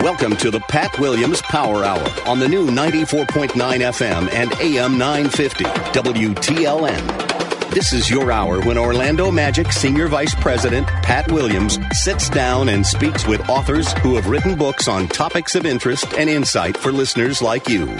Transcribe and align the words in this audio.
Welcome 0.00 0.36
to 0.36 0.50
the 0.50 0.60
Pat 0.60 0.98
Williams 0.98 1.40
Power 1.42 1.82
Hour 1.82 2.06
on 2.26 2.38
the 2.38 2.48
new 2.48 2.66
94.9 2.68 3.48
FM 3.48 4.30
and 4.30 4.52
AM 4.60 4.98
950 4.98 5.64
WTLN. 5.64 7.70
This 7.70 7.92
is 7.92 8.10
your 8.10 8.30
hour 8.30 8.60
when 8.60 8.76
Orlando 8.76 9.30
Magic 9.30 9.72
Senior 9.72 10.08
Vice 10.08 10.34
President 10.34 10.86
Pat 10.86 11.30
Williams 11.32 11.78
sits 11.92 12.28
down 12.28 12.68
and 12.68 12.86
speaks 12.86 13.26
with 13.26 13.48
authors 13.48 13.92
who 13.94 14.16
have 14.16 14.28
written 14.28 14.56
books 14.56 14.86
on 14.86 15.08
topics 15.08 15.54
of 15.54 15.64
interest 15.64 16.12
and 16.14 16.28
insight 16.28 16.76
for 16.76 16.92
listeners 16.92 17.40
like 17.40 17.68
you. 17.68 17.98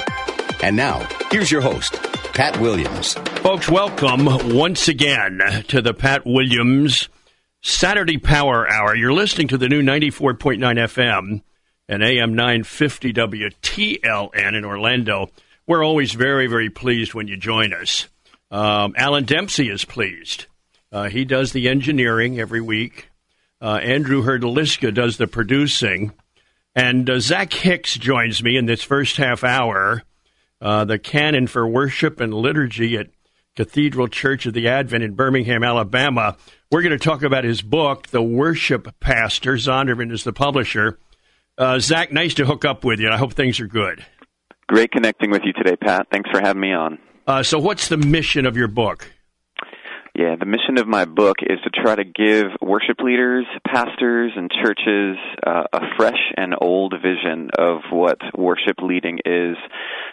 And 0.62 0.76
now, 0.76 1.06
here's 1.30 1.50
your 1.50 1.62
host, 1.62 1.94
Pat 2.34 2.60
Williams. 2.60 3.14
Folks, 3.14 3.70
welcome 3.70 4.26
once 4.54 4.88
again 4.88 5.40
to 5.68 5.80
the 5.80 5.94
Pat 5.94 6.26
Williams 6.26 7.08
Saturday 7.62 8.18
Power 8.18 8.70
Hour. 8.70 8.94
You're 8.94 9.14
listening 9.14 9.48
to 9.48 9.58
the 9.58 9.68
new 9.68 9.82
94.9 9.82 10.58
FM 10.60 11.42
and 11.88 12.02
AM 12.02 12.34
950 12.34 13.12
WTLN 13.12 14.56
in 14.56 14.64
Orlando. 14.64 15.30
We're 15.66 15.84
always 15.84 16.12
very, 16.12 16.46
very 16.46 16.70
pleased 16.70 17.14
when 17.14 17.28
you 17.28 17.36
join 17.36 17.72
us. 17.72 18.08
Um, 18.50 18.94
Alan 18.96 19.24
Dempsey 19.24 19.68
is 19.68 19.84
pleased. 19.84 20.46
Uh, 20.92 21.08
he 21.08 21.24
does 21.24 21.52
the 21.52 21.68
engineering 21.68 22.38
every 22.38 22.60
week. 22.60 23.10
Uh, 23.60 23.80
Andrew 23.82 24.22
Herdaliska 24.22 24.94
does 24.94 25.16
the 25.16 25.26
producing. 25.26 26.12
And 26.74 27.08
uh, 27.08 27.20
Zach 27.20 27.52
Hicks 27.52 27.96
joins 27.96 28.42
me 28.42 28.56
in 28.56 28.66
this 28.66 28.82
first 28.82 29.16
half 29.16 29.42
hour, 29.42 30.02
uh, 30.60 30.84
the 30.84 30.98
canon 30.98 31.46
for 31.46 31.66
worship 31.66 32.20
and 32.20 32.32
liturgy 32.32 32.96
at 32.96 33.08
Cathedral 33.56 34.08
Church 34.08 34.44
of 34.44 34.52
the 34.52 34.68
Advent 34.68 35.02
in 35.02 35.14
Birmingham, 35.14 35.64
Alabama. 35.64 36.36
We're 36.70 36.82
going 36.82 36.96
to 36.96 37.02
talk 37.02 37.22
about 37.22 37.44
his 37.44 37.62
book, 37.62 38.08
The 38.08 38.22
Worship 38.22 39.00
Pastor. 39.00 39.54
Zondervan 39.54 40.12
is 40.12 40.24
the 40.24 40.32
publisher. 40.34 40.98
Uh, 41.58 41.78
Zach, 41.78 42.12
nice 42.12 42.34
to 42.34 42.44
hook 42.44 42.64
up 42.64 42.84
with 42.84 43.00
you. 43.00 43.10
I 43.10 43.16
hope 43.16 43.32
things 43.32 43.60
are 43.60 43.66
good. 43.66 44.04
Great 44.66 44.90
connecting 44.90 45.30
with 45.30 45.42
you 45.44 45.52
today, 45.52 45.76
Pat. 45.76 46.08
Thanks 46.10 46.28
for 46.30 46.40
having 46.40 46.60
me 46.60 46.72
on. 46.72 46.98
Uh, 47.26 47.42
so, 47.42 47.58
what's 47.58 47.88
the 47.88 47.96
mission 47.96 48.46
of 48.46 48.56
your 48.56 48.68
book? 48.68 49.10
Yeah, 50.14 50.36
the 50.40 50.46
mission 50.46 50.78
of 50.78 50.86
my 50.86 51.04
book 51.04 51.36
is 51.42 51.58
to 51.64 51.70
try 51.70 51.94
to 51.94 52.04
give 52.04 52.46
worship 52.62 53.00
leaders, 53.04 53.44
pastors, 53.66 54.32
and 54.34 54.50
churches 54.50 55.18
uh, 55.46 55.64
a 55.72 55.80
fresh 55.98 56.32
and 56.36 56.54
old 56.58 56.94
vision 57.02 57.50
of 57.58 57.80
what 57.90 58.18
worship 58.34 58.76
leading 58.82 59.18
is 59.26 59.56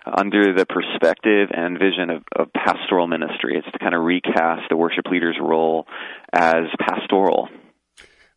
under 0.06 0.54
the 0.54 0.66
perspective 0.66 1.50
and 1.56 1.80
vision 1.80 2.10
of, 2.10 2.24
of 2.36 2.52
pastoral 2.52 3.08
ministry. 3.08 3.58
It's 3.58 3.72
to 3.72 3.80
kind 3.80 3.96
of 3.96 4.04
recast 4.04 4.64
the 4.70 4.76
worship 4.76 5.06
leader's 5.10 5.38
role 5.42 5.88
as 6.34 6.66
pastoral. 6.80 7.48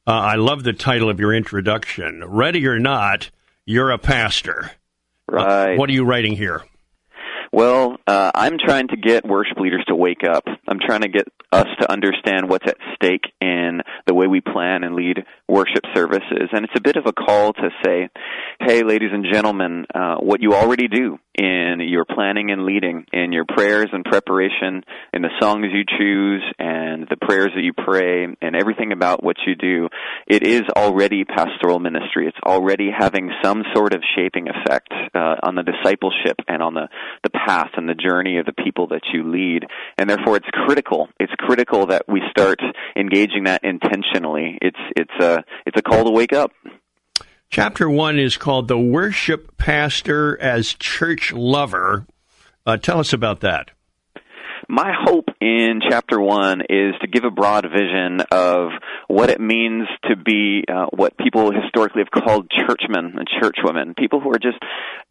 Uh, 0.08 0.12
I 0.12 0.36
love 0.36 0.62
the 0.62 0.72
title 0.72 1.10
of 1.10 1.18
your 1.18 1.34
introduction. 1.34 2.22
Ready 2.24 2.64
or 2.68 2.78
not, 2.78 3.30
you're 3.64 3.90
a 3.90 3.98
pastor. 3.98 4.70
Right. 5.28 5.74
Uh, 5.74 5.76
what 5.76 5.90
are 5.90 5.92
you 5.92 6.04
writing 6.04 6.36
here? 6.36 6.62
Well, 7.52 7.96
uh, 8.06 8.30
I'm 8.34 8.56
trying 8.58 8.88
to 8.88 8.96
get 8.96 9.26
worship 9.26 9.58
leaders 9.58 9.84
to 9.88 9.96
wake 9.96 10.22
up. 10.28 10.44
I'm 10.68 10.78
trying 10.78 11.00
to 11.00 11.08
get 11.08 11.26
us 11.50 11.66
to 11.80 11.90
understand 11.90 12.48
what's 12.48 12.66
at 12.68 12.76
stake 12.94 13.24
in 13.40 13.80
the 14.06 14.14
way 14.14 14.28
we 14.28 14.40
plan 14.40 14.84
and 14.84 14.94
lead 14.94 15.24
worship 15.48 15.84
services. 15.94 16.50
And 16.52 16.64
it's 16.64 16.74
a 16.76 16.80
bit 16.80 16.96
of 16.96 17.06
a 17.06 17.12
call 17.12 17.52
to 17.54 17.70
say, 17.84 18.08
hey, 18.60 18.82
ladies 18.84 19.10
and 19.12 19.26
gentlemen, 19.32 19.86
uh, 19.92 20.16
what 20.16 20.40
you 20.40 20.54
already 20.54 20.86
do 20.86 21.18
in 21.36 21.80
your 21.80 22.04
planning 22.04 22.50
and 22.50 22.64
leading, 22.64 23.04
in 23.12 23.32
your 23.32 23.44
prayers 23.44 23.88
and 23.92 24.04
preparation, 24.04 24.82
in 25.12 25.22
the 25.22 25.30
songs 25.40 25.66
you 25.72 25.84
choose, 25.98 26.42
and 26.58 27.06
the 27.08 27.16
prayers 27.16 27.50
that 27.54 27.62
you 27.62 27.72
pray, 27.72 28.24
and 28.24 28.56
everything 28.56 28.92
about 28.92 29.22
what 29.22 29.36
you 29.46 29.54
do, 29.54 29.88
it 30.26 30.42
is 30.42 30.62
already 30.76 31.24
pastoral 31.24 31.78
ministry. 31.78 32.26
It's 32.26 32.38
already 32.44 32.90
having 32.96 33.30
some 33.44 33.62
sort 33.74 33.94
of 33.94 34.02
shaping 34.16 34.48
effect 34.48 34.92
uh, 35.14 35.36
on 35.42 35.54
the 35.54 35.62
discipleship 35.62 36.36
and 36.48 36.62
on 36.62 36.74
the, 36.74 36.88
the 37.22 37.30
path 37.30 37.70
and 37.76 37.88
the 37.88 37.94
journey 37.94 38.38
of 38.38 38.46
the 38.46 38.52
people 38.52 38.88
that 38.88 39.02
you 39.12 39.30
lead. 39.30 39.64
And 39.98 40.08
therefore, 40.08 40.36
it's 40.36 40.48
critical. 40.52 41.08
It's 41.20 41.32
critical 41.38 41.86
that 41.86 42.02
we 42.08 42.22
start 42.30 42.60
engaging 42.96 43.44
that 43.44 43.62
intentionally. 43.62 44.58
It's 44.62 44.78
it's 44.96 45.24
a 45.24 45.44
it's 45.66 45.76
a 45.76 45.82
call 45.82 46.04
to 46.04 46.10
wake 46.10 46.32
up. 46.32 46.52
Chapter 47.50 47.88
one 47.88 48.18
is 48.18 48.36
called 48.36 48.68
"The 48.68 48.78
Worship 48.78 49.56
Pastor 49.56 50.38
as 50.40 50.74
Church 50.74 51.32
Lover." 51.32 52.06
Uh, 52.66 52.76
tell 52.76 52.98
us 52.98 53.12
about 53.12 53.40
that. 53.40 53.70
My 54.68 54.92
hope 54.92 55.28
in 55.40 55.80
chapter 55.88 56.20
one 56.20 56.60
is 56.62 56.94
to 57.00 57.06
give 57.06 57.22
a 57.22 57.30
broad 57.30 57.66
vision 57.70 58.20
of 58.32 58.70
what 59.06 59.30
it 59.30 59.40
means 59.40 59.86
to 60.10 60.16
be 60.16 60.64
uh, 60.68 60.86
what 60.90 61.16
people 61.16 61.52
historically 61.52 62.02
have 62.02 62.10
called 62.10 62.50
churchmen 62.50 63.16
and 63.16 63.28
churchwomen, 63.40 63.96
people 63.96 64.20
who 64.20 64.30
are 64.30 64.40
just 64.40 64.58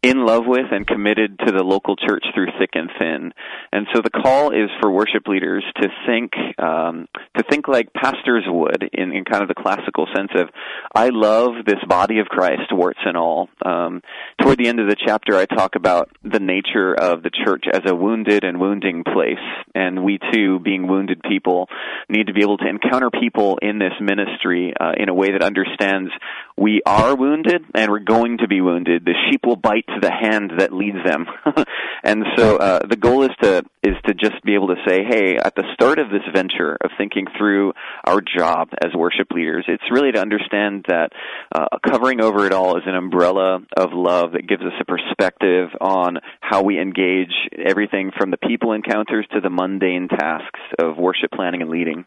in 0.02 0.26
love 0.26 0.42
with 0.46 0.66
and 0.72 0.86
committed 0.86 1.38
to 1.46 1.52
the 1.52 1.64
local 1.64 1.96
church 1.96 2.24
through 2.34 2.48
thick 2.58 2.70
and 2.74 2.90
thin. 2.98 3.32
And 3.72 3.86
so 3.94 4.02
the 4.02 4.10
call 4.10 4.50
is 4.50 4.68
for 4.80 4.90
worship 4.90 5.26
leaders 5.26 5.64
to 5.80 5.88
think 6.06 6.32
um, 6.58 7.08
to 7.38 7.44
think 7.48 7.66
like 7.66 7.94
pastors 7.94 8.44
would 8.46 8.90
in, 8.92 9.12
in 9.12 9.24
kind 9.24 9.42
of 9.42 9.48
the 9.48 9.54
classical 9.54 10.06
sense 10.14 10.32
of 10.34 10.50
I 10.94 11.08
love 11.08 11.64
this 11.64 11.80
body 11.88 12.18
of 12.18 12.26
Christ, 12.26 12.72
warts 12.72 13.00
and 13.06 13.16
all. 13.16 13.48
Um, 13.64 14.02
toward 14.42 14.58
the 14.58 14.68
end 14.68 14.80
of 14.80 14.88
the 14.88 14.96
chapter, 14.96 15.34
I 15.34 15.46
talk 15.46 15.76
about 15.76 16.10
the 16.22 16.40
nature 16.40 16.92
of 16.92 17.22
the 17.22 17.30
church 17.30 17.64
as 17.72 17.80
a 17.86 17.94
wounded 17.94 18.44
and 18.44 18.60
wounding 18.60 19.02
place 19.02 19.45
and 19.74 20.04
we 20.04 20.18
too, 20.32 20.58
being 20.60 20.86
wounded 20.88 21.22
people, 21.22 21.68
need 22.08 22.28
to 22.28 22.32
be 22.32 22.42
able 22.42 22.58
to 22.58 22.68
encounter 22.68 23.10
people 23.10 23.58
in 23.60 23.78
this 23.78 23.92
ministry 24.00 24.72
uh, 24.78 24.92
in 24.96 25.08
a 25.08 25.14
way 25.14 25.32
that 25.32 25.42
understands 25.42 26.10
we 26.58 26.80
are 26.86 27.14
wounded 27.14 27.62
and 27.74 27.90
we're 27.90 27.98
going 27.98 28.38
to 28.38 28.48
be 28.48 28.60
wounded. 28.60 29.04
The 29.04 29.14
sheep 29.30 29.44
will 29.44 29.56
bite 29.56 29.86
to 29.88 30.00
the 30.00 30.10
hand 30.10 30.52
that 30.58 30.72
leads 30.72 30.96
them, 31.04 31.26
and 32.02 32.24
so 32.36 32.56
uh, 32.56 32.86
the 32.86 32.96
goal 32.96 33.24
is 33.24 33.30
to 33.42 33.62
is 33.82 33.94
to 34.06 34.14
just 34.14 34.42
be 34.42 34.54
able 34.54 34.68
to 34.68 34.76
say, 34.86 35.04
hey, 35.04 35.36
at 35.36 35.54
the 35.54 35.64
start 35.74 35.98
of 35.98 36.08
this 36.10 36.22
venture 36.34 36.76
of 36.82 36.90
thinking 36.98 37.26
through 37.38 37.72
our 38.04 38.20
job 38.20 38.70
as 38.82 38.94
worship 38.94 39.30
leaders, 39.30 39.64
it's 39.68 39.84
really 39.90 40.12
to 40.12 40.20
understand 40.20 40.86
that 40.88 41.10
uh, 41.54 41.66
covering 41.86 42.20
over 42.20 42.46
it 42.46 42.52
all 42.52 42.76
is 42.76 42.82
an 42.86 42.94
umbrella 42.94 43.58
of 43.76 43.90
love 43.92 44.32
that 44.32 44.48
gives 44.48 44.62
us 44.62 44.72
a 44.80 44.84
perspective 44.84 45.68
on 45.80 46.18
how 46.40 46.62
we 46.62 46.80
engage 46.80 47.32
everything 47.56 48.10
from 48.16 48.30
the 48.30 48.38
people 48.38 48.72
encounters 48.72 49.26
to 49.32 49.40
the 49.40 49.50
mundane 49.50 50.08
tasks 50.08 50.60
of 50.78 50.96
worship 50.96 51.30
planning 51.32 51.62
and 51.62 51.70
leading. 51.70 52.04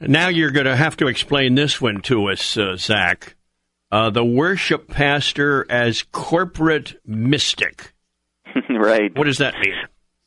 Now 0.00 0.28
you're 0.28 0.50
going 0.50 0.66
to 0.66 0.76
have 0.76 0.96
to 0.98 1.08
explain 1.08 1.54
this 1.54 1.80
one 1.80 2.02
to 2.02 2.26
us, 2.30 2.56
uh, 2.56 2.76
Zach. 2.76 3.34
Uh, 3.92 4.10
the 4.10 4.24
worship 4.24 4.88
pastor 4.88 5.66
as 5.68 6.04
corporate 6.12 7.00
mystic. 7.04 7.92
right. 8.70 9.16
What 9.16 9.24
does 9.24 9.38
that 9.38 9.54
mean? 9.54 9.74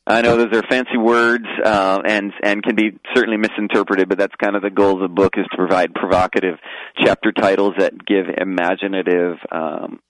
I 0.06 0.20
know 0.20 0.36
those 0.36 0.52
are 0.52 0.62
fancy 0.68 0.98
words 0.98 1.46
uh, 1.64 2.02
and 2.04 2.30
and 2.42 2.62
can 2.62 2.74
be 2.74 2.98
certainly 3.14 3.38
misinterpreted, 3.38 4.06
but 4.06 4.18
that's 4.18 4.34
kind 4.42 4.54
of 4.54 4.60
the 4.60 4.68
goal 4.68 4.94
of 4.94 5.00
the 5.00 5.08
book 5.08 5.32
is 5.38 5.46
to 5.50 5.56
provide 5.56 5.94
provocative 5.94 6.58
chapter 7.02 7.32
titles 7.32 7.72
that 7.78 8.04
give 8.04 8.26
imaginative 8.36 9.38
um, 9.50 10.00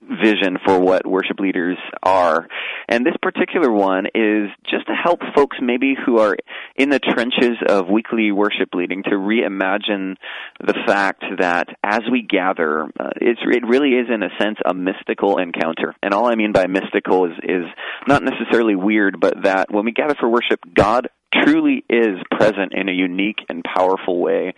vision 0.00 0.58
for 0.64 0.78
what 0.78 1.06
worship 1.06 1.38
leaders 1.38 1.76
are. 2.02 2.48
And 2.88 3.06
this 3.06 3.14
particular 3.22 3.70
one 3.70 4.06
is 4.14 4.48
just 4.68 4.86
to 4.86 4.94
help 4.94 5.20
folks 5.34 5.56
maybe 5.60 5.94
who 6.06 6.18
are 6.18 6.36
in 6.76 6.90
the 6.90 6.98
trenches 6.98 7.58
of 7.68 7.88
weekly 7.88 8.32
worship 8.32 8.70
leading 8.74 9.02
to 9.04 9.10
reimagine 9.10 10.16
the 10.60 10.74
fact 10.86 11.22
that 11.38 11.68
as 11.84 12.00
we 12.10 12.22
gather, 12.22 12.84
uh, 12.98 13.10
it 13.20 13.66
really 13.66 13.90
is 13.90 14.08
in 14.12 14.22
a 14.22 14.30
sense 14.40 14.58
a 14.64 14.74
mystical 14.74 15.38
encounter. 15.38 15.94
And 16.02 16.14
all 16.14 16.26
I 16.26 16.34
mean 16.34 16.52
by 16.52 16.66
mystical 16.66 17.26
is, 17.26 17.38
is 17.42 17.64
not 18.06 18.22
necessarily 18.22 18.74
weird, 18.74 19.20
but 19.20 19.42
that 19.44 19.70
when 19.70 19.84
we 19.84 19.92
gather 19.92 20.14
for 20.18 20.28
worship, 20.28 20.60
God 20.74 21.08
truly 21.32 21.84
is 21.88 22.18
present 22.30 22.72
in 22.74 22.88
a 22.88 22.92
unique 22.92 23.38
and 23.48 23.62
powerful 23.64 24.20
way. 24.20 24.54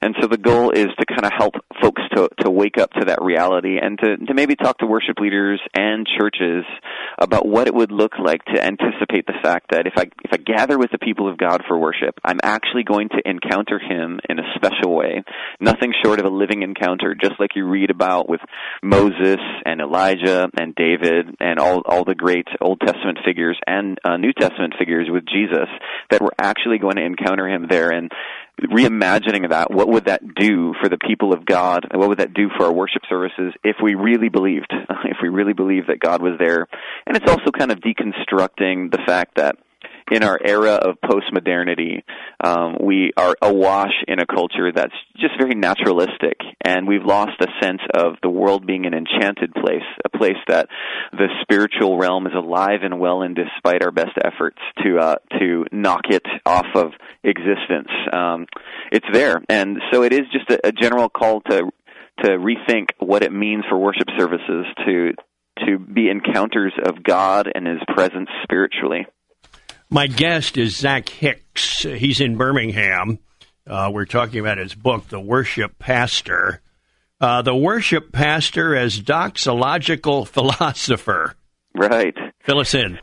And 0.00 0.14
so 0.20 0.26
the 0.26 0.38
goal 0.38 0.70
is 0.70 0.88
to 0.98 1.06
kind 1.06 1.24
of 1.24 1.32
help 1.36 1.54
folks 1.80 2.02
to, 2.14 2.28
to 2.40 2.50
wake 2.50 2.78
up 2.78 2.90
to 2.92 3.06
that 3.06 3.22
reality 3.22 3.78
and 3.80 3.98
to, 3.98 4.16
to 4.16 4.34
maybe 4.34 4.56
talk 4.56 4.78
to 4.78 4.86
worship 4.86 5.18
leaders 5.20 5.60
and 5.74 6.06
churches 6.18 6.64
about 7.18 7.46
what 7.46 7.66
it 7.66 7.74
would 7.74 7.92
look 7.92 8.12
like 8.18 8.44
to 8.46 8.62
anticipate 8.62 9.26
the 9.26 9.38
fact 9.42 9.70
that 9.70 9.86
if 9.86 9.94
I, 9.96 10.06
if 10.24 10.32
I 10.32 10.36
gather 10.38 10.78
with 10.78 10.90
the 10.90 10.98
people 10.98 11.30
of 11.30 11.38
God 11.38 11.62
for 11.68 11.78
worship, 11.78 12.18
I'm 12.24 12.40
actually 12.42 12.84
going 12.84 13.08
to 13.10 13.22
encounter 13.24 13.78
Him 13.78 14.20
in 14.28 14.38
a 14.38 14.54
special 14.54 14.94
way. 14.94 15.22
Nothing 15.60 15.92
short 16.04 16.18
of 16.18 16.26
a 16.26 16.30
living 16.30 16.62
encounter, 16.62 17.14
just 17.14 17.38
like 17.38 17.50
you 17.54 17.68
read 17.68 17.90
about 17.90 18.28
with 18.28 18.40
Moses 18.82 19.38
and 19.64 19.80
Elijah 19.80 20.48
and 20.58 20.74
David 20.74 21.36
and 21.40 21.58
all, 21.58 21.82
all 21.84 22.04
the 22.04 22.14
great 22.14 22.46
Old 22.60 22.80
Testament 22.80 23.18
figures 23.24 23.58
and 23.66 23.98
uh, 24.04 24.16
New 24.16 24.32
Testament 24.32 24.74
figures 24.78 25.08
with 25.10 25.24
Jesus 25.26 25.68
that 26.12 26.22
we're 26.22 26.30
actually 26.38 26.78
going 26.78 26.96
to 26.96 27.04
encounter 27.04 27.48
him 27.48 27.66
there 27.68 27.90
and 27.90 28.12
reimagining 28.60 29.48
that 29.50 29.70
what 29.70 29.88
would 29.88 30.04
that 30.04 30.22
do 30.34 30.74
for 30.80 30.88
the 30.88 30.98
people 30.98 31.32
of 31.32 31.44
God? 31.44 31.86
And 31.90 31.98
what 31.98 32.08
would 32.08 32.18
that 32.18 32.34
do 32.34 32.48
for 32.56 32.66
our 32.66 32.72
worship 32.72 33.02
services 33.08 33.52
if 33.64 33.76
we 33.82 33.94
really 33.94 34.28
believed 34.28 34.72
if 35.04 35.16
we 35.22 35.28
really 35.28 35.52
believed 35.54 35.88
that 35.88 36.00
God 36.00 36.22
was 36.22 36.34
there? 36.38 36.66
And 37.06 37.16
it's 37.16 37.28
also 37.28 37.50
kind 37.50 37.72
of 37.72 37.78
deconstructing 37.80 38.90
the 38.90 39.00
fact 39.06 39.36
that 39.36 39.56
in 40.10 40.22
our 40.22 40.38
era 40.44 40.74
of 40.74 40.96
postmodernity, 41.04 42.02
um, 42.42 42.76
we 42.80 43.12
are 43.16 43.34
awash 43.40 43.92
in 44.08 44.18
a 44.18 44.26
culture 44.26 44.72
that's 44.74 44.94
just 45.16 45.34
very 45.38 45.54
naturalistic, 45.54 46.38
and 46.64 46.86
we've 46.86 47.04
lost 47.04 47.40
a 47.40 47.46
sense 47.62 47.80
of 47.94 48.14
the 48.22 48.30
world 48.30 48.66
being 48.66 48.86
an 48.86 48.94
enchanted 48.94 49.52
place, 49.54 49.82
a 50.04 50.08
place 50.08 50.36
that 50.48 50.68
the 51.12 51.28
spiritual 51.42 51.98
realm 51.98 52.26
is 52.26 52.32
alive 52.34 52.80
and 52.82 52.98
well 52.98 53.22
in, 53.22 53.34
despite 53.34 53.82
our 53.82 53.92
best 53.92 54.16
efforts 54.24 54.58
to 54.84 54.98
uh, 54.98 55.16
to 55.38 55.64
knock 55.72 56.02
it 56.10 56.26
off 56.44 56.66
of 56.74 56.92
existence. 57.22 57.88
Um, 58.12 58.46
it's 58.90 59.06
there, 59.12 59.42
and 59.48 59.78
so 59.92 60.02
it 60.02 60.12
is 60.12 60.22
just 60.32 60.50
a, 60.50 60.68
a 60.68 60.72
general 60.72 61.08
call 61.08 61.40
to 61.42 61.70
to 62.22 62.30
rethink 62.30 62.88
what 62.98 63.22
it 63.22 63.32
means 63.32 63.64
for 63.68 63.78
worship 63.78 64.08
services 64.18 64.66
to 64.86 65.12
to 65.66 65.78
be 65.78 66.08
encounters 66.08 66.72
of 66.84 67.02
God 67.02 67.50
and 67.54 67.66
His 67.66 67.80
presence 67.88 68.28
spiritually. 68.42 69.06
My 69.92 70.06
guest 70.06 70.56
is 70.56 70.74
Zach 70.74 71.06
Hicks. 71.10 71.82
He's 71.82 72.22
in 72.22 72.38
Birmingham. 72.38 73.18
Uh, 73.66 73.90
we're 73.92 74.06
talking 74.06 74.40
about 74.40 74.56
his 74.56 74.74
book, 74.74 75.08
The 75.08 75.20
Worship 75.20 75.78
Pastor. 75.78 76.62
Uh, 77.20 77.42
the 77.42 77.54
Worship 77.54 78.10
Pastor 78.10 78.74
as 78.74 78.98
doxological 78.98 80.26
philosopher. 80.26 81.34
Right. 81.74 82.16
Fill 82.40 82.60
us 82.60 82.72
in. 82.72 83.00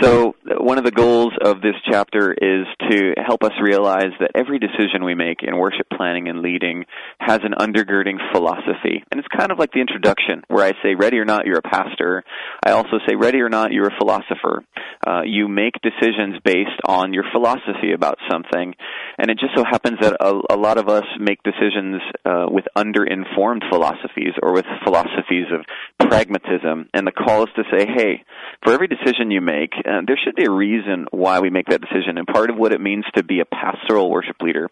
So, 0.00 0.36
one 0.58 0.78
of 0.78 0.84
the 0.84 0.90
goals 0.90 1.32
of 1.44 1.60
this 1.60 1.74
chapter 1.90 2.32
is 2.32 2.66
to 2.90 3.14
help 3.24 3.42
us 3.44 3.52
realize 3.60 4.12
that 4.20 4.32
every 4.34 4.58
decision 4.58 5.04
we 5.04 5.14
make 5.14 5.42
in 5.42 5.56
worship 5.56 5.86
planning 5.92 6.28
and 6.28 6.40
leading 6.40 6.84
has 7.18 7.40
an 7.42 7.54
undergirding 7.58 8.18
philosophy. 8.32 9.04
And 9.10 9.18
it's 9.18 9.28
kind 9.28 9.52
of 9.52 9.58
like 9.58 9.72
the 9.72 9.80
introduction, 9.80 10.42
where 10.48 10.64
I 10.64 10.72
say, 10.82 10.94
ready 10.94 11.18
or 11.18 11.24
not, 11.24 11.46
you're 11.46 11.58
a 11.58 11.62
pastor. 11.62 12.24
I 12.64 12.72
also 12.72 12.98
say, 13.06 13.14
ready 13.14 13.40
or 13.40 13.48
not, 13.48 13.72
you're 13.72 13.88
a 13.88 13.98
philosopher. 13.98 14.64
Uh, 15.06 15.22
you 15.24 15.48
make 15.48 15.74
decisions 15.82 16.36
based 16.44 16.80
on 16.86 17.12
your 17.12 17.24
philosophy 17.32 17.92
about 17.94 18.18
something. 18.30 18.74
And 19.18 19.30
it 19.30 19.38
just 19.38 19.54
so 19.56 19.64
happens 19.64 19.98
that 20.00 20.16
a, 20.20 20.54
a 20.54 20.56
lot 20.56 20.78
of 20.78 20.88
us 20.88 21.04
make 21.18 21.42
decisions 21.42 22.00
uh, 22.24 22.46
with 22.48 22.64
underinformed 22.76 23.62
philosophies 23.70 24.34
or 24.42 24.52
with 24.52 24.66
philosophies 24.84 25.46
of 25.52 25.64
pragmatism. 26.08 26.88
And 26.94 27.06
the 27.06 27.12
call 27.12 27.44
is 27.44 27.50
to 27.56 27.64
say, 27.70 27.86
hey, 27.86 28.24
for 28.64 28.72
every 28.72 28.88
decision 28.88 29.30
you 29.30 29.40
make, 29.40 29.72
uh, 29.76 30.02
there 30.06 30.18
should 30.22 30.36
be 30.36 30.41
a 30.44 30.50
reason 30.50 31.06
why 31.10 31.40
we 31.40 31.50
make 31.50 31.66
that 31.66 31.80
decision. 31.80 32.18
And 32.18 32.26
part 32.26 32.50
of 32.50 32.56
what 32.56 32.72
it 32.72 32.80
means 32.80 33.04
to 33.16 33.22
be 33.22 33.40
a 33.40 33.44
pastoral 33.44 34.10
worship 34.10 34.36
leader 34.40 34.68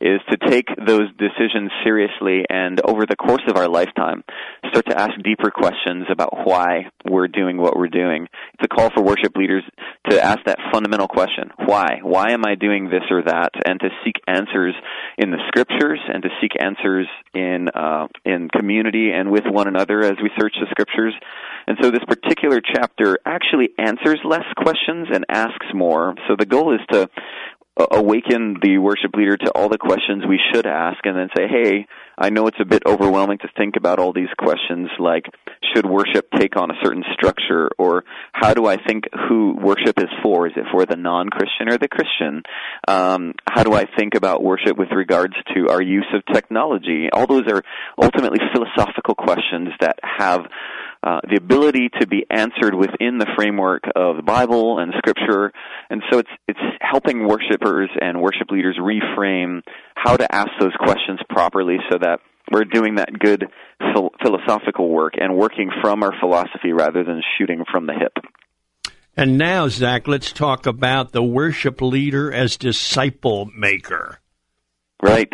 is 0.00 0.20
to 0.30 0.36
take 0.36 0.68
those 0.76 1.08
decisions 1.18 1.70
seriously 1.84 2.44
and 2.48 2.80
over 2.84 3.06
the 3.06 3.16
course 3.16 3.42
of 3.48 3.56
our 3.56 3.68
lifetime 3.68 4.22
start 4.68 4.86
to 4.86 5.00
ask 5.00 5.12
deeper 5.22 5.50
questions 5.50 6.06
about 6.10 6.46
why 6.46 6.86
we're 7.04 7.28
doing 7.28 7.56
what 7.56 7.76
we're 7.76 7.88
doing. 7.88 8.28
It's 8.54 8.64
a 8.64 8.68
call 8.68 8.90
for 8.90 9.02
worship 9.02 9.36
leaders 9.36 9.64
to 10.10 10.22
ask 10.22 10.38
that 10.46 10.58
fundamental 10.72 11.08
question. 11.08 11.50
Why? 11.64 11.98
Why 12.02 12.32
am 12.32 12.44
I 12.46 12.54
doing 12.54 12.90
this 12.90 13.02
or 13.10 13.22
that? 13.22 13.50
And 13.64 13.80
to 13.80 13.88
seek 14.04 14.16
answers 14.26 14.74
in 15.16 15.30
the 15.30 15.38
scriptures 15.48 16.00
and 16.06 16.22
to 16.22 16.28
seek 16.40 16.52
answers 16.60 17.06
in, 17.34 17.68
uh, 17.74 18.06
in 18.24 18.48
community 18.48 19.10
and 19.10 19.30
with 19.30 19.44
one 19.46 19.68
another 19.68 20.02
as 20.04 20.16
we 20.22 20.30
search 20.38 20.54
the 20.60 20.66
scriptures. 20.70 21.14
And 21.66 21.76
so 21.82 21.90
this 21.90 22.04
particular 22.06 22.60
chapter 22.60 23.18
actually 23.26 23.70
answers 23.78 24.20
less 24.24 24.44
questions 24.56 25.07
and 25.12 25.24
asks 25.28 25.66
more. 25.74 26.14
So 26.28 26.36
the 26.38 26.46
goal 26.46 26.74
is 26.74 26.80
to 26.92 27.08
awaken 27.90 28.56
the 28.60 28.78
worship 28.78 29.14
leader 29.14 29.36
to 29.36 29.50
all 29.52 29.68
the 29.68 29.78
questions 29.78 30.24
we 30.28 30.40
should 30.52 30.66
ask 30.66 30.98
and 31.04 31.16
then 31.16 31.28
say, 31.36 31.46
hey, 31.46 31.86
I 32.18 32.30
know 32.30 32.48
it's 32.48 32.58
a 32.60 32.64
bit 32.64 32.82
overwhelming 32.84 33.38
to 33.38 33.48
think 33.56 33.76
about 33.76 34.00
all 34.00 34.12
these 34.12 34.32
questions 34.36 34.88
like, 34.98 35.26
should 35.74 35.86
worship 35.86 36.26
take 36.36 36.56
on 36.56 36.70
a 36.70 36.74
certain 36.82 37.04
structure 37.12 37.70
or 37.78 38.04
how 38.32 38.54
do 38.54 38.66
I 38.66 38.76
think 38.84 39.04
who 39.28 39.56
worship 39.60 39.98
is 39.98 40.08
for? 40.22 40.48
Is 40.48 40.54
it 40.56 40.64
for 40.72 40.86
the 40.86 40.96
non-Christian 40.96 41.68
or 41.68 41.78
the 41.78 41.88
Christian? 41.88 42.42
Um, 42.88 43.34
how 43.48 43.62
do 43.62 43.74
I 43.74 43.84
think 43.96 44.14
about 44.14 44.42
worship 44.42 44.76
with 44.76 44.90
regards 44.90 45.34
to 45.54 45.68
our 45.68 45.82
use 45.82 46.06
of 46.12 46.22
technology? 46.34 47.08
All 47.12 47.26
those 47.26 47.46
are 47.48 47.62
ultimately 48.02 48.40
philosophical 48.52 49.14
questions 49.14 49.68
that 49.80 49.98
have 50.02 50.40
uh, 51.02 51.20
the 51.28 51.36
ability 51.36 51.90
to 52.00 52.06
be 52.06 52.26
answered 52.30 52.74
within 52.74 53.18
the 53.18 53.26
framework 53.36 53.84
of 53.94 54.16
the 54.16 54.22
Bible 54.22 54.78
and 54.78 54.92
Scripture, 54.98 55.52
and 55.90 56.02
so 56.10 56.18
it's 56.18 56.30
it's 56.46 56.60
helping 56.80 57.26
worshipers 57.26 57.90
and 58.00 58.20
worship 58.20 58.50
leaders 58.50 58.78
reframe 58.80 59.62
how 59.94 60.16
to 60.16 60.34
ask 60.34 60.50
those 60.60 60.74
questions 60.78 61.20
properly, 61.28 61.76
so 61.90 61.98
that 61.98 62.20
we're 62.50 62.64
doing 62.64 62.96
that 62.96 63.16
good 63.18 63.46
philosophical 64.22 64.88
work 64.88 65.14
and 65.20 65.36
working 65.36 65.70
from 65.80 66.02
our 66.02 66.12
philosophy 66.18 66.72
rather 66.72 67.04
than 67.04 67.22
shooting 67.38 67.64
from 67.70 67.86
the 67.86 67.94
hip. 67.94 68.24
And 69.16 69.36
now, 69.36 69.68
Zach, 69.68 70.06
let's 70.06 70.30
talk 70.30 70.64
about 70.66 71.12
the 71.12 71.22
worship 71.22 71.82
leader 71.82 72.32
as 72.32 72.56
disciple 72.56 73.50
maker. 73.56 74.20
Right. 75.02 75.32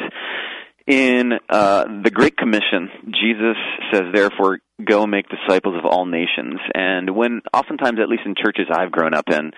In 0.86 1.32
uh, 1.48 1.84
the 2.02 2.10
Great 2.10 2.36
Commission, 2.36 2.90
Jesus 3.06 3.56
says, 3.90 4.02
therefore, 4.12 4.58
go 4.84 5.06
make 5.06 5.26
disciples 5.28 5.76
of 5.78 5.86
all 5.86 6.04
nations. 6.04 6.60
And 6.74 7.16
when, 7.16 7.40
oftentimes, 7.54 7.98
at 8.00 8.08
least 8.08 8.24
in 8.26 8.34
churches 8.34 8.66
I've 8.70 8.92
grown 8.92 9.14
up 9.14 9.30
in, 9.30 9.52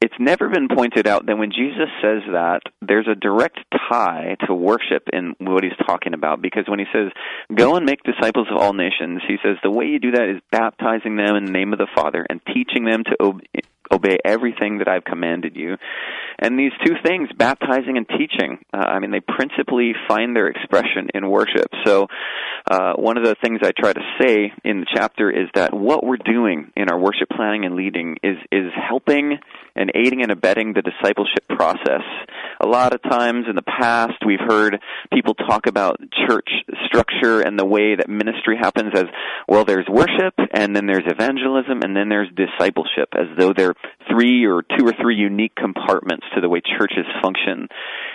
it's 0.00 0.14
never 0.18 0.48
been 0.48 0.66
pointed 0.66 1.06
out 1.06 1.26
that 1.26 1.38
when 1.38 1.52
Jesus 1.52 1.86
says 2.02 2.22
that, 2.32 2.62
there's 2.80 3.06
a 3.06 3.14
direct 3.14 3.60
tie 3.88 4.36
to 4.48 4.54
worship 4.54 5.04
in 5.12 5.36
what 5.38 5.62
he's 5.62 5.86
talking 5.86 6.14
about. 6.14 6.42
Because 6.42 6.64
when 6.66 6.80
he 6.80 6.86
says, 6.92 7.12
go 7.54 7.76
and 7.76 7.86
make 7.86 8.02
disciples 8.02 8.48
of 8.50 8.56
all 8.60 8.72
nations, 8.72 9.22
he 9.28 9.36
says 9.44 9.58
the 9.62 9.70
way 9.70 9.84
you 9.84 10.00
do 10.00 10.10
that 10.10 10.28
is 10.28 10.42
baptizing 10.50 11.14
them 11.14 11.36
in 11.36 11.44
the 11.44 11.52
name 11.52 11.72
of 11.72 11.78
the 11.78 11.86
Father 11.94 12.26
and 12.28 12.40
teaching 12.52 12.84
them 12.84 13.04
to 13.04 13.40
obey 13.92 14.18
everything 14.24 14.78
that 14.78 14.88
I've 14.88 15.04
commanded 15.04 15.56
you. 15.56 15.76
And 16.38 16.58
these 16.58 16.72
two 16.84 16.94
things, 17.04 17.28
baptizing 17.36 17.96
and 17.96 18.08
teaching, 18.08 18.58
uh, 18.72 18.78
I 18.78 18.98
mean, 18.98 19.10
they 19.10 19.20
principally 19.20 19.92
find 20.08 20.34
their 20.34 20.48
expression 20.48 21.08
in 21.14 21.28
worship. 21.28 21.68
So, 21.84 22.08
uh, 22.70 22.94
one 22.94 23.16
of 23.16 23.24
the 23.24 23.36
things 23.42 23.60
I 23.62 23.70
try 23.78 23.92
to 23.92 24.00
say 24.20 24.52
in 24.64 24.80
the 24.80 24.86
chapter 24.92 25.30
is 25.30 25.48
that 25.54 25.74
what 25.74 26.04
we're 26.04 26.16
doing 26.16 26.70
in 26.76 26.88
our 26.90 26.98
worship 26.98 27.28
planning 27.34 27.64
and 27.64 27.74
leading 27.74 28.16
is 28.22 28.36
is 28.50 28.72
helping 28.88 29.38
and 29.74 29.90
aiding 29.94 30.22
and 30.22 30.30
abetting 30.30 30.72
the 30.74 30.82
discipleship 30.82 31.46
process. 31.48 32.02
A 32.60 32.66
lot 32.66 32.94
of 32.94 33.02
times 33.02 33.46
in 33.48 33.56
the 33.56 33.62
past, 33.62 34.24
we've 34.24 34.40
heard 34.40 34.78
people 35.12 35.34
talk 35.34 35.66
about 35.66 35.98
church 36.28 36.48
structure 36.86 37.40
and 37.40 37.58
the 37.58 37.64
way 37.64 37.96
that 37.96 38.08
ministry 38.08 38.56
happens 38.56 38.92
as 38.94 39.06
well. 39.48 39.64
There's 39.64 39.88
worship, 39.88 40.34
and 40.52 40.76
then 40.76 40.86
there's 40.86 41.06
evangelism, 41.06 41.80
and 41.82 41.96
then 41.96 42.08
there's 42.08 42.28
discipleship, 42.36 43.08
as 43.14 43.26
though 43.38 43.52
they're 43.56 43.74
three 44.10 44.46
or 44.46 44.62
two 44.62 44.86
or 44.86 44.92
three 45.00 45.16
unique 45.16 45.54
compartments 45.54 46.26
to 46.34 46.40
the 46.40 46.48
way 46.48 46.60
churches 46.60 47.06
function. 47.22 47.68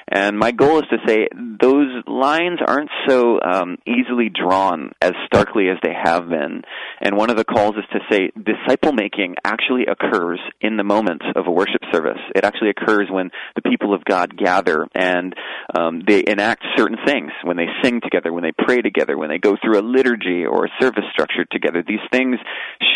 And 0.09 0.37
my 0.37 0.51
goal 0.51 0.79
is 0.79 0.85
to 0.89 0.97
say 1.05 1.27
those 1.33 2.03
lines 2.07 2.59
aren't 2.65 2.89
so 3.07 3.39
um, 3.41 3.77
easily 3.85 4.29
drawn 4.29 4.91
as 5.01 5.13
starkly 5.25 5.69
as 5.69 5.77
they 5.83 5.93
have 5.93 6.29
been. 6.29 6.61
And 7.01 7.17
one 7.17 7.29
of 7.29 7.37
the 7.37 7.43
calls 7.43 7.75
is 7.75 7.83
to 7.91 7.99
say 8.09 8.31
disciple 8.35 8.93
making 8.93 9.35
actually 9.43 9.85
occurs 9.85 10.39
in 10.61 10.77
the 10.77 10.83
moment 10.83 11.23
of 11.35 11.47
a 11.47 11.51
worship 11.51 11.81
service. 11.91 12.19
It 12.35 12.45
actually 12.45 12.69
occurs 12.69 13.07
when 13.09 13.31
the 13.55 13.61
people 13.61 13.93
of 13.93 14.05
God 14.05 14.37
gather 14.37 14.87
and 14.95 15.35
um, 15.77 16.03
they 16.07 16.23
enact 16.25 16.63
certain 16.77 16.97
things. 17.05 17.31
When 17.43 17.57
they 17.57 17.67
sing 17.83 18.01
together, 18.01 18.31
when 18.31 18.43
they 18.43 18.53
pray 18.57 18.81
together, 18.81 19.17
when 19.17 19.29
they 19.29 19.39
go 19.39 19.57
through 19.61 19.79
a 19.79 19.81
liturgy 19.81 20.45
or 20.45 20.65
a 20.65 20.69
service 20.79 21.03
structure 21.11 21.45
together. 21.51 21.83
These 21.85 21.99
things 22.11 22.37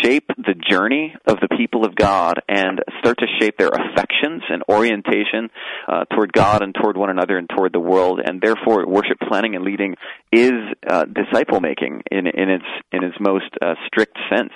shape 0.02 0.28
the 0.36 0.54
journey 0.54 1.14
of 1.26 1.38
the 1.40 1.48
people 1.56 1.84
of 1.84 1.94
God 1.94 2.40
and 2.52 2.80
start 2.98 3.18
to 3.18 3.26
shape 3.40 3.56
their 3.56 3.70
affections 3.70 4.42
and 4.50 4.62
orientation 4.68 5.48
uh, 5.88 6.04
toward 6.14 6.32
God 6.32 6.62
and 6.62 6.74
toward 6.74 6.98
one 6.98 7.08
another 7.08 7.38
and 7.38 7.48
toward 7.48 7.72
the 7.72 7.80
world. 7.80 8.20
And 8.22 8.42
therefore, 8.42 8.86
worship 8.86 9.18
planning 9.26 9.56
and 9.56 9.64
leading 9.64 9.96
is 10.30 10.52
uh, 10.86 11.06
disciple 11.06 11.60
making 11.60 12.02
in 12.10 12.26
in 12.26 12.50
its 12.50 12.64
in 12.92 13.04
its 13.04 13.16
most 13.18 13.50
uh, 13.62 13.74
strict 13.86 14.18
sense. 14.30 14.52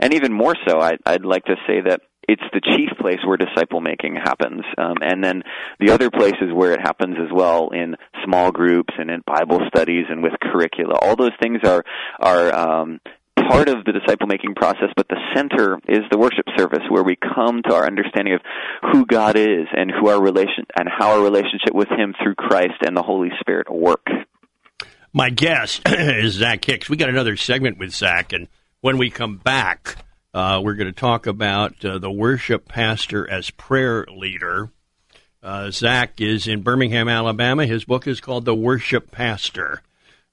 And 0.00 0.14
even 0.14 0.32
more 0.32 0.54
so, 0.66 0.80
I, 0.80 0.92
I'd 1.04 1.24
like 1.24 1.44
to 1.44 1.56
say 1.66 1.82
that 1.86 2.00
it's 2.26 2.42
the 2.54 2.60
chief 2.60 2.88
place 2.98 3.18
where 3.26 3.36
disciple 3.36 3.82
making 3.82 4.16
happens. 4.16 4.62
Um, 4.78 4.96
and 5.02 5.22
then 5.22 5.42
the 5.78 5.90
other 5.90 6.10
places 6.10 6.52
where 6.52 6.72
it 6.72 6.80
happens 6.80 7.16
as 7.20 7.30
well 7.30 7.68
in 7.70 7.96
small 8.24 8.50
groups 8.50 8.94
and 8.98 9.10
in 9.10 9.22
Bible 9.26 9.60
studies 9.68 10.06
and 10.08 10.22
with 10.22 10.32
curricula. 10.40 10.94
All 11.02 11.16
those 11.16 11.36
things 11.42 11.60
are 11.64 11.84
are 12.18 12.54
um, 12.54 13.00
part 13.48 13.68
of 13.68 13.84
the 13.84 13.92
disciple 13.92 14.26
making 14.26 14.54
process, 14.54 14.90
but 14.96 15.08
the 15.08 15.18
center 15.34 15.78
is 15.88 16.00
the 16.10 16.18
worship 16.18 16.46
service 16.56 16.82
where 16.88 17.02
we 17.02 17.16
come 17.16 17.62
to 17.62 17.74
our 17.74 17.86
understanding 17.86 18.34
of 18.34 18.40
who 18.92 19.06
God 19.06 19.36
is 19.36 19.66
and 19.76 19.90
who 19.90 20.08
our 20.08 20.20
relation 20.20 20.64
and 20.78 20.88
how 20.88 21.12
our 21.12 21.22
relationship 21.22 21.74
with 21.74 21.88
Him 21.88 22.14
through 22.22 22.34
Christ 22.34 22.82
and 22.84 22.96
the 22.96 23.02
Holy 23.02 23.30
Spirit 23.40 23.70
work. 23.70 24.06
My 25.12 25.30
guest 25.30 25.82
is 25.86 26.34
Zach 26.34 26.64
Hicks. 26.64 26.88
We 26.88 26.96
got 26.96 27.08
another 27.08 27.36
segment 27.36 27.78
with 27.78 27.92
Zach, 27.92 28.32
and 28.32 28.48
when 28.80 28.98
we 28.98 29.10
come 29.10 29.36
back, 29.36 29.96
uh, 30.34 30.60
we're 30.62 30.74
going 30.74 30.92
to 30.92 31.00
talk 31.00 31.26
about 31.26 31.84
uh, 31.84 31.98
the 31.98 32.10
worship 32.10 32.66
pastor 32.66 33.28
as 33.30 33.50
prayer 33.50 34.06
leader. 34.12 34.70
Uh, 35.42 35.70
Zach 35.70 36.20
is 36.20 36.48
in 36.48 36.62
Birmingham, 36.62 37.08
Alabama. 37.08 37.66
His 37.66 37.84
book 37.84 38.06
is 38.06 38.20
called 38.20 38.44
The 38.44 38.54
Worship 38.54 39.10
Pastor. 39.10 39.82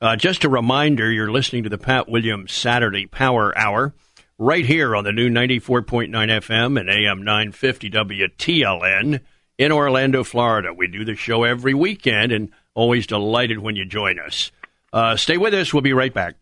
Uh, 0.02 0.16
just 0.16 0.44
a 0.44 0.50
reminder, 0.50 1.12
you're 1.12 1.32
listening 1.32 1.62
to 1.64 1.70
the 1.70 1.78
Pat 1.78 2.10
Williams 2.10 2.52
Saturday 2.52 3.06
Power 3.06 3.56
Hour 3.56 3.94
right 4.40 4.66
here 4.66 4.96
on 4.96 5.04
the 5.04 5.12
new 5.12 5.30
94.9 5.30 6.10
FM 6.10 6.80
and 6.80 6.90
AM 6.90 7.24
950 7.24 7.92
WTLN 7.92 9.20
in 9.60 9.72
Orlando, 9.72 10.24
Florida. 10.24 10.74
We 10.74 10.88
do 10.88 11.06
the 11.06 11.16
show 11.16 11.44
every 11.44 11.76
weekend 11.76 12.32
and 12.32 12.50
always 12.74 13.06
delighted 13.06 13.60
when 13.60 13.76
you 13.76 13.86
join 13.86 14.20
us. 14.20 14.52
Uh, 14.92 15.16
stay 15.16 15.38
with 15.38 15.54
us. 15.54 15.72
We'll 15.72 15.82
be 15.82 15.94
right 15.94 16.14
back. 16.14 16.34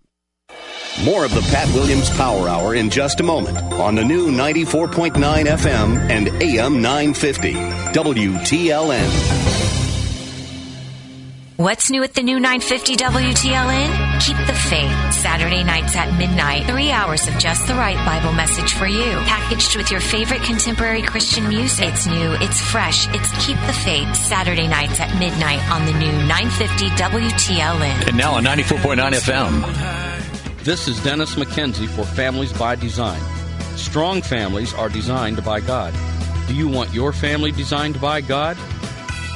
More 1.04 1.26
of 1.26 1.34
the 1.34 1.42
Pat 1.42 1.68
Williams 1.74 2.10
Power 2.12 2.48
Hour 2.48 2.76
in 2.76 2.90
just 2.90 3.20
a 3.20 3.24
moment 3.24 3.58
on 3.74 3.96
the 3.96 4.06
new 4.06 4.32
94.9 4.32 5.16
FM 5.20 6.10
and 6.10 6.30
AM 6.42 6.82
950 6.82 7.54
WTLN. 7.54 9.49
What's 11.60 11.92
new 11.92 12.04
at 12.04 12.14
the 12.14 12.24
new 12.24 12.40
950 12.40 12.96
WTLN? 12.96 14.22
Keep 14.26 14.38
the 14.48 14.54
faith. 14.54 15.14
Saturday 15.14 15.62
nights 15.62 15.94
at 15.94 16.18
midnight. 16.18 16.66
Three 16.68 16.90
hours 16.90 17.28
of 17.28 17.38
just 17.38 17.68
the 17.68 17.74
right 17.74 17.98
Bible 18.06 18.32
message 18.32 18.76
for 18.76 18.88
you. 18.88 19.12
Packaged 19.28 19.76
with 19.76 19.92
your 19.92 20.00
favorite 20.00 20.42
contemporary 20.44 21.02
Christian 21.02 21.50
music. 21.50 21.90
It's 21.90 22.08
new, 22.08 22.32
it's 22.40 22.62
fresh, 22.62 23.10
it's 23.10 23.46
Keep 23.46 23.58
the 23.68 23.74
Faith. 23.74 24.16
Saturday 24.16 24.70
nights 24.70 25.02
at 25.02 25.14
midnight 25.20 25.60
on 25.70 25.86
the 25.86 25.92
new 25.92 26.14
950 26.30 26.92
WTLN. 26.92 28.08
And 28.08 28.16
now 28.16 28.36
on 28.36 28.46
94.9 28.46 29.12
FM. 29.12 30.64
This 30.64 30.88
is 30.88 31.04
Dennis 31.04 31.36
McKenzie 31.36 31.90
for 31.90 32.06
Families 32.06 32.54
by 32.54 32.76
Design. 32.76 33.20
Strong 33.76 34.22
families 34.22 34.74
are 34.74 34.88
designed 34.88 35.44
by 35.44 35.60
God. 35.60 35.94
Do 36.48 36.56
you 36.56 36.70
want 36.70 36.94
your 36.94 37.12
family 37.12 37.52
designed 37.52 38.00
by 38.00 38.22
God? 38.22 38.56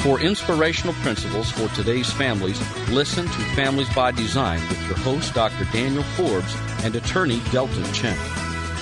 For 0.04 0.20
inspirational 0.20 0.94
principles 0.96 1.50
for 1.50 1.70
today's 1.70 2.12
families, 2.12 2.60
listen 2.90 3.26
to 3.26 3.56
Families 3.56 3.88
by 3.96 4.12
Design 4.12 4.60
with 4.68 4.86
your 4.86 4.98
host, 4.98 5.34
Dr. 5.34 5.64
Daniel 5.72 6.04
Forbes, 6.04 6.54
and 6.84 6.94
attorney 6.94 7.42
Delton 7.54 7.86
Chen. 7.94 8.18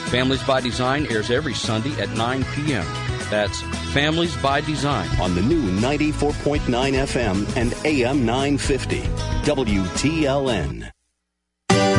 Families 0.09 0.41
by 0.41 0.61
Design 0.61 1.05
airs 1.11 1.29
every 1.29 1.53
Sunday 1.53 1.91
at 2.01 2.09
9 2.17 2.43
p.m. 2.55 2.87
That's 3.29 3.61
Families 3.93 4.35
by 4.37 4.61
Design 4.61 5.07
on 5.21 5.35
the 5.35 5.43
new 5.43 5.61
94.9 5.79 6.59
FM 6.65 7.55
and 7.55 7.75
AM 7.85 8.25
950 8.25 9.01
WTLN. 9.43 10.90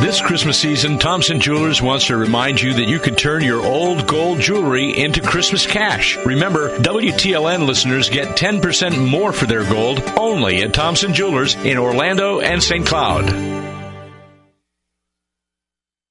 This 0.01 0.21
Christmas 0.21 0.59
season, 0.59 0.99
Thompson 0.99 1.41
Jewelers 1.41 1.81
wants 1.81 2.07
to 2.09 2.17
remind 2.17 2.61
you 2.61 2.75
that 2.75 2.89
you 2.89 2.99
can 2.99 3.15
turn 3.15 3.43
your 3.45 3.65
old 3.65 4.07
gold 4.09 4.41
jewelry 4.41 4.99
into 4.99 5.21
Christmas 5.21 5.65
cash. 5.67 6.17
Remember, 6.27 6.77
WTLN 6.79 7.67
listeners 7.67 8.11
get 8.11 8.37
10% 8.37 9.09
more 9.09 9.33
for 9.33 9.47
their 9.47 9.65
gold 9.65 10.03
only 10.19 10.63
at 10.63 10.75
Thompson 10.75 11.15
Jewelers 11.15 11.55
in 11.55 11.79
Orlando 11.79 12.41
and 12.41 12.63
St. 12.63 12.85
Cloud. 12.85 13.62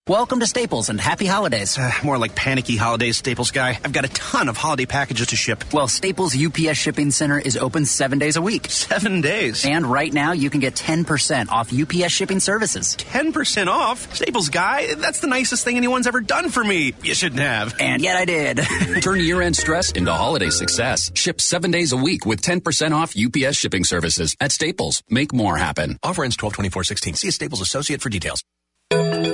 Welcome 0.10 0.40
to 0.40 0.48
Staples 0.48 0.90
and 0.90 1.00
happy 1.00 1.28
holidays. 1.28 1.78
Uh, 1.78 1.92
more 2.04 2.18
like 2.18 2.34
panicky 2.34 2.76
holidays, 2.76 3.18
Staples 3.18 3.52
guy. 3.52 3.80
I've 3.86 3.94
got 3.94 4.04
a 4.04 4.08
ton 4.08 4.50
of 4.50 4.58
holiday 4.58 4.88
packages 4.88 5.28
to 5.28 5.36
ship. 5.36 5.64
Well, 5.72 5.88
Staples 5.88 6.36
UPS 6.36 6.76
Shipping 6.76 7.12
Center 7.12 7.38
is 7.38 7.56
open 7.56 7.86
seven 7.86 8.18
days 8.18 8.36
a 8.36 8.42
week. 8.42 8.66
Seven 8.72 9.22
days? 9.22 9.64
And 9.64 9.86
right 9.86 10.12
now, 10.12 10.32
you 10.32 10.50
can 10.50 10.60
get 10.60 10.74
10% 10.74 11.50
off 11.50 11.72
UPS 11.72 12.12
shipping 12.12 12.40
services. 12.40 12.96
10% 12.98 13.68
off? 13.68 14.12
Staples 14.16 14.50
guy, 14.50 14.96
that's 14.96 15.20
the 15.20 15.28
nicest 15.28 15.64
thing 15.64 15.78
anyone's 15.78 16.08
ever 16.08 16.20
done 16.20 16.50
for 16.50 16.64
me. 16.64 16.96
You 17.04 17.14
shouldn't 17.14 17.42
have. 17.42 17.76
And 17.80 18.02
yet 18.02 18.18
I 18.18 18.26
did. 18.26 18.58
Turn 19.04 19.20
year 19.20 19.44
end 19.44 19.56
stress 19.56 19.92
into 19.92 20.12
holiday 20.12 20.50
success. 20.50 21.12
Ship 21.14 21.40
seven 21.40 21.70
days 21.70 21.92
a 21.92 21.98
week 21.98 22.26
with 22.26 22.42
10% 22.42 22.92
off 22.92 23.14
UPS 23.16 23.56
shipping 23.56 23.84
services 23.84 24.36
at 24.40 24.52
Staples. 24.52 25.04
Make 25.12 25.32
more 25.32 25.58
happen. 25.58 26.00
Offer 26.02 26.24
ends 26.24 26.38
12 26.38 26.54
24 26.54 26.86
16. 26.86 27.14
See 27.14 27.28
a 27.28 27.32
Staples 27.32 27.62
associate 27.62 28.02
for 28.02 28.10
details. 28.10 28.44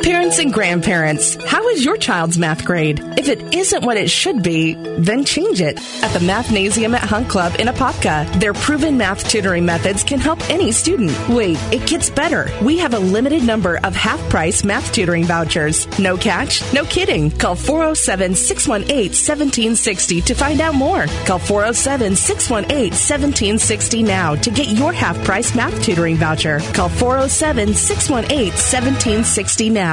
Parents 0.03 0.39
and 0.39 0.53
grandparents, 0.53 1.35
how 1.45 1.67
is 1.69 1.83
your 1.83 1.97
child's 1.97 2.37
math 2.37 2.63
grade? 2.65 3.01
If 3.17 3.29
it 3.29 3.53
isn't 3.53 3.83
what 3.83 3.97
it 3.97 4.09
should 4.09 4.43
be, 4.43 4.75
then 4.97 5.25
change 5.25 5.61
it. 5.61 5.77
At 6.03 6.13
the 6.13 6.19
Mathnasium 6.19 6.93
at 6.95 7.01
Hunt 7.01 7.29
Club 7.29 7.55
in 7.59 7.67
Apopka, 7.67 8.39
their 8.39 8.53
proven 8.53 8.97
math 8.97 9.27
tutoring 9.29 9.65
methods 9.65 10.03
can 10.03 10.19
help 10.19 10.39
any 10.49 10.71
student. 10.71 11.11
Wait, 11.29 11.57
it 11.73 11.87
gets 11.87 12.09
better. 12.09 12.49
We 12.61 12.77
have 12.77 12.93
a 12.93 12.99
limited 12.99 13.43
number 13.43 13.79
of 13.83 13.95
half 13.95 14.19
price 14.29 14.63
math 14.63 14.91
tutoring 14.93 15.25
vouchers. 15.25 15.87
No 15.99 16.17
catch? 16.17 16.61
No 16.73 16.83
kidding. 16.85 17.31
Call 17.31 17.55
407 17.55 18.35
618 18.35 19.09
1760 19.11 20.21
to 20.21 20.35
find 20.35 20.61
out 20.61 20.75
more. 20.75 21.05
Call 21.25 21.39
407 21.39 22.15
618 22.15 22.91
1760 22.91 24.03
now 24.03 24.35
to 24.35 24.51
get 24.51 24.67
your 24.67 24.93
half 24.93 25.17
price 25.25 25.55
math 25.55 25.81
tutoring 25.83 26.15
voucher. 26.17 26.59
Call 26.73 26.89
407 26.89 27.73
618 27.73 28.47
1760 28.47 29.69
now. 29.69 29.86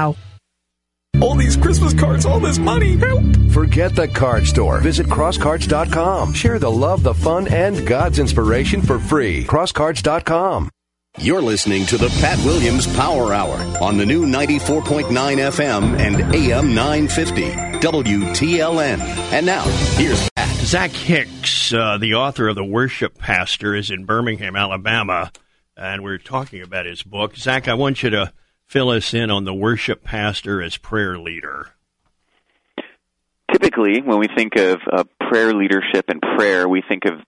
All 1.20 1.36
these 1.36 1.56
Christmas 1.56 1.94
cards, 1.94 2.26
all 2.26 2.40
this 2.40 2.58
money. 2.58 2.96
Help! 2.96 3.24
Forget 3.50 3.94
the 3.94 4.08
card 4.08 4.46
store. 4.46 4.80
Visit 4.80 5.06
crosscards.com. 5.06 6.32
Share 6.32 6.58
the 6.58 6.70
love, 6.70 7.02
the 7.02 7.14
fun, 7.14 7.46
and 7.48 7.86
God's 7.86 8.18
inspiration 8.18 8.82
for 8.82 8.98
free. 8.98 9.44
Crosscards.com. 9.44 10.70
You're 11.18 11.42
listening 11.42 11.86
to 11.86 11.96
the 11.96 12.08
Pat 12.20 12.44
Williams 12.44 12.92
Power 12.96 13.32
Hour 13.32 13.54
on 13.80 13.96
the 13.96 14.04
new 14.04 14.26
94.9 14.26 15.10
FM 15.12 15.96
and 15.96 16.34
AM 16.34 16.74
950 16.74 17.42
WTLN. 17.78 18.98
And 19.32 19.46
now, 19.46 19.62
here's 19.96 20.28
Pat. 20.30 20.48
Zach 20.56 20.90
Hicks, 20.90 21.72
uh, 21.72 21.98
the 21.98 22.14
author 22.14 22.48
of 22.48 22.56
The 22.56 22.64
Worship 22.64 23.16
Pastor, 23.16 23.76
is 23.76 23.90
in 23.92 24.06
Birmingham, 24.06 24.56
Alabama, 24.56 25.30
and 25.76 26.02
we're 26.02 26.18
talking 26.18 26.62
about 26.62 26.86
his 26.86 27.04
book. 27.04 27.36
Zach, 27.36 27.68
I 27.68 27.74
want 27.74 28.02
you 28.02 28.10
to 28.10 28.32
fill 28.66 28.90
us 28.90 29.14
in 29.14 29.30
on 29.30 29.44
the 29.44 29.54
worship 29.54 30.04
pastor 30.04 30.62
as 30.62 30.76
prayer 30.76 31.18
leader. 31.18 31.70
Typically, 33.52 34.00
when 34.02 34.18
we 34.18 34.28
think 34.34 34.56
of 34.56 34.78
uh, 34.92 35.04
prayer 35.28 35.54
leadership 35.54 36.06
and 36.08 36.20
prayer, 36.20 36.68
we 36.68 36.82
think 36.88 37.04
of 37.04 37.20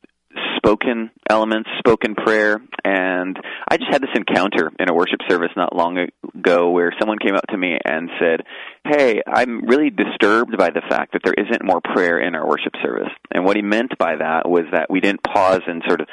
spoken 0.56 1.10
elements, 1.30 1.70
spoken 1.78 2.14
prayer. 2.14 2.60
And 2.84 3.38
I 3.68 3.76
just 3.76 3.90
had 3.90 4.02
this 4.02 4.10
encounter 4.14 4.70
in 4.78 4.88
a 4.88 4.94
worship 4.94 5.20
service 5.28 5.50
not 5.56 5.74
long 5.74 5.98
ago 6.36 6.70
where 6.70 6.92
someone 6.98 7.18
came 7.18 7.34
up 7.34 7.46
to 7.50 7.56
me 7.56 7.78
and 7.84 8.10
said, 8.18 8.40
Hey, 8.88 9.20
I'm 9.26 9.66
really 9.66 9.90
disturbed 9.90 10.56
by 10.56 10.70
the 10.70 10.82
fact 10.88 11.14
that 11.14 11.22
there 11.24 11.34
isn't 11.36 11.64
more 11.64 11.80
prayer 11.80 12.20
in 12.20 12.36
our 12.36 12.46
worship 12.46 12.72
service. 12.80 13.10
And 13.32 13.44
what 13.44 13.56
he 13.56 13.62
meant 13.62 13.98
by 13.98 14.14
that 14.14 14.48
was 14.48 14.62
that 14.70 14.88
we 14.88 15.00
didn't 15.00 15.24
pause 15.24 15.62
and 15.66 15.82
sort 15.88 16.02
of 16.02 16.08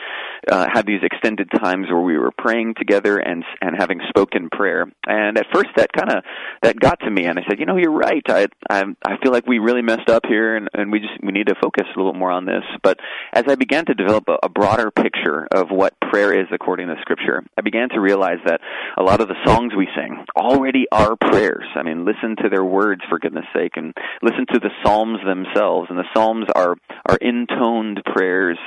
uh, 0.51 0.65
have 0.74 0.86
these 0.86 1.01
extended 1.03 1.50
times 1.51 1.88
where 1.89 2.01
we 2.01 2.18
were 2.18 2.32
praying 2.36 2.74
together 2.77 3.18
and 3.20 3.44
and 3.62 3.75
having 3.77 4.00
spoken 4.10 4.50
prayer. 4.50 4.92
And 5.06 5.38
at 5.38 5.46
first, 5.53 5.70
that 5.75 5.94
kind 5.94 6.12
of 6.12 6.24
that 6.63 6.80
got 6.80 7.00
to 7.01 7.12
me, 7.12 7.25
and 7.25 7.38
I 7.38 7.44
said, 7.48 7.60
you 7.60 7.65
know, 7.65 7.77
you're 7.77 7.92
right. 7.92 8.24
I 8.27 8.48
I 8.70 8.84
I 9.06 9.18
feel 9.22 9.32
like 9.32 9.46
we 9.46 9.60
really 9.60 9.84
messed 9.84 10.10
up 10.10 10.25
here, 10.27 10.56
and 10.56 10.68
and 10.74 10.92
we 10.92 11.00
just 11.00 11.13
we 11.22 11.32
need 11.32 11.48
to 11.48 11.56
focus 11.62 11.86
a 11.96 12.00
little 12.00 12.13
more 12.13 12.32
on 12.32 12.46
this. 12.46 12.63
But 12.82 13.00
as 13.34 13.44
I 13.48 13.56
began 13.56 13.86
to 13.86 13.94
develop 13.94 14.27
a, 14.27 14.38
a 14.44 14.50
broader 14.50 14.89
picture 14.89 15.48
of 15.51 15.70
what 15.70 15.94
prayer 16.01 16.34
is 16.34 16.48
according 16.51 16.88
to 16.88 16.96
Scripture, 17.01 17.44
I 17.56 17.62
began 17.62 17.89
to 17.89 18.00
realize 18.00 18.39
that 18.46 18.62
a 18.98 19.03
lot 19.03 19.22
of 19.22 19.27
the 19.27 19.36
songs 19.46 19.74
we 19.77 19.88
sing 19.96 20.25
already 20.36 20.88
are 20.92 21.15
prayers. 21.15 21.65
I 21.75 21.84
mean, 21.84 22.06
listen 22.06 22.36
to 22.42 22.50
their 22.50 22.62
words 22.65 23.01
for 23.10 23.20
goodness 23.20 23.46
sake, 23.55 23.74
and 23.75 23.93
listen 24.22 24.46
to 24.53 24.60
the 24.60 24.70
Psalms 24.84 25.20
themselves. 25.25 25.88
And 25.89 25.98
the 25.98 26.08
Psalms 26.13 26.46
are 26.55 26.75
are 27.08 27.17
intoned 27.22 28.01
prayers, 28.05 28.58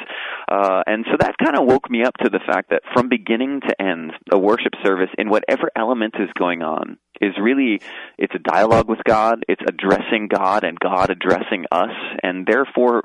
uh, 0.50 0.82
and 0.86 1.04
so 1.10 1.16
that 1.18 1.36
kind 1.42 1.56
of 1.56 1.66
woke 1.66 1.90
me 1.90 2.02
up 2.04 2.14
to 2.22 2.30
the 2.30 2.40
fact 2.46 2.70
that 2.70 2.82
from 2.94 3.08
beginning 3.08 3.60
to 3.68 3.82
end, 3.82 4.12
a 4.30 4.38
worship 4.38 4.72
service 4.84 5.10
in 5.18 5.28
whatever 5.28 5.70
element 5.76 6.14
is 6.18 6.28
going 6.38 6.62
on 6.62 6.98
is 7.20 7.34
really 7.40 7.80
it's 8.18 8.34
a 8.34 8.38
dialogue 8.38 8.88
with 8.88 9.00
God, 9.04 9.44
it's 9.48 9.62
addressing 9.66 10.28
God 10.28 10.64
and 10.64 10.78
God 10.78 11.10
addressing 11.10 11.66
us, 11.70 11.90
and 12.22 12.46
therefore, 12.46 13.02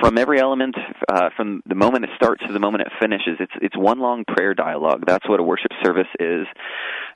from 0.00 0.18
every 0.18 0.40
element, 0.40 0.76
uh, 1.08 1.30
from 1.36 1.62
the 1.66 1.74
moment 1.74 2.04
it 2.04 2.10
starts 2.16 2.42
to 2.46 2.52
the 2.52 2.60
moment 2.60 2.82
it 2.82 2.92
finishes, 3.00 3.36
it's 3.40 3.52
it's 3.60 3.76
one 3.76 4.00
long 4.00 4.24
prayer 4.24 4.54
dialogue. 4.54 5.04
That's 5.06 5.28
what 5.28 5.40
a 5.40 5.42
worship 5.42 5.72
service 5.84 6.08
is, 6.18 6.46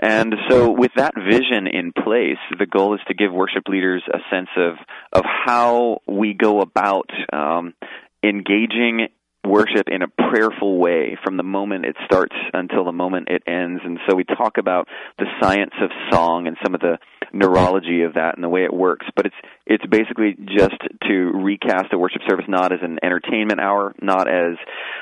and 0.01 0.35
so 0.49 0.71
with 0.71 0.93
that 0.97 1.15
vision 1.17 1.67
in 1.67 1.93
place, 1.93 2.39
the 2.59 2.67
goal 2.67 2.95
is 2.95 3.01
to 3.09 3.15
give 3.15 3.33
worship 3.33 3.69
leaders 3.69 4.03
a 4.13 4.19
sense 4.31 4.51
of 4.57 4.75
of 5.13 5.25
how 5.25 5.99
we 6.07 6.35
go 6.35 6.61
about 6.61 7.11
um, 7.33 7.75
engaging 8.23 9.09
worship 9.45 9.89
in 9.89 10.03
a 10.03 10.09
prayerful 10.09 10.79
way 10.79 11.17
from 11.25 11.37
the 11.37 11.43
moment 11.43 11.85
it 11.85 11.97
starts 12.05 12.35
until 12.53 12.85
the 12.85 12.93
moment 12.93 13.29
it 13.29 13.43
ends. 13.47 13.81
And 13.85 13.99
so 14.09 14.15
we 14.15 14.25
talk 14.25 14.57
about 14.59 14.89
the 15.19 15.27
science 15.41 15.75
of 15.81 15.91
song 16.11 16.47
and 16.47 16.57
some 16.63 16.75
of 16.75 16.81
the 16.81 16.99
neurology 17.33 18.03
of 18.03 18.15
that 18.15 18.35
and 18.35 18.45
the 18.45 18.49
way 18.49 18.65
it 18.65 18.73
works. 18.73 19.07
But 19.17 19.27
it's 19.27 19.35
it's 19.67 19.87
basically 19.87 20.37
just 20.39 20.77
to 21.09 21.15
recast 21.15 21.93
a 21.93 21.99
worship 21.99 22.23
service 22.29 22.45
not 22.49 22.73
as 22.73 22.81
an 22.83 22.99
entertainment 23.03 23.61
hour, 23.61 23.95
not 24.01 24.29
as 24.29 24.57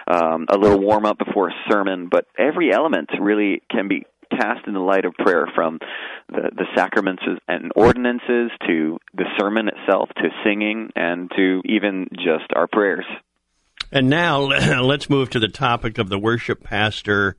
um, 0.07 0.47
a 0.49 0.57
little 0.57 0.81
warm 0.81 1.05
up 1.05 1.19
before 1.19 1.49
a 1.49 1.55
sermon, 1.71 2.09
but 2.11 2.27
every 2.39 2.73
element 2.73 3.11
really 3.21 3.63
can 3.71 3.89
be 3.89 4.05
cast 4.31 4.67
in 4.67 4.75
the 4.75 4.81
light 4.81 5.05
of 5.05 5.13
prayer 5.15 5.47
from 5.55 5.79
the, 6.29 6.51
the 6.55 6.67
sacraments 6.77 7.23
and 7.49 7.73
ordinances 7.75 8.51
to 8.67 8.99
the 9.15 9.25
sermon 9.39 9.69
itself 9.69 10.09
to 10.17 10.29
singing 10.45 10.91
and 10.95 11.31
to 11.37 11.61
even 11.65 12.09
just 12.15 12.47
our 12.55 12.67
prayers. 12.67 13.05
And 13.93 14.09
now 14.09 14.41
let's 14.83 15.11
move 15.11 15.31
to 15.31 15.41
the 15.41 15.49
topic 15.49 15.99
of 15.99 16.09
the 16.09 16.19
worship 16.19 16.63
pastor 16.63 17.37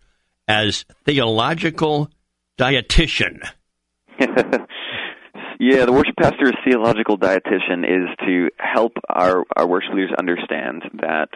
as 0.48 0.86
theological 1.06 2.10
dietitian. 2.60 3.48
yeah, 4.20 5.86
the 5.86 5.94
worship 5.94 6.16
pastor's 6.20 6.56
theological 6.66 7.18
dietitian 7.18 7.86
is 7.86 8.10
to 8.26 8.50
help 8.58 8.94
our, 9.10 9.46
our 9.56 9.68
worship 9.68 9.94
leaders 9.94 10.12
understand 10.20 10.84
that 11.02 11.30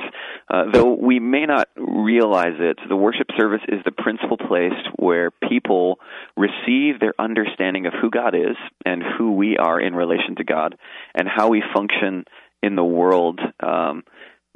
uh, 0.49 0.65
though 0.73 0.93
we 0.93 1.19
may 1.19 1.45
not 1.45 1.69
realize 1.77 2.55
it, 2.59 2.77
the 2.89 2.95
worship 2.95 3.27
service 3.37 3.61
is 3.69 3.79
the 3.85 3.91
principal 3.91 4.37
place 4.37 4.73
where 4.97 5.31
people 5.47 5.99
receive 6.35 6.99
their 6.99 7.13
understanding 7.17 7.85
of 7.85 7.93
who 7.99 8.09
God 8.09 8.35
is 8.35 8.57
and 8.85 9.01
who 9.17 9.31
we 9.31 9.57
are 9.57 9.79
in 9.79 9.95
relation 9.95 10.35
to 10.37 10.43
God 10.43 10.75
and 11.13 11.27
how 11.27 11.49
we 11.49 11.63
function 11.73 12.25
in 12.61 12.75
the 12.75 12.83
world. 12.83 13.39
Um, 13.61 14.03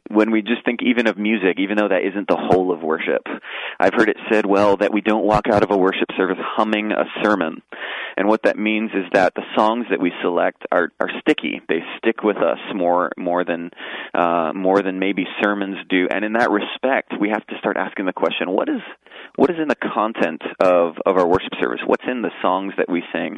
when 0.09 0.31
we 0.31 0.41
just 0.41 0.65
think 0.65 0.81
even 0.83 1.07
of 1.07 1.17
music, 1.17 1.57
even 1.59 1.77
though 1.77 1.87
that 1.87 2.01
isn't 2.03 2.27
the 2.27 2.37
whole 2.37 2.71
of 2.71 2.81
worship. 2.81 3.25
I've 3.79 3.93
heard 3.93 4.09
it 4.09 4.17
said, 4.31 4.45
well, 4.45 4.77
that 4.77 4.91
we 4.91 5.01
don't 5.01 5.23
walk 5.23 5.45
out 5.51 5.63
of 5.63 5.71
a 5.71 5.77
worship 5.77 6.09
service 6.17 6.37
humming 6.39 6.91
a 6.91 7.05
sermon. 7.23 7.61
And 8.17 8.27
what 8.27 8.43
that 8.43 8.57
means 8.57 8.91
is 8.91 9.05
that 9.13 9.33
the 9.35 9.43
songs 9.55 9.85
that 9.91 10.01
we 10.01 10.11
select 10.21 10.63
are, 10.71 10.91
are 10.99 11.09
sticky. 11.21 11.61
They 11.69 11.79
stick 11.97 12.23
with 12.23 12.37
us 12.37 12.57
more, 12.75 13.11
more 13.17 13.45
than, 13.45 13.69
uh, 14.13 14.51
more 14.53 14.81
than 14.81 14.99
maybe 14.99 15.25
sermons 15.41 15.77
do. 15.89 16.07
And 16.11 16.25
in 16.25 16.33
that 16.33 16.49
respect, 16.49 17.13
we 17.19 17.29
have 17.29 17.45
to 17.47 17.57
start 17.59 17.77
asking 17.77 18.07
the 18.07 18.13
question, 18.13 18.49
what 18.49 18.67
is, 18.67 18.81
what 19.35 19.49
is 19.51 19.57
in 19.61 19.67
the 19.67 19.75
content 19.75 20.41
of, 20.59 20.95
of 21.05 21.17
our 21.17 21.27
worship 21.27 21.53
service? 21.61 21.79
What's 21.85 22.03
in 22.09 22.21
the 22.23 22.31
songs 22.41 22.73
that 22.77 22.89
we 22.89 23.03
sing? 23.13 23.37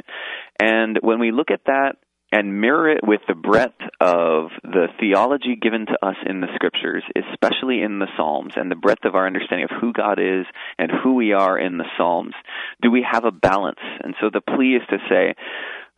And 0.59 0.97
when 1.01 1.19
we 1.19 1.31
look 1.31 1.51
at 1.51 1.65
that 1.65 1.97
and 2.31 2.61
mirror 2.61 2.89
it 2.89 3.01
with 3.03 3.21
the 3.27 3.35
breadth 3.35 3.79
of 3.99 4.49
the 4.63 4.87
theology 4.99 5.57
given 5.61 5.85
to 5.85 5.97
us 6.05 6.15
in 6.25 6.39
the 6.39 6.47
scriptures, 6.55 7.03
especially 7.15 7.81
in 7.81 7.99
the 7.99 8.07
Psalms, 8.15 8.53
and 8.55 8.71
the 8.71 8.75
breadth 8.75 9.05
of 9.05 9.15
our 9.15 9.27
understanding 9.27 9.67
of 9.69 9.81
who 9.81 9.91
God 9.91 10.19
is 10.19 10.45
and 10.77 10.91
who 11.03 11.15
we 11.15 11.33
are 11.33 11.59
in 11.59 11.77
the 11.77 11.85
Psalms, 11.97 12.33
do 12.81 12.89
we 12.89 13.05
have 13.09 13.25
a 13.25 13.31
balance? 13.31 13.79
And 14.01 14.15
so 14.21 14.29
the 14.31 14.41
plea 14.41 14.77
is 14.77 14.83
to 14.89 14.97
say, 15.09 15.35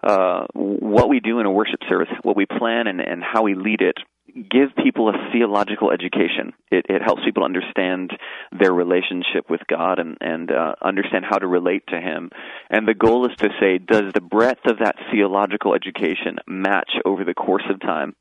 uh, 0.04 0.46
what 0.54 1.08
we 1.08 1.20
do 1.20 1.40
in 1.40 1.46
a 1.46 1.52
worship 1.52 1.80
service, 1.88 2.10
what 2.24 2.36
we 2.36 2.46
plan 2.46 2.88
and, 2.88 3.00
and 3.00 3.24
how 3.24 3.44
we 3.44 3.56
lead 3.56 3.82
it, 3.82 3.98
give 4.36 4.76
people 4.76 5.10
a 5.10 5.32
theological 5.32 5.92
education. 5.92 6.54
It, 6.72 6.86
it 6.90 7.02
helps 7.02 7.24
people 7.24 7.44
understand 7.44 8.12
their 8.58 8.74
relationship 8.74 9.50
with 9.50 9.62
God 9.70 10.00
and, 10.00 10.18
and 10.22 10.52
uh, 10.52 10.76
understand 10.82 11.26
how 11.30 11.38
to 11.38 11.48
relate 11.48 11.84
to 11.88 12.00
Him. 12.00 12.32
And 12.70 12.88
the 12.88 12.94
goal 12.94 13.30
is 13.30 13.36
to 13.38 13.50
say, 13.60 13.78
does 13.78 14.12
the 14.14 14.22
breadth 14.22 14.66
of 14.66 14.80
that 14.80 14.96
theological 15.12 15.76
education 15.76 16.38
match 16.48 16.92
over 17.06 17.24
the 17.24 17.34
course 17.34 17.66
of 17.70 17.80
time 17.80 18.16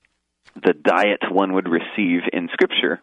the 0.54 0.74
diet 0.74 1.22
one 1.30 1.54
would 1.54 1.68
receive 1.68 2.22
in 2.32 2.48
Scripture? 2.52 3.00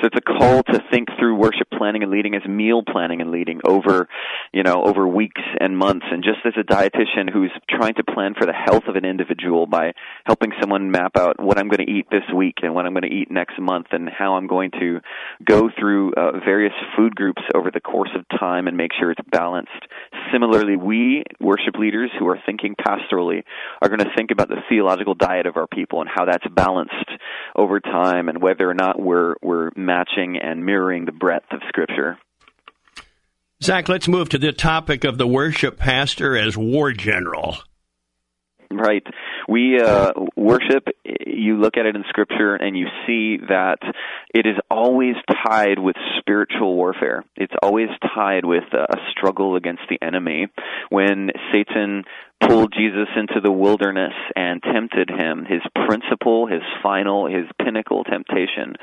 So 0.00 0.08
it's 0.08 0.16
a 0.16 0.20
call 0.20 0.62
to 0.64 0.82
think 0.90 1.08
through 1.18 1.36
worship 1.36 1.68
planning 1.76 2.02
and 2.02 2.10
leading 2.10 2.34
as 2.34 2.44
meal 2.46 2.82
planning 2.82 3.20
and 3.20 3.30
leading 3.30 3.60
over, 3.64 4.08
you 4.52 4.62
know, 4.62 4.82
over 4.82 5.06
weeks 5.06 5.40
and 5.60 5.76
months. 5.76 6.06
And 6.10 6.24
just 6.24 6.38
as 6.44 6.52
a 6.58 6.64
dietitian 6.64 7.32
who's 7.32 7.52
trying 7.70 7.94
to 7.94 8.04
plan 8.04 8.34
for 8.34 8.46
the 8.46 8.52
health 8.52 8.84
of 8.88 8.96
an 8.96 9.04
individual 9.04 9.66
by 9.66 9.92
helping 10.24 10.52
someone 10.60 10.90
map 10.90 11.16
out 11.16 11.40
what 11.40 11.58
I'm 11.58 11.68
going 11.68 11.86
to 11.86 11.90
eat 11.92 12.06
this 12.10 12.24
week 12.34 12.56
and 12.62 12.74
what 12.74 12.86
I'm 12.86 12.92
going 12.92 13.08
to 13.08 13.14
eat 13.14 13.30
next 13.30 13.58
month 13.60 13.86
and 13.92 14.08
how 14.08 14.34
I'm 14.34 14.46
going 14.46 14.70
to 14.72 15.00
go 15.44 15.70
through 15.78 16.12
uh, 16.14 16.40
various 16.44 16.74
food 16.96 17.14
groups 17.14 17.42
over 17.54 17.70
the 17.70 17.80
course 17.80 18.10
of 18.16 18.24
time 18.38 18.66
and 18.66 18.76
make 18.76 18.90
sure 18.98 19.10
it's 19.10 19.20
balanced. 19.30 19.70
Similarly, 20.32 20.76
we 20.76 21.22
worship 21.40 21.76
leaders 21.78 22.10
who 22.18 22.26
are 22.28 22.38
thinking 22.44 22.74
pastorally 22.74 23.44
are 23.80 23.88
going 23.88 24.00
to 24.00 24.14
think 24.16 24.30
about 24.30 24.48
the 24.48 24.62
theological 24.68 25.14
diet 25.14 25.46
of 25.46 25.56
our 25.56 25.66
people 25.66 26.00
and 26.00 26.10
how 26.12 26.24
that's 26.24 26.46
balanced 26.54 27.10
over 27.54 27.80
time 27.80 28.28
and 28.28 28.42
whether 28.42 28.68
or 28.68 28.74
not 28.74 29.00
we're 29.00 29.34
we're 29.42 29.70
matching 29.84 30.36
and 30.36 30.64
mirroring 30.64 31.04
the 31.04 31.12
breadth 31.12 31.52
of 31.52 31.60
Scripture. 31.68 32.18
Zach, 33.62 33.88
let's 33.88 34.08
move 34.08 34.28
to 34.30 34.38
the 34.38 34.52
topic 34.52 35.04
of 35.04 35.16
the 35.16 35.26
worship 35.26 35.78
pastor 35.78 36.36
as 36.36 36.56
war 36.56 36.92
general. 36.92 37.58
Right. 38.78 39.06
We 39.48 39.80
uh, 39.80 40.12
worship, 40.36 40.88
you 41.04 41.58
look 41.58 41.76
at 41.76 41.86
it 41.86 41.96
in 41.96 42.04
Scripture 42.08 42.54
and 42.54 42.76
you 42.76 42.86
see 43.06 43.38
that 43.48 43.78
it 44.34 44.46
is 44.46 44.56
always 44.70 45.14
tied 45.46 45.78
with 45.78 45.96
spiritual 46.18 46.74
warfare. 46.76 47.24
It's 47.36 47.52
always 47.62 47.88
tied 48.14 48.44
with 48.44 48.64
a 48.72 48.96
struggle 49.10 49.56
against 49.56 49.82
the 49.88 49.98
enemy. 50.04 50.48
When 50.90 51.30
Satan 51.52 52.04
pulled 52.40 52.74
Jesus 52.76 53.08
into 53.16 53.40
the 53.42 53.52
wilderness 53.52 54.12
and 54.36 54.62
tempted 54.62 55.10
him, 55.10 55.44
his 55.48 55.62
principle, 55.86 56.46
his 56.46 56.62
final, 56.82 57.26
his 57.26 57.46
pinnacle 57.62 58.04
temptation 58.04 58.74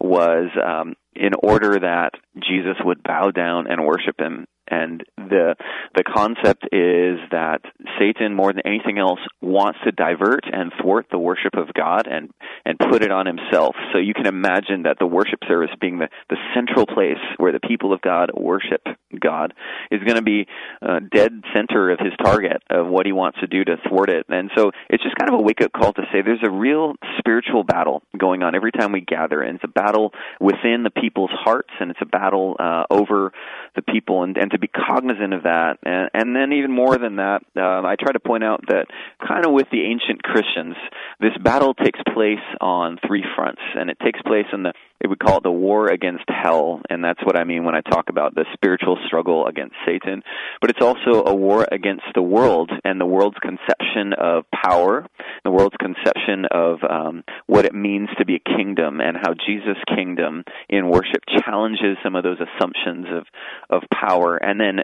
was 0.00 0.48
um, 0.64 0.94
in 1.14 1.32
order 1.42 1.78
that 1.80 2.12
Jesus 2.36 2.76
would 2.84 3.02
bow 3.02 3.30
down 3.30 3.66
and 3.68 3.84
worship 3.84 4.18
him 4.18 4.46
and 4.70 5.02
the 5.16 5.56
the 5.94 6.04
concept 6.04 6.64
is 6.72 7.18
that 7.30 7.60
Satan 7.98 8.34
more 8.34 8.52
than 8.52 8.66
anything 8.66 8.98
else 8.98 9.20
wants 9.40 9.78
to 9.84 9.92
divert 9.92 10.44
and 10.50 10.72
thwart 10.80 11.06
the 11.10 11.18
worship 11.18 11.54
of 11.56 11.72
God 11.74 12.06
and 12.06 12.30
and 12.64 12.78
put 12.78 13.02
it 13.02 13.10
on 13.10 13.26
himself. 13.26 13.74
So 13.92 13.98
you 13.98 14.14
can 14.14 14.26
imagine 14.26 14.84
that 14.84 14.98
the 14.98 15.06
worship 15.06 15.40
service 15.48 15.70
being 15.80 15.98
the 15.98 16.08
the 16.28 16.36
central 16.54 16.86
place 16.86 17.18
where 17.38 17.52
the 17.52 17.60
people 17.60 17.92
of 17.92 18.00
God 18.00 18.30
worship 18.34 18.86
God 19.18 19.52
is 19.90 20.00
going 20.04 20.16
to 20.16 20.22
be 20.22 20.46
uh, 20.80 21.00
dead 21.12 21.42
center 21.54 21.90
of 21.90 21.98
his 21.98 22.12
target 22.22 22.62
of 22.70 22.86
what 22.86 23.06
he 23.06 23.12
wants 23.12 23.40
to 23.40 23.48
do 23.48 23.64
to 23.64 23.76
thwart 23.88 24.08
it. 24.08 24.26
And 24.28 24.50
so 24.56 24.70
it's 24.88 25.02
just 25.02 25.16
kind 25.16 25.32
of 25.32 25.40
a 25.40 25.42
wake 25.42 25.60
up 25.60 25.72
call 25.72 25.92
to 25.94 26.02
say 26.12 26.22
there's 26.22 26.44
a 26.44 26.50
real 26.50 26.94
spiritual 27.18 27.64
battle 27.64 28.02
going 28.16 28.42
on 28.42 28.54
every 28.54 28.70
time 28.70 28.92
we 28.92 29.00
gather 29.00 29.42
and 29.42 29.56
it's 29.56 29.64
a 29.64 29.68
battle 29.68 30.12
within 30.40 30.84
the 30.84 30.90
people's 30.90 31.30
hearts 31.32 31.70
and 31.80 31.90
it's 31.90 32.00
a 32.02 32.06
battle 32.06 32.56
uh, 32.58 32.84
over 32.90 33.32
the 33.74 33.82
people 33.82 34.22
and 34.22 34.36
and 34.36 34.50
to 34.52 34.58
be 34.60 34.68
cognizant 34.68 35.32
of 35.34 35.44
that. 35.44 35.78
And, 35.82 36.10
and 36.14 36.36
then 36.36 36.52
even 36.52 36.72
more 36.72 36.96
than 36.98 37.16
that, 37.16 37.40
uh, 37.56 37.86
I 37.86 37.96
try 37.98 38.12
to 38.12 38.20
point 38.20 38.44
out 38.44 38.60
that 38.68 38.86
kind 39.26 39.46
of 39.46 39.52
with 39.52 39.66
the 39.72 39.82
ancient 39.82 40.22
Christians, 40.22 40.76
this 41.20 41.36
battle 41.42 41.74
takes 41.74 42.00
place 42.14 42.44
on 42.60 42.98
three 43.06 43.24
fronts, 43.36 43.62
and 43.74 43.90
it 43.90 43.98
takes 44.00 44.20
place 44.22 44.46
in 44.52 44.62
the 44.62 44.72
would 45.08 45.18
call 45.18 45.38
it 45.38 45.42
the 45.42 45.50
war 45.50 45.88
against 45.88 46.24
hell, 46.28 46.82
and 46.90 47.02
that's 47.02 47.20
what 47.24 47.38
I 47.38 47.44
mean 47.44 47.64
when 47.64 47.74
I 47.74 47.80
talk 47.80 48.10
about 48.10 48.34
the 48.34 48.44
spiritual 48.52 48.98
struggle 49.06 49.46
against 49.46 49.74
Satan. 49.86 50.22
But 50.60 50.70
it's 50.70 50.82
also 50.82 51.24
a 51.24 51.34
war 51.34 51.66
against 51.70 52.04
the 52.14 52.22
world 52.22 52.70
and 52.84 53.00
the 53.00 53.06
world's 53.06 53.38
conception 53.38 54.12
of 54.18 54.44
power, 54.50 55.06
the 55.44 55.50
world's 55.50 55.76
conception 55.78 56.44
of 56.50 56.78
um, 56.88 57.24
what 57.46 57.64
it 57.64 57.74
means 57.74 58.08
to 58.18 58.24
be 58.24 58.36
a 58.36 58.56
kingdom, 58.56 59.00
and 59.00 59.16
how 59.16 59.34
Jesus' 59.46 59.78
kingdom 59.94 60.44
in 60.68 60.88
worship 60.88 61.22
challenges 61.44 61.96
some 62.02 62.14
of 62.14 62.22
those 62.22 62.38
assumptions 62.38 63.06
of 63.10 63.26
of 63.70 63.82
power, 63.92 64.36
and 64.36 64.60
then 64.60 64.80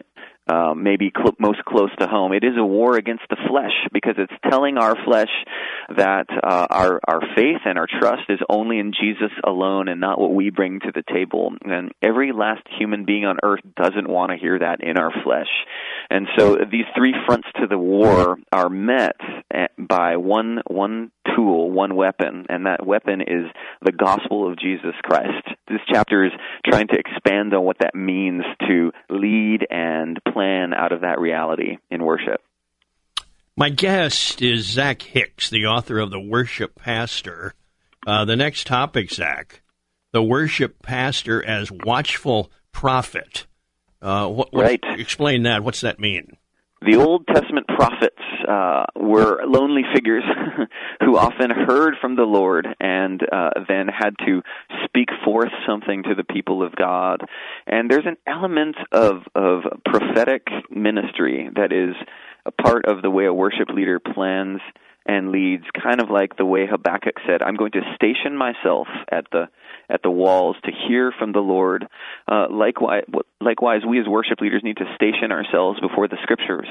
uh, 0.46 0.74
maybe 0.74 1.12
cl- 1.16 1.34
most 1.38 1.64
close 1.64 1.90
to 1.98 2.06
home. 2.06 2.32
It 2.32 2.44
is 2.44 2.56
a 2.56 2.64
war 2.64 2.96
against 2.96 3.24
the 3.28 3.36
flesh 3.48 3.72
because 3.92 4.14
it's 4.18 4.32
telling 4.50 4.78
our 4.78 4.94
flesh 5.04 5.30
that 5.96 6.26
uh, 6.30 6.66
our 6.70 7.00
our 7.06 7.20
faith 7.34 7.60
and 7.64 7.78
our 7.78 7.86
trust 8.00 8.28
is 8.28 8.38
only 8.48 8.78
in 8.78 8.92
Jesus 8.92 9.32
alone 9.44 9.88
and 9.88 10.00
not 10.00 10.20
what 10.20 10.34
we 10.34 10.50
bring 10.50 10.80
to 10.80 10.92
the 10.94 11.02
table. 11.12 11.52
And 11.64 11.92
every 12.02 12.32
last 12.32 12.62
human 12.78 13.04
being 13.04 13.24
on 13.24 13.38
earth 13.42 13.60
doesn't 13.76 14.08
want 14.08 14.30
to 14.30 14.38
hear 14.38 14.58
that 14.58 14.82
in 14.82 14.96
our 14.98 15.12
flesh. 15.24 15.48
And 16.10 16.28
so 16.36 16.56
these 16.70 16.86
three 16.96 17.14
fronts 17.26 17.48
to 17.60 17.66
the 17.66 17.78
war 17.78 18.38
are 18.52 18.68
met 18.68 19.16
eh, 19.52 19.66
by 19.78 20.16
one 20.16 20.60
one 20.66 21.10
tool, 21.34 21.70
one 21.70 21.96
weapon, 21.96 22.46
and 22.48 22.66
that 22.66 22.86
weapon 22.86 23.20
is 23.20 23.46
the 23.82 23.92
gospel 23.92 24.50
of 24.50 24.58
Jesus 24.58 24.94
Christ. 25.02 25.46
This 25.68 25.80
chapter 25.92 26.24
is 26.24 26.32
trying 26.64 26.88
to 26.88 26.98
expand 26.98 27.52
on 27.54 27.64
what 27.64 27.78
that 27.80 27.94
means 27.94 28.44
to 28.68 28.92
lead 29.10 29.66
and 29.70 30.20
plan 30.36 30.74
out 30.74 30.92
of 30.92 31.00
that 31.00 31.18
reality 31.18 31.78
in 31.90 32.04
worship. 32.04 32.42
My 33.56 33.70
guest 33.70 34.42
is 34.42 34.66
Zach 34.66 35.00
Hicks, 35.00 35.48
the 35.48 35.64
author 35.64 35.98
of 35.98 36.10
The 36.10 36.20
Worship 36.20 36.74
Pastor. 36.74 37.54
Uh, 38.06 38.26
the 38.26 38.36
next 38.36 38.66
topic, 38.66 39.10
Zach, 39.10 39.62
the 40.12 40.22
worship 40.22 40.82
pastor 40.82 41.42
as 41.42 41.72
watchful 41.72 42.50
prophet. 42.70 43.46
Uh, 44.02 44.28
what, 44.28 44.50
right. 44.52 44.78
Explain 44.82 45.44
that. 45.44 45.64
What's 45.64 45.80
that 45.80 45.98
mean? 45.98 46.36
The 46.82 46.96
Old 46.96 47.26
Testament 47.26 47.66
prophets 47.68 48.20
uh, 48.46 48.84
were 48.94 49.42
lonely 49.46 49.82
figures 49.94 50.24
who 51.00 51.16
often 51.16 51.50
heard 51.50 51.94
from 52.00 52.16
the 52.16 52.24
Lord 52.24 52.68
and 52.78 53.22
uh, 53.22 53.50
then 53.66 53.88
had 53.88 54.14
to 54.26 54.42
speak 54.84 55.08
forth 55.24 55.52
something 55.66 56.02
to 56.02 56.14
the 56.14 56.24
people 56.24 56.62
of 56.62 56.76
God. 56.76 57.22
And 57.66 57.90
there's 57.90 58.06
an 58.06 58.18
element 58.26 58.76
of 58.92 59.22
of 59.34 59.62
prophetic 59.86 60.46
ministry 60.70 61.48
that 61.56 61.72
is 61.72 61.96
a 62.44 62.50
part 62.50 62.84
of 62.84 63.00
the 63.00 63.10
way 63.10 63.24
a 63.24 63.32
worship 63.32 63.68
leader 63.70 63.98
plans 63.98 64.60
and 65.06 65.30
leads, 65.30 65.64
kind 65.82 66.00
of 66.00 66.10
like 66.10 66.36
the 66.36 66.44
way 66.44 66.66
Habakkuk 66.66 67.14
said, 67.26 67.40
"I'm 67.40 67.56
going 67.56 67.72
to 67.72 67.80
station 67.94 68.36
myself 68.36 68.86
at 69.10 69.26
the 69.32 69.48
at 69.88 70.02
the 70.02 70.10
walls 70.10 70.56
to 70.64 70.70
hear 70.88 71.12
from 71.18 71.32
the 71.32 71.40
Lord." 71.40 71.86
Uh, 72.26 72.46
likewise, 72.50 73.04
likewise, 73.40 73.82
we 73.88 74.00
as 74.00 74.06
worship 74.06 74.40
leaders 74.40 74.62
need 74.64 74.76
to 74.78 74.94
station 74.94 75.32
ourselves 75.32 75.80
before 75.80 76.08
the 76.08 76.18
Scriptures 76.22 76.68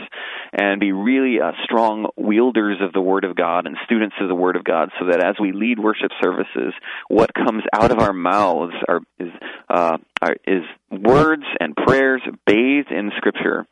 and 0.54 0.80
be 0.80 0.92
really 0.92 1.40
uh, 1.40 1.52
strong 1.64 2.08
wielders 2.16 2.78
of 2.82 2.94
the 2.94 3.02
Word 3.02 3.24
of 3.24 3.36
God 3.36 3.68
and 3.68 3.78
students 3.86 4.16
of 4.20 4.28
the 4.28 4.36
Word 4.36 4.56
of 4.56 4.64
God, 4.64 4.90
so 5.00 5.08
that 5.08 5.24
as 5.24 5.36
we 5.40 5.52
lead 5.52 5.80
worship 5.80 6.12
services, 6.22 6.74
what 7.08 7.34
comes 7.34 7.64
out 7.74 7.92
of 7.92 8.00
our 8.00 8.14
mouths 8.14 8.74
are 8.88 9.02
is 9.20 9.32
uh, 9.70 9.98
are, 10.22 10.36
is 10.46 10.64
words 10.92 11.44
and 11.60 11.76
prayers 11.76 12.22
bathed 12.46 12.92
in 12.92 13.12
Scripture. 13.18 13.66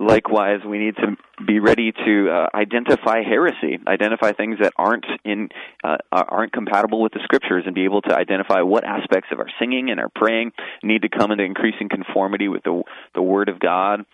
Likewise, 0.00 0.60
we 0.66 0.78
need 0.78 0.96
to 0.96 1.16
be 1.44 1.58
ready 1.58 1.92
to 1.92 2.30
uh, 2.30 2.46
identify 2.54 3.22
heresy, 3.22 3.78
identify 3.86 4.32
things 4.32 4.58
that 4.60 4.72
aren't 4.76 5.06
in 5.24 5.48
uh, 5.84 5.98
aren't 6.10 6.52
compatible 6.52 7.02
with 7.02 7.12
the 7.12 7.20
Scriptures, 7.24 7.64
and 7.66 7.74
be 7.74 7.84
able 7.84 8.02
to 8.02 8.14
identify 8.14 8.62
what 8.62 8.81
aspects 8.84 9.28
of 9.32 9.38
our 9.38 9.48
singing 9.58 9.90
and 9.90 10.00
our 10.00 10.08
praying 10.08 10.52
need 10.82 11.02
to 11.02 11.08
come 11.08 11.30
into 11.30 11.44
increasing 11.44 11.88
conformity 11.88 12.48
with 12.48 12.62
the 12.62 12.82
the 13.14 13.22
Word 13.22 13.48
of 13.48 13.58
God. 13.58 14.04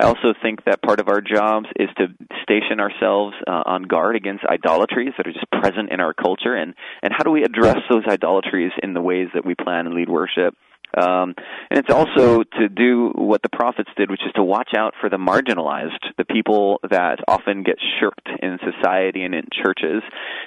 I 0.00 0.04
also 0.04 0.34
think 0.42 0.64
that 0.64 0.82
part 0.82 1.00
of 1.00 1.08
our 1.08 1.20
jobs 1.20 1.66
is 1.76 1.88
to 1.98 2.08
station 2.42 2.80
ourselves 2.80 3.34
uh, 3.46 3.62
on 3.66 3.84
guard 3.84 4.16
against 4.16 4.44
idolatries 4.44 5.12
that 5.16 5.26
are 5.26 5.32
just 5.32 5.50
present 5.50 5.90
in 5.90 6.00
our 6.00 6.14
culture, 6.14 6.54
and 6.54 6.74
and 7.02 7.12
how 7.16 7.24
do 7.24 7.30
we 7.30 7.42
address 7.42 7.78
those 7.90 8.04
idolatries 8.06 8.72
in 8.82 8.94
the 8.94 9.00
ways 9.00 9.28
that 9.34 9.44
we 9.44 9.54
plan 9.54 9.86
and 9.86 9.94
lead 9.94 10.08
worship. 10.08 10.54
Um, 10.96 11.34
and 11.70 11.78
it's 11.78 11.92
also 11.92 12.42
to 12.42 12.68
do 12.68 13.12
what 13.14 13.42
the 13.42 13.48
prophets 13.48 13.90
did, 13.96 14.10
which 14.10 14.22
is 14.26 14.32
to 14.36 14.42
watch 14.42 14.70
out 14.76 14.94
for 15.00 15.10
the 15.10 15.16
marginalized, 15.16 15.98
the 16.16 16.24
people 16.24 16.80
that 16.90 17.18
often 17.28 17.62
get 17.62 17.76
shirked 18.00 18.28
in 18.42 18.58
society 18.64 19.22
and 19.22 19.34
in 19.34 19.44
churches. 19.52 20.02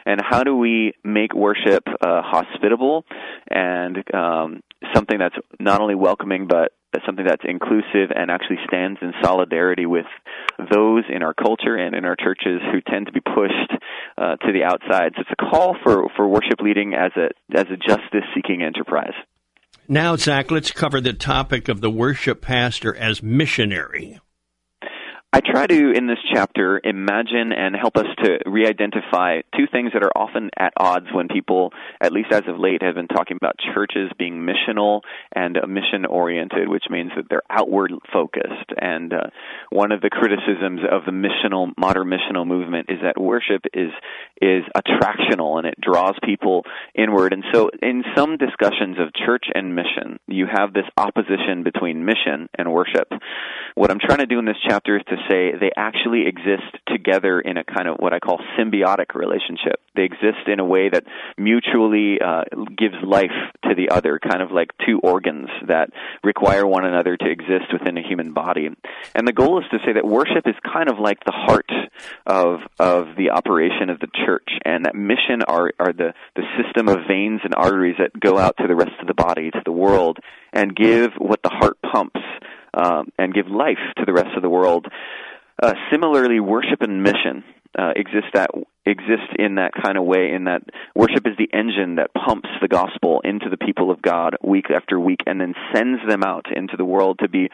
And 0.05 0.19
how 0.21 0.43
do 0.43 0.55
we 0.55 0.93
make 1.03 1.33
worship 1.33 1.83
uh, 1.87 2.21
hospitable 2.23 3.05
and 3.49 4.03
um, 4.13 4.61
something 4.93 5.17
that's 5.17 5.35
not 5.59 5.81
only 5.81 5.95
welcoming 5.95 6.47
but 6.47 6.71
something 7.05 7.25
that's 7.25 7.43
inclusive 7.47 8.11
and 8.15 8.31
actually 8.31 8.57
stands 8.67 8.99
in 9.01 9.13
solidarity 9.23 9.85
with 9.85 10.07
those 10.71 11.03
in 11.13 11.21
our 11.21 11.33
culture 11.33 11.75
and 11.75 11.95
in 11.95 12.03
our 12.05 12.15
churches 12.15 12.61
who 12.71 12.81
tend 12.81 13.05
to 13.05 13.11
be 13.11 13.21
pushed 13.21 13.71
uh, 14.17 14.35
to 14.37 14.51
the 14.51 14.63
outside. 14.63 15.13
So 15.15 15.21
it's 15.21 15.31
a 15.31 15.35
call 15.35 15.75
for, 15.83 16.07
for 16.15 16.27
worship 16.27 16.61
leading 16.61 16.93
as 16.93 17.11
a 17.15 17.29
as 17.55 17.65
a 17.71 17.77
justice 17.77 18.25
seeking 18.33 18.63
enterprise. 18.63 19.13
Now, 19.91 20.17
Zach, 20.17 20.51
let's 20.51 20.69
cover 20.69 21.01
the 21.01 21.13
topic 21.13 21.67
of 21.67 21.81
the 21.81 21.89
worship 21.89 22.41
pastor 22.41 22.95
as 22.95 23.23
missionary. 23.23 24.19
I 25.31 25.41
try 25.41 25.67
to, 25.67 25.91
in 25.91 26.07
this 26.07 26.17
chapter, 26.33 26.81
imagine 26.83 27.53
and 27.53 27.75
help 27.75 27.97
us 27.97 28.07
to 28.23 28.39
re 28.47 28.65
identify 28.65 29.41
two 29.55 29.67
things 29.71 29.91
that 29.93 30.03
are 30.03 30.11
often 30.15 30.49
at 30.57 30.73
odds 30.75 31.05
when 31.13 31.27
people, 31.27 31.71
at 32.01 32.11
least 32.11 32.31
as 32.31 32.41
of 32.47 32.59
late, 32.59 32.81
have 32.81 32.95
been 32.95 33.07
talking 33.07 33.37
about 33.37 33.53
churches 33.75 34.11
being 34.17 34.43
missional 34.43 35.01
and 35.35 35.55
mission 35.67 36.05
oriented, 36.05 36.67
which 36.67 36.85
means 36.89 37.11
that 37.15 37.25
they're 37.29 37.43
outward 37.47 37.91
focused. 38.11 38.73
And 38.81 39.13
uh, 39.13 39.29
one 39.69 39.91
of 39.91 40.01
the 40.01 40.09
criticisms 40.09 40.81
of 40.91 41.05
the 41.05 41.11
missional, 41.11 41.73
modern 41.77 42.09
missional 42.09 42.47
movement 42.47 42.87
is 42.89 42.97
that 43.03 43.21
worship 43.21 43.65
is, 43.71 43.91
is 44.41 44.63
attractional 44.75 45.57
and 45.57 45.67
it 45.67 45.75
draws 45.81 46.15
people 46.23 46.63
inward. 46.95 47.33
And 47.33 47.43
so, 47.53 47.69
in 47.81 48.03
some 48.15 48.37
discussions 48.37 48.97
of 48.99 49.13
church 49.13 49.45
and 49.53 49.75
mission, 49.75 50.19
you 50.27 50.47
have 50.51 50.73
this 50.73 50.85
opposition 50.97 51.63
between 51.63 52.05
mission 52.05 52.49
and 52.57 52.71
worship. 52.71 53.11
What 53.75 53.91
I'm 53.91 53.99
trying 53.99 54.19
to 54.19 54.25
do 54.25 54.39
in 54.39 54.45
this 54.45 54.57
chapter 54.67 54.97
is 54.97 55.03
to 55.09 55.15
say 55.29 55.51
they 55.59 55.71
actually 55.75 56.27
exist 56.27 56.75
together 56.87 57.39
in 57.39 57.57
a 57.57 57.63
kind 57.63 57.87
of 57.87 57.97
what 57.97 58.13
I 58.13 58.19
call 58.19 58.39
symbiotic 58.57 59.15
relationship. 59.15 59.81
They 59.95 60.03
exist 60.03 60.47
in 60.47 60.59
a 60.59 60.65
way 60.65 60.89
that 60.89 61.03
mutually 61.37 62.19
uh, 62.21 62.43
gives 62.77 62.95
life 63.03 63.35
to 63.63 63.75
the 63.75 63.89
other, 63.89 64.19
kind 64.19 64.41
of 64.41 64.51
like 64.51 64.71
two 64.85 64.99
organs 65.03 65.49
that 65.67 65.89
require 66.23 66.65
one 66.65 66.85
another 66.85 67.17
to 67.17 67.29
exist 67.29 67.71
within 67.71 67.97
a 67.97 68.07
human 68.07 68.33
body. 68.33 68.69
And 69.15 69.27
the 69.27 69.33
goal 69.33 69.59
is 69.59 69.65
to 69.71 69.79
say 69.85 69.93
that 69.93 70.05
worship 70.05 70.47
is 70.47 70.55
kind 70.71 70.89
of 70.89 70.99
like 70.99 71.19
the 71.25 71.31
heart 71.31 71.69
of 72.25 72.59
of 72.79 73.15
the 73.17 73.31
operation 73.31 73.89
of 73.89 73.99
the 73.99 74.07
church, 74.25 74.28
and 74.65 74.85
that 74.85 74.95
mission 74.95 75.41
are 75.47 75.71
are 75.79 75.93
the 75.93 76.13
the 76.35 76.43
system 76.61 76.87
of 76.87 76.99
veins 77.07 77.41
and 77.43 77.53
arteries 77.55 77.95
that 77.99 78.17
go 78.19 78.37
out 78.37 78.55
to 78.57 78.67
the 78.67 78.75
rest 78.75 78.91
of 79.01 79.07
the 79.07 79.13
body, 79.13 79.51
to 79.51 79.61
the 79.65 79.71
world, 79.71 80.17
and 80.53 80.75
give 80.75 81.11
what 81.17 81.41
the 81.43 81.49
heart 81.49 81.77
pumps 81.81 82.21
um, 82.73 83.11
and 83.17 83.33
give 83.33 83.47
life 83.47 83.79
to 83.97 84.05
the 84.05 84.13
rest 84.13 84.35
of 84.35 84.41
the 84.41 84.49
world. 84.49 84.87
Uh, 85.61 85.73
similarly, 85.91 86.39
worship 86.39 86.81
and 86.81 87.03
mission 87.03 87.43
uh, 87.77 87.91
exist 87.95 88.27
that 88.33 88.49
exist 88.85 89.35
in 89.37 89.55
that 89.55 89.71
kind 89.73 89.97
of 89.97 90.05
way. 90.05 90.31
In 90.33 90.45
that 90.45 90.61
worship 90.95 91.25
is 91.27 91.33
the 91.37 91.49
engine 91.53 91.95
that 91.95 92.13
pumps 92.13 92.49
the 92.61 92.67
gospel 92.67 93.21
into 93.23 93.49
the 93.49 93.57
people 93.57 93.91
of 93.91 94.01
God 94.01 94.37
week 94.43 94.65
after 94.73 94.99
week, 94.99 95.19
and 95.25 95.39
then 95.39 95.53
sends 95.73 95.99
them 96.07 96.23
out 96.23 96.45
into 96.55 96.77
the 96.77 96.85
world 96.85 97.19
to 97.19 97.29
be 97.29 97.49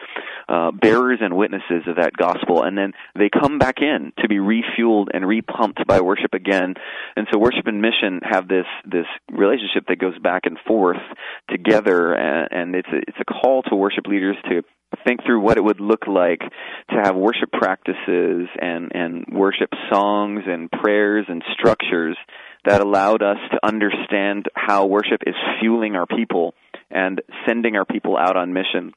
uh, 0.48 0.70
bearers 0.70 1.18
and 1.20 1.36
witnesses 1.36 1.82
of 1.86 1.96
that 1.96 2.12
gospel. 2.16 2.62
And 2.62 2.76
then 2.76 2.92
they 3.18 3.28
come 3.28 3.58
back 3.58 3.76
in 3.80 4.12
to 4.18 4.28
be 4.28 4.36
refueled 4.36 5.08
and 5.12 5.24
repumped 5.24 5.86
by 5.86 6.00
worship 6.00 6.34
again. 6.34 6.74
And 7.16 7.26
so 7.32 7.38
worship 7.38 7.66
and 7.66 7.80
mission 7.80 8.20
have 8.22 8.48
this 8.48 8.66
this 8.84 9.06
relationship 9.30 9.86
that 9.88 9.98
goes 9.98 10.18
back 10.18 10.42
and 10.44 10.58
forth 10.66 11.02
together, 11.50 12.12
and, 12.12 12.48
and 12.50 12.74
it's 12.74 12.88
a, 12.88 12.98
it's 13.08 13.18
a 13.20 13.24
call 13.24 13.62
to 13.64 13.76
worship 13.76 14.06
leaders 14.06 14.36
to 14.50 14.62
think 15.04 15.20
through 15.24 15.40
what 15.40 15.56
it 15.56 15.64
would 15.64 15.80
look 15.80 16.06
like 16.06 16.40
to 16.40 16.96
have 17.02 17.16
worship 17.16 17.50
practices 17.52 18.48
and, 18.60 18.92
and 18.94 19.24
worship 19.32 19.70
songs 19.92 20.42
and 20.46 20.70
prayers 20.70 21.15
and 21.28 21.42
structures 21.52 22.16
that 22.64 22.80
allowed 22.80 23.22
us 23.22 23.38
to 23.52 23.58
understand 23.62 24.46
how 24.54 24.86
worship 24.86 25.22
is 25.26 25.34
fueling 25.60 25.96
our 25.96 26.06
people 26.06 26.54
and 26.90 27.22
sending 27.46 27.76
our 27.76 27.84
people 27.84 28.16
out 28.16 28.36
on 28.36 28.52
mission 28.52 28.92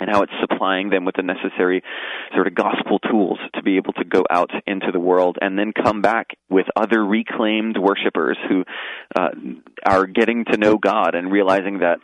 and 0.00 0.08
how 0.08 0.22
it's 0.22 0.32
supplying 0.40 0.90
them 0.90 1.04
with 1.04 1.16
the 1.16 1.22
necessary 1.22 1.82
sort 2.34 2.46
of 2.46 2.54
gospel 2.54 2.98
tools 3.00 3.38
to 3.54 3.62
be 3.62 3.76
able 3.76 3.92
to 3.94 4.04
go 4.04 4.24
out 4.30 4.50
into 4.66 4.92
the 4.92 5.00
world 5.00 5.38
and 5.40 5.58
then 5.58 5.72
come 5.72 6.00
back 6.00 6.28
with 6.48 6.66
other 6.76 7.04
reclaimed 7.04 7.76
worshipers 7.76 8.38
who 8.48 8.64
uh, 9.18 9.30
are 9.84 10.06
getting 10.06 10.44
to 10.44 10.56
know 10.56 10.78
God 10.78 11.14
and 11.14 11.32
realizing 11.32 11.80
that 11.80 11.98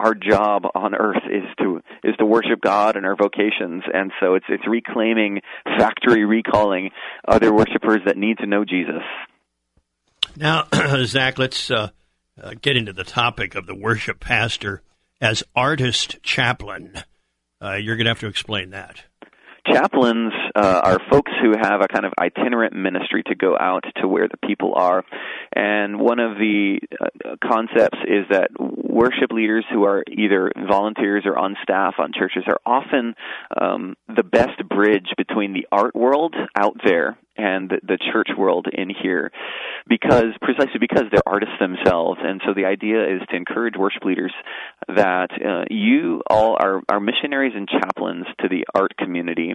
our 0.00 0.14
job 0.14 0.64
on 0.74 0.94
earth 0.94 1.22
is 1.30 1.44
to 1.58 1.80
is 2.02 2.16
to 2.18 2.26
worship 2.26 2.60
God 2.60 2.96
and 2.96 3.04
our 3.04 3.16
vocations, 3.16 3.82
and 3.92 4.12
so 4.20 4.34
it's 4.34 4.46
it's 4.48 4.66
reclaiming, 4.66 5.40
factory 5.64 6.24
recalling 6.24 6.90
other 7.26 7.52
worshipers 7.52 8.00
that 8.06 8.16
need 8.16 8.38
to 8.38 8.46
know 8.46 8.64
Jesus. 8.64 9.02
Now, 10.36 10.66
Zach, 11.04 11.38
let's 11.38 11.70
uh, 11.70 11.90
uh, 12.40 12.54
get 12.60 12.76
into 12.76 12.92
the 12.92 13.04
topic 13.04 13.54
of 13.54 13.66
the 13.66 13.74
worship 13.74 14.20
pastor 14.20 14.82
as 15.20 15.42
artist 15.54 16.22
chaplain. 16.22 16.94
Uh, 17.62 17.74
you're 17.74 17.96
going 17.96 18.06
to 18.06 18.10
have 18.10 18.20
to 18.20 18.26
explain 18.26 18.70
that 18.70 19.04
chaplains 19.66 20.32
uh, 20.54 20.80
are 20.84 20.98
folks 21.10 21.32
who 21.42 21.52
have 21.60 21.80
a 21.80 21.88
kind 21.88 22.04
of 22.04 22.12
itinerant 22.18 22.74
ministry 22.74 23.22
to 23.26 23.34
go 23.34 23.56
out 23.58 23.84
to 24.00 24.08
where 24.08 24.28
the 24.28 24.46
people 24.46 24.74
are. 24.76 25.04
And 25.54 25.98
one 25.98 26.20
of 26.20 26.36
the 26.36 26.80
uh, 27.00 27.36
concepts 27.42 27.98
is 28.06 28.26
that 28.30 28.50
worship 28.58 29.32
leaders 29.32 29.64
who 29.72 29.84
are 29.84 30.02
either 30.10 30.52
volunteers 30.68 31.24
or 31.26 31.38
on 31.38 31.56
staff 31.62 31.94
on 31.98 32.12
churches 32.12 32.44
are 32.46 32.60
often 32.64 33.14
um, 33.60 33.96
the 34.14 34.24
best 34.24 34.66
bridge 34.68 35.08
between 35.16 35.52
the 35.52 35.66
art 35.72 35.94
world 35.94 36.34
out 36.56 36.76
there 36.84 37.16
and 37.36 37.70
the, 37.70 37.98
church 38.12 38.28
world 38.36 38.66
in 38.72 38.90
here 38.90 39.30
because 39.88 40.32
precisely 40.40 40.78
because 40.80 41.04
they're 41.12 41.20
artists 41.26 41.54
themselves. 41.60 42.18
And 42.22 42.40
so 42.44 42.54
the 42.54 42.64
idea 42.64 43.04
is 43.04 43.20
to 43.30 43.36
encourage 43.36 43.74
worship 43.78 44.04
leaders 44.04 44.32
that 44.88 45.30
uh, 45.32 45.64
you 45.70 46.22
all 46.28 46.56
are, 46.58 46.80
are 46.88 46.98
missionaries 46.98 47.52
and 47.54 47.68
chaplains 47.68 48.26
to 48.40 48.48
the 48.48 48.64
art 48.74 48.96
community. 48.96 49.54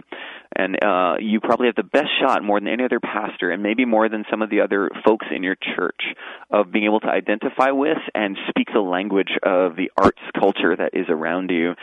And 0.56 0.82
uh, 0.82 1.16
you 1.20 1.40
probably 1.40 1.66
have 1.66 1.76
the 1.76 1.82
best 1.82 2.08
shot 2.20 2.42
more 2.42 2.60
than 2.60 2.68
any 2.68 2.84
other 2.84 3.00
pastor 3.00 3.50
and 3.50 3.62
maybe 3.62 3.84
more 3.84 4.08
than 4.08 4.24
some 4.30 4.42
of 4.42 4.50
the 4.50 4.60
other 4.60 4.90
folks 5.04 5.26
in 5.34 5.42
your 5.42 5.56
church 5.76 6.02
of 6.50 6.72
being 6.72 6.84
able 6.84 7.00
to 7.00 7.08
identify 7.08 7.70
with 7.70 7.98
and 8.14 8.36
speak 8.48 8.68
the 8.72 8.80
language 8.80 9.32
of 9.42 9.76
the 9.76 9.90
arts 9.96 10.22
culture 10.38 10.76
that 10.76 10.90
is 10.94 11.06
around 11.08 11.50
you. 11.50 11.74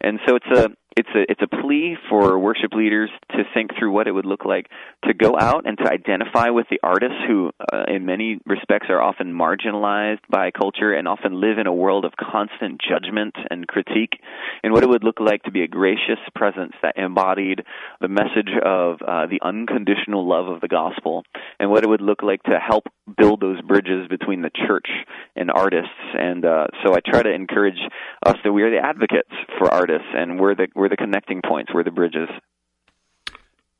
And 0.00 0.18
so 0.26 0.36
it's 0.36 0.58
a 0.58 0.70
it's 0.96 1.08
a 1.14 1.30
it's 1.30 1.42
a 1.42 1.62
plea 1.62 1.96
for 2.08 2.38
worship 2.38 2.72
leaders 2.72 3.10
to 3.30 3.42
think 3.52 3.70
through 3.78 3.92
what 3.92 4.06
it 4.08 4.12
would 4.12 4.24
look 4.24 4.46
like 4.46 4.68
to 5.04 5.12
go 5.12 5.36
out 5.38 5.66
and 5.66 5.76
to 5.76 5.90
identify 5.90 6.48
with 6.48 6.66
the 6.70 6.80
artists 6.82 7.18
who 7.28 7.50
uh, 7.72 7.84
in 7.86 8.06
many 8.06 8.38
respects 8.46 8.86
are 8.88 9.00
often 9.00 9.32
marginalized 9.32 10.20
by 10.30 10.50
culture 10.50 10.94
and 10.94 11.06
often 11.06 11.38
live 11.38 11.58
in 11.58 11.66
a 11.66 11.74
world 11.74 12.06
of 12.06 12.12
constant 12.18 12.80
judgment 12.80 13.34
and 13.50 13.68
critique. 13.68 14.14
And 14.62 14.72
what 14.72 14.82
it 14.82 14.88
would 14.88 15.04
look 15.04 15.20
like 15.20 15.42
to 15.42 15.50
be 15.50 15.62
a 15.62 15.68
gracious 15.68 16.18
presence 16.34 16.72
that 16.82 16.96
embodied 16.96 17.62
the 18.00 18.08
message 18.08 18.50
of 18.64 18.96
uh, 19.06 19.26
the 19.26 19.40
unconditional 19.42 20.26
love 20.26 20.48
of 20.48 20.62
the 20.62 20.68
gospel 20.68 21.24
and 21.60 21.70
what 21.70 21.84
it 21.84 21.88
would 21.88 22.00
look 22.00 22.22
like 22.22 22.42
to 22.44 22.58
help 22.58 22.84
build 23.18 23.40
those 23.40 23.60
bridges 23.62 24.08
between 24.08 24.42
the 24.42 24.50
church 24.66 24.88
and 25.36 25.50
artists. 25.50 25.90
And 26.14 26.44
uh, 26.44 26.68
so 26.84 26.94
I 26.94 27.00
try 27.04 27.22
to 27.22 27.32
encourage 27.32 27.78
us 28.24 28.36
that 28.42 28.52
we 28.52 28.62
are 28.62 28.70
the 28.70 28.84
advocates 28.84 29.30
for 29.58 29.72
artists 29.72 30.08
and 30.14 30.40
we're 30.40 30.54
the 30.54 30.68
we're 30.74 30.85
we're 30.86 30.90
the 30.90 30.96
connecting 30.96 31.42
points, 31.42 31.72
we're 31.74 31.82
the 31.82 31.90
bridges. 31.90 32.28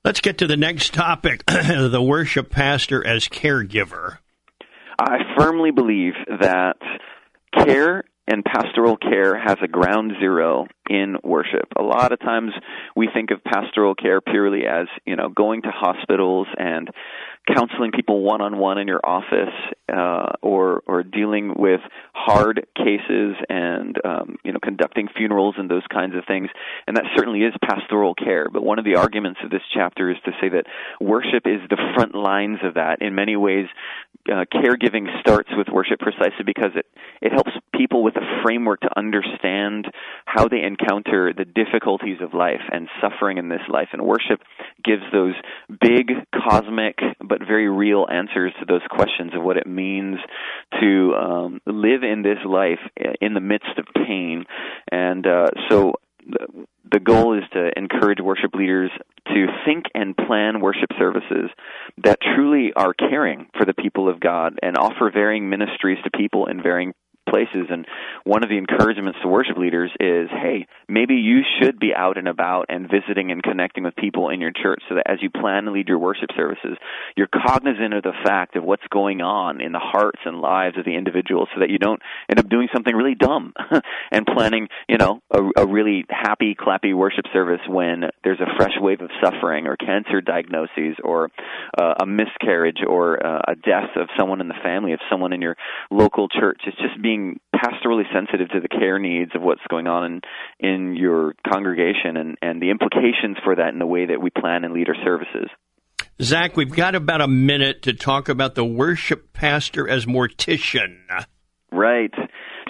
Let's 0.05 0.21
get 0.21 0.39
to 0.39 0.47
the 0.49 0.57
next 0.57 0.93
topic 0.93 1.47
the 1.47 2.03
worship 2.03 2.51
pastor 2.51 3.07
as 3.07 3.29
caregiver. 3.29 4.19
I 4.99 5.19
firmly 5.39 5.71
believe 5.71 6.15
that 6.41 6.79
care 7.57 8.03
and 8.27 8.45
pastoral 8.45 8.97
care 8.97 9.39
has 9.39 9.57
a 9.63 9.69
ground 9.69 10.15
zero 10.19 10.67
in 10.91 11.17
worship. 11.23 11.69
A 11.79 11.83
lot 11.83 12.11
of 12.11 12.19
times 12.19 12.53
we 12.97 13.09
think 13.13 13.31
of 13.31 13.45
pastoral 13.45 13.95
care 13.95 14.21
purely 14.21 14.67
as, 14.67 14.89
you 15.05 15.15
know, 15.15 15.29
going 15.29 15.63
to 15.63 15.71
hospitals 15.71 16.49
and 16.59 16.89
counseling 17.47 17.93
people 17.93 18.23
one 18.23 18.41
on 18.41 18.59
one 18.59 18.79
in 18.79 18.89
your 18.89 19.01
office 19.05 19.55
uh, 19.93 20.33
or 20.43 20.83
or 20.87 21.03
dealing 21.03 21.55
with 21.57 21.81
hard 22.13 22.67
cases 22.77 23.37
and 23.49 23.97
um, 24.05 24.37
you 24.45 24.53
know 24.53 24.59
conducting 24.61 25.09
funerals 25.17 25.55
and 25.59 25.71
those 25.71 25.87
kinds 25.93 26.17
of 26.17 26.25
things. 26.27 26.49
And 26.87 26.97
that 26.97 27.05
certainly 27.17 27.41
is 27.41 27.55
pastoral 27.63 28.15
care. 28.15 28.49
But 28.53 28.65
one 28.65 28.79
of 28.79 28.85
the 28.85 28.97
arguments 28.97 29.41
of 29.45 29.51
this 29.51 29.63
chapter 29.73 30.11
is 30.11 30.17
to 30.25 30.33
say 30.41 30.49
that 30.51 30.67
worship 31.01 31.47
is 31.47 31.61
the 31.71 31.79
front 31.95 32.15
lines 32.15 32.59
of 32.65 32.75
that. 32.75 33.01
In 33.01 33.15
many 33.15 33.37
ways 33.37 33.67
uh, 34.31 34.45
caregiving 34.53 35.07
starts 35.21 35.51
with 35.57 35.69
worship 35.69 36.01
precisely 36.01 36.45
because 36.45 36.73
it 36.75 36.87
it 37.23 37.33
helps 37.33 37.53
people 37.75 38.03
with 38.03 38.17
a 38.17 38.43
framework 38.43 38.81
to 38.81 38.91
understand 38.97 39.87
how 40.25 40.49
they 40.49 40.63
encounter 40.63 41.33
the 41.33 41.45
difficulties 41.45 42.19
of 42.21 42.35
life 42.35 42.61
and 42.73 42.89
suffering 43.01 43.39
in 43.39 43.49
this 43.49 43.63
life. 43.69 43.89
And 43.93 44.03
worship 44.03 44.41
gives 44.85 45.03
those 45.13 45.35
big 45.81 46.13
cosmic 46.35 46.99
but 47.21 47.36
but 47.37 47.47
very 47.47 47.69
real 47.69 48.07
answers 48.11 48.53
to 48.61 48.67
those 48.67 48.83
questions 48.91 49.33
of 49.35 49.43
what 49.43 49.57
it 49.57 49.67
means 49.67 50.17
to 50.81 51.15
um, 51.15 51.61
live 51.67 52.03
in 52.03 52.23
this 52.23 52.39
life 52.47 52.79
in 53.21 53.35
the 53.35 53.41
midst 53.41 53.79
of 53.79 53.87
pain. 53.95 54.45
And 54.91 55.27
uh, 55.27 55.49
so 55.69 55.95
the 56.91 57.01
goal 57.01 57.37
is 57.37 57.45
to 57.53 57.71
encourage 57.77 58.21
worship 58.21 58.55
leaders 58.55 58.91
to 59.27 59.47
think 59.65 59.85
and 59.95 60.17
plan 60.17 60.61
worship 60.61 60.91
services 60.99 61.51
that 62.03 62.19
truly 62.21 62.73
are 62.75 62.95
caring 62.95 63.47
for 63.57 63.65
the 63.65 63.75
people 63.75 64.09
of 64.09 64.21
God 64.21 64.59
and 64.63 64.77
offer 64.77 65.11
varying 65.13 65.49
ministries 65.49 65.99
to 66.05 66.11
people 66.11 66.47
in 66.47 66.63
varying 66.63 66.95
places. 67.29 67.67
And 67.71 67.87
one 68.25 68.43
of 68.43 68.49
the 68.49 68.59
encouragements 68.59 69.19
to 69.23 69.29
worship 69.29 69.57
leaders 69.57 69.91
is, 70.01 70.29
hey, 70.31 70.67
maybe 70.89 71.15
you 71.15 71.41
should 71.61 71.79
be 71.79 71.93
out 71.95 72.19
and 72.19 72.29
about 72.29 72.67
and 72.69 72.89
visiting 72.91 73.31
and 73.31 73.43
connecting 73.43 73.85
with 73.85 73.97
people 73.97 74.31
in 74.31 74.41
your 74.41 74.53
church 74.53 74.83
so 74.89 74.95
that 74.97 75.11
as 75.11 75.19
you 75.21 75.31
plan 75.31 75.65
to 75.65 75.73
lead 75.73 75.89
your 75.89 75.99
worship 75.99 76.31
services, 76.37 76.77
you're 77.17 77.29
cognizant 77.29 77.95
of 77.95 78.03
the 78.03 78.13
fact 78.25 78.57
of 78.57 78.65
what's 78.65 78.87
going 78.91 79.21
on 79.21 79.61
in 79.61 79.73
the 79.73 79.79
hearts 79.79 80.21
and 80.25 80.41
lives 80.41 80.79
of 80.79 80.85
the 80.85 80.95
individuals 80.97 81.49
so 81.55 81.61
that 81.61 81.71
you 81.71 81.79
don't 81.79 82.01
end 82.29 82.39
up 82.39 82.49
doing 82.49 82.69
something 82.73 82.95
really 82.95 83.15
dumb 83.15 83.53
and 84.11 84.27
planning, 84.27 84.69
you 84.89 84.99
know, 84.99 85.21
a, 85.31 85.63
a 85.63 85.67
really 85.67 86.05
happy, 86.09 86.55
clappy 86.55 86.95
worship 86.95 87.25
service 87.33 87.61
when 87.69 88.05
there's 88.25 88.41
a 88.41 88.57
fresh 88.57 88.75
wave 88.81 89.01
of 89.01 89.11
suffering 89.23 89.67
or 89.67 89.77
cancer 89.77 90.21
diagnoses 90.21 90.97
or 91.03 91.31
uh, 91.79 91.95
a 92.01 92.07
miscarriage 92.07 92.79
or 92.87 93.25
uh, 93.25 93.43
a 93.49 93.55
death 93.55 93.91
of 93.97 94.09
someone 94.19 94.41
in 94.41 94.49
the 94.49 94.55
family 94.63 94.93
of 94.93 95.01
someone 95.11 95.33
in 95.33 95.41
your 95.41 95.57
local 95.91 96.29
church. 96.29 96.61
It's 96.67 96.77
just 96.79 97.01
being 97.03 97.16
being 97.17 97.41
pastorally 97.55 98.05
sensitive 98.13 98.49
to 98.51 98.61
the 98.61 98.69
care 98.69 98.99
needs 98.99 99.33
of 99.35 99.43
what's 99.43 99.61
going 99.69 99.87
on 99.87 100.05
in 100.05 100.21
in 100.61 100.97
your 100.97 101.35
congregation 101.51 102.17
and 102.17 102.37
and 102.43 102.61
the 102.61 102.71
implications 102.71 103.37
for 103.45 103.57
that 103.57 103.73
in 103.73 103.79
the 103.79 103.87
way 103.87 104.07
that 104.07 104.21
we 104.21 104.31
plan 104.31 104.65
and 104.65 104.75
lead 104.75 104.89
our 104.89 104.97
services. 105.05 105.49
Zach, 106.21 106.57
we've 106.57 106.75
got 106.75 106.95
about 106.95 107.21
a 107.21 107.29
minute 107.29 107.83
to 107.83 107.93
talk 107.93 108.29
about 108.29 108.55
the 108.55 108.65
worship 108.65 109.33
pastor 109.33 109.89
as 109.89 110.07
mortician. 110.07 110.97
Right. 111.71 112.15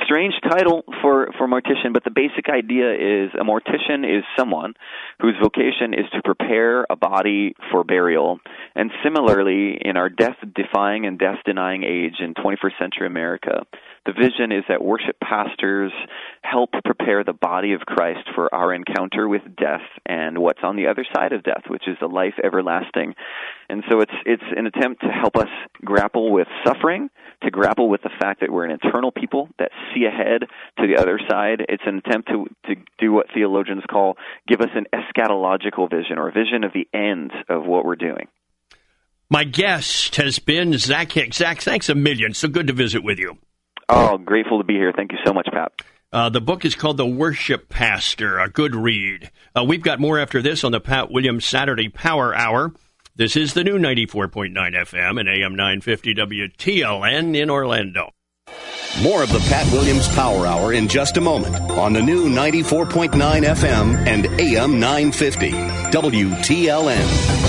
Strange 0.05 0.35
title 0.43 0.85
for, 1.01 1.31
for 1.39 1.49
mortician, 1.49 1.93
but 1.93 2.05
the 2.05 2.11
basic 2.11 2.49
idea 2.51 2.93
is 2.93 3.31
a 3.35 3.45
mortician 3.45 4.05
is 4.05 4.25
someone 4.39 4.75
whose 5.21 5.35
vocation 5.43 5.95
is 5.95 6.05
to 6.13 6.21
prepare 6.23 6.87
a 6.91 6.97
body 6.97 7.55
for 7.73 7.83
burial. 7.83 8.39
And 8.75 8.91
similarly, 9.03 9.79
in 9.81 9.97
our 9.97 10.11
death 10.11 10.37
defying 10.55 11.07
and 11.07 11.19
death 11.19 11.39
denying 11.47 11.83
age 11.83 12.17
in 12.21 12.35
21st 12.35 12.79
century 12.79 13.07
America, 13.07 13.65
the 14.05 14.13
vision 14.13 14.53
is 14.53 14.65
that 14.69 14.85
worship 14.85 15.17
pastors 15.19 15.93
help 16.43 16.71
prepare 17.07 17.25
the 17.25 17.33
body 17.33 17.73
of 17.73 17.81
Christ 17.83 18.29
for 18.35 18.53
our 18.53 18.75
encounter 18.75 19.29
with 19.29 19.43
death 19.57 19.83
and 20.07 20.39
what's 20.39 20.59
on 20.63 20.77
the 20.77 20.89
other 20.89 21.07
side 21.15 21.33
of 21.33 21.45
death, 21.45 21.63
which 21.69 21.87
is 21.87 21.97
a 22.03 22.07
life 22.07 22.35
everlasting. 22.43 23.15
And 23.69 23.85
so 23.89 24.01
it's 24.01 24.13
it's 24.25 24.43
an 24.57 24.67
attempt 24.67 25.03
to 25.03 25.09
help 25.09 25.37
us 25.37 25.49
grapple 25.85 26.33
with 26.33 26.49
suffering, 26.67 27.09
to 27.45 27.51
grapple 27.51 27.89
with 27.89 28.03
the 28.03 28.11
fact 28.21 28.41
that 28.41 28.51
we're 28.51 28.65
an 28.65 28.77
eternal 28.83 29.13
people 29.13 29.49
that 29.59 29.71
see 29.95 30.05
ahead 30.05 30.49
to 30.81 30.87
the 30.87 31.01
other 31.01 31.21
side. 31.31 31.65
It's 31.69 31.83
an 31.87 32.03
attempt 32.05 32.29
to 32.29 32.47
to 32.67 32.81
do 32.99 33.13
what 33.13 33.27
theologians 33.33 33.85
call 33.89 34.17
give 34.49 34.61
us 34.61 34.71
an 34.75 34.87
eschatological 34.93 35.89
vision 35.89 36.19
or 36.19 36.29
a 36.29 36.33
vision 36.33 36.65
of 36.65 36.73
the 36.73 36.89
end 36.93 37.31
of 37.49 37.67
what 37.67 37.85
we're 37.85 37.97
doing. 37.97 38.27
My 39.31 39.45
guest 39.45 40.17
has 40.17 40.39
been 40.41 40.77
Zach 40.79 41.13
Hicks. 41.13 41.37
Zach, 41.37 41.61
thanks 41.61 41.89
a 41.89 41.95
million. 41.95 42.35
So 42.35 42.49
good 42.49 42.67
to 42.67 42.73
visit 42.73 43.05
with 43.05 43.19
you. 43.19 43.39
Oh, 43.89 44.19
grateful 44.19 44.59
to 44.59 44.65
be 44.65 44.75
here. 44.75 44.93
Thank 44.97 45.13
you 45.13 45.19
so 45.25 45.33
much, 45.33 45.49
Pat. 45.53 45.73
Uh, 46.17 46.31
the 46.31 46.41
book 46.41 46.65
is 46.65 46.75
called 46.75 46.97
The 46.97 47.05
Worship 47.05 47.69
Pastor, 47.69 48.39
a 48.39 48.49
good 48.49 48.75
read. 48.75 49.31
Uh, 49.55 49.63
we've 49.65 49.83
got 49.83 50.01
more 50.01 50.19
after 50.19 50.41
this 50.41 50.65
on 50.65 50.73
the 50.73 50.81
Pat 50.81 51.11
Williams 51.11 51.45
Saturday 51.45 51.91
Power 51.91 52.35
Hour. 52.35 52.73
This 53.17 53.37
is 53.37 53.53
the 53.53 53.63
new 53.63 53.79
94.9 53.79 54.55
FM 54.55 55.21
and 55.21 55.29
AM 55.29 55.55
950 55.55 56.15
WTLN 56.15 57.37
in 57.37 57.51
Orlando. 57.51 58.13
More 59.03 59.23
of 59.23 59.31
the 59.31 59.41
Pat 59.41 59.71
Williams 59.71 60.09
Power 60.15 60.47
Hour 60.47 60.73
in 60.73 60.89
just 60.89 61.19
a 61.19 61.21
moment 61.21 61.55
on 61.73 61.93
the 61.93 62.01
new 62.01 62.31
94.9 62.31 63.11
FM 63.11 64.07
and 64.07 64.25
AM 64.41 64.81
950 64.81 65.51
WTLN. 65.51 67.46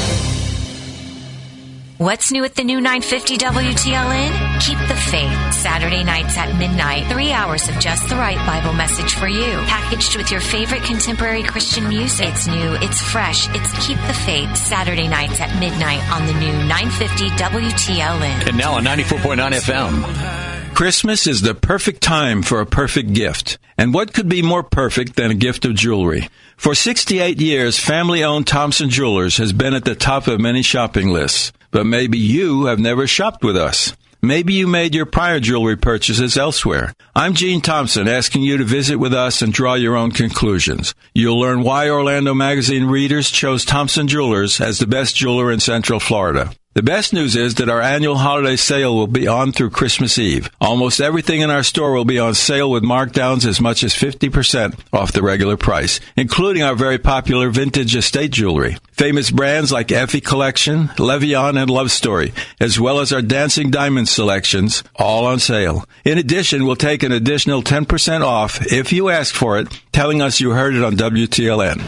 What's 1.97 2.31
new 2.31 2.45
at 2.45 2.53
the 2.53 2.63
new 2.63 2.79
950 2.79 3.37
WTLN? 3.37 4.61
Keep 4.61 4.77
the 4.87 4.95
faith. 4.95 5.51
Saturday 5.51 6.03
nights 6.03 6.37
at 6.37 6.55
midnight. 6.55 7.11
Three 7.11 7.31
hours 7.31 7.67
of 7.69 7.79
just 7.79 8.07
the 8.07 8.15
right 8.15 8.37
Bible 8.45 8.73
message 8.73 9.15
for 9.15 9.27
you. 9.27 9.51
Packaged 9.65 10.15
with 10.15 10.29
your 10.29 10.39
favorite 10.39 10.83
contemporary 10.83 11.41
Christian 11.41 11.89
music. 11.89 12.27
It's 12.27 12.45
new, 12.45 12.75
it's 12.81 13.01
fresh, 13.01 13.49
it's 13.49 13.87
Keep 13.87 13.97
the 14.05 14.13
Faith. 14.13 14.55
Saturday 14.55 15.07
nights 15.07 15.41
at 15.41 15.59
midnight 15.59 16.07
on 16.11 16.27
the 16.27 16.33
new 16.33 16.53
950 16.67 17.29
WTLN. 17.29 18.47
And 18.47 18.57
now 18.59 18.73
on 18.73 18.83
94.9 18.85 19.53
FM. 19.53 20.75
Christmas 20.75 21.25
is 21.25 21.41
the 21.41 21.55
perfect 21.55 22.01
time 22.01 22.43
for 22.43 22.61
a 22.61 22.67
perfect 22.67 23.13
gift. 23.13 23.57
And 23.75 23.91
what 23.91 24.13
could 24.13 24.29
be 24.29 24.43
more 24.43 24.61
perfect 24.61 25.15
than 25.15 25.31
a 25.31 25.35
gift 25.35 25.65
of 25.65 25.73
jewelry? 25.73 26.29
For 26.57 26.75
68 26.75 27.41
years, 27.41 27.79
family 27.79 28.23
owned 28.23 28.45
Thompson 28.45 28.91
Jewelers 28.91 29.37
has 29.37 29.51
been 29.51 29.73
at 29.73 29.85
the 29.85 29.95
top 29.95 30.27
of 30.27 30.39
many 30.39 30.61
shopping 30.61 31.09
lists. 31.09 31.51
But 31.71 31.85
maybe 31.85 32.17
you 32.17 32.65
have 32.65 32.79
never 32.79 33.07
shopped 33.07 33.43
with 33.43 33.57
us. 33.57 33.93
Maybe 34.21 34.53
you 34.53 34.65
made 34.65 34.95
your 34.95 35.05
prior 35.05 35.39
jewelry 35.39 35.77
purchases 35.77 36.37
elsewhere. 36.37 36.93
I'm 37.15 37.35
Gene 37.35 37.61
Thompson 37.61 38.07
asking 38.07 38.41
you 38.41 38.57
to 38.57 38.63
visit 38.63 38.95
with 38.95 39.13
us 39.13 39.43
and 39.43 39.53
draw 39.53 39.75
your 39.75 39.95
own 39.95 40.11
conclusions. 40.11 40.95
You'll 41.13 41.39
learn 41.39 41.61
why 41.61 41.89
Orlando 41.89 42.33
Magazine 42.33 42.85
readers 42.85 43.29
chose 43.29 43.63
Thompson 43.63 44.07
Jewelers 44.07 44.59
as 44.59 44.79
the 44.79 44.87
best 44.87 45.15
jeweler 45.15 45.51
in 45.51 45.59
Central 45.59 45.99
Florida. 45.99 46.51
The 46.77 46.83
best 46.83 47.11
news 47.11 47.35
is 47.35 47.55
that 47.55 47.69
our 47.69 47.81
annual 47.81 48.17
holiday 48.17 48.55
sale 48.55 48.95
will 48.95 49.07
be 49.07 49.27
on 49.27 49.51
through 49.51 49.71
Christmas 49.71 50.19
Eve. 50.19 50.51
Almost 50.61 51.01
everything 51.01 51.41
in 51.41 51.49
our 51.49 51.63
store 51.63 51.91
will 51.91 52.05
be 52.05 52.19
on 52.19 52.35
sale 52.35 52.69
with 52.69 52.83
markdowns 52.83 53.47
as 53.47 53.59
much 53.59 53.83
as 53.83 53.95
50% 53.95 54.79
off 54.93 55.11
the 55.11 55.23
regular 55.23 55.57
price, 55.57 55.99
including 56.15 56.61
our 56.61 56.75
very 56.75 56.99
popular 56.99 57.49
vintage 57.49 57.95
estate 57.95 58.29
jewelry. 58.29 58.77
Famous 58.91 59.31
brands 59.31 59.71
like 59.71 59.87
Effy 59.87 60.23
Collection, 60.23 60.91
Le 60.99 61.17
Vian, 61.17 61.59
and 61.59 61.71
Love 61.71 61.89
Story, 61.89 62.31
as 62.59 62.79
well 62.79 62.99
as 62.99 63.11
our 63.11 63.23
dancing 63.23 63.71
diamond 63.71 64.07
selections, 64.07 64.83
all 64.97 65.25
on 65.25 65.39
sale. 65.39 65.83
In 66.05 66.19
addition, 66.19 66.67
we'll 66.67 66.75
take 66.75 67.01
an 67.01 67.11
additional 67.11 67.63
10% 67.63 68.23
off 68.23 68.63
if 68.71 68.93
you 68.93 69.09
ask 69.09 69.33
for 69.33 69.57
it, 69.57 69.67
telling 69.91 70.21
us 70.21 70.39
you 70.39 70.51
heard 70.51 70.75
it 70.75 70.83
on 70.83 70.95
WTLN. 70.95 71.81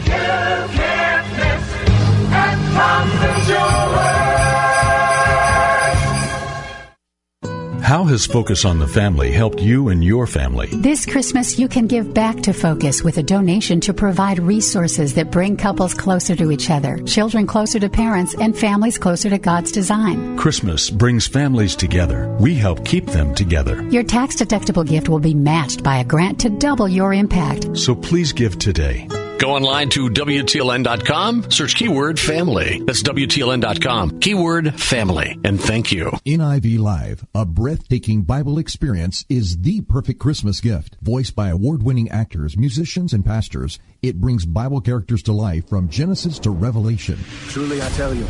How 7.90 8.04
has 8.04 8.24
Focus 8.24 8.64
on 8.64 8.78
the 8.78 8.86
Family 8.86 9.32
helped 9.32 9.60
you 9.60 9.88
and 9.88 10.04
your 10.04 10.24
family? 10.28 10.68
This 10.72 11.04
Christmas, 11.04 11.58
you 11.58 11.66
can 11.66 11.88
give 11.88 12.14
back 12.14 12.36
to 12.42 12.52
Focus 12.52 13.02
with 13.02 13.18
a 13.18 13.22
donation 13.24 13.80
to 13.80 13.92
provide 13.92 14.38
resources 14.38 15.12
that 15.14 15.32
bring 15.32 15.56
couples 15.56 15.92
closer 15.92 16.36
to 16.36 16.52
each 16.52 16.70
other, 16.70 16.98
children 16.98 17.48
closer 17.48 17.80
to 17.80 17.88
parents, 17.88 18.32
and 18.34 18.56
families 18.56 18.96
closer 18.96 19.28
to 19.28 19.38
God's 19.38 19.72
design. 19.72 20.36
Christmas 20.36 20.88
brings 20.88 21.26
families 21.26 21.74
together. 21.74 22.28
We 22.38 22.54
help 22.54 22.84
keep 22.84 23.06
them 23.06 23.34
together. 23.34 23.82
Your 23.90 24.04
tax 24.04 24.36
deductible 24.36 24.86
gift 24.86 25.08
will 25.08 25.18
be 25.18 25.34
matched 25.34 25.82
by 25.82 25.96
a 25.96 26.04
grant 26.04 26.38
to 26.42 26.48
double 26.48 26.88
your 26.88 27.12
impact. 27.12 27.76
So 27.76 27.96
please 27.96 28.32
give 28.32 28.56
today. 28.56 29.08
Go 29.40 29.52
online 29.52 29.88
to 29.90 30.10
WTLN.com, 30.10 31.50
search 31.50 31.74
keyword 31.74 32.20
family. 32.20 32.82
That's 32.84 33.02
WTLN.com, 33.02 34.20
keyword 34.20 34.78
family, 34.78 35.40
and 35.42 35.58
thank 35.58 35.90
you. 35.90 36.10
NIV 36.26 36.78
Live, 36.78 37.26
a 37.34 37.46
breathtaking 37.46 38.24
Bible 38.24 38.58
experience, 38.58 39.24
is 39.30 39.56
the 39.62 39.80
perfect 39.80 40.20
Christmas 40.20 40.60
gift. 40.60 40.98
Voiced 41.00 41.34
by 41.34 41.48
award 41.48 41.82
winning 41.82 42.10
actors, 42.10 42.58
musicians, 42.58 43.14
and 43.14 43.24
pastors, 43.24 43.78
it 44.02 44.20
brings 44.20 44.44
Bible 44.44 44.82
characters 44.82 45.22
to 45.22 45.32
life 45.32 45.66
from 45.70 45.88
Genesis 45.88 46.38
to 46.40 46.50
Revelation. 46.50 47.18
Truly 47.48 47.80
I 47.80 47.88
tell 47.90 48.12
you, 48.12 48.26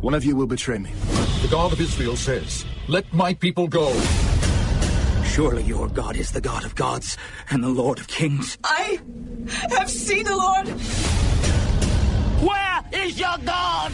one 0.00 0.14
of 0.14 0.24
you 0.24 0.34
will 0.34 0.48
betray 0.48 0.78
me. 0.78 0.90
The 1.42 1.48
God 1.52 1.72
of 1.72 1.80
Israel 1.80 2.16
says, 2.16 2.64
Let 2.88 3.12
my 3.12 3.32
people 3.32 3.68
go. 3.68 3.92
Surely 5.30 5.62
your 5.62 5.86
God 5.86 6.16
is 6.16 6.32
the 6.32 6.40
God 6.40 6.64
of 6.64 6.74
gods 6.74 7.16
and 7.50 7.62
the 7.62 7.68
Lord 7.68 8.00
of 8.00 8.08
kings. 8.08 8.58
I 8.64 8.98
have 9.70 9.88
seen 9.88 10.24
the 10.24 10.36
Lord. 10.36 10.66
Where 12.42 13.04
is 13.04 13.18
your 13.20 13.36
God? 13.44 13.92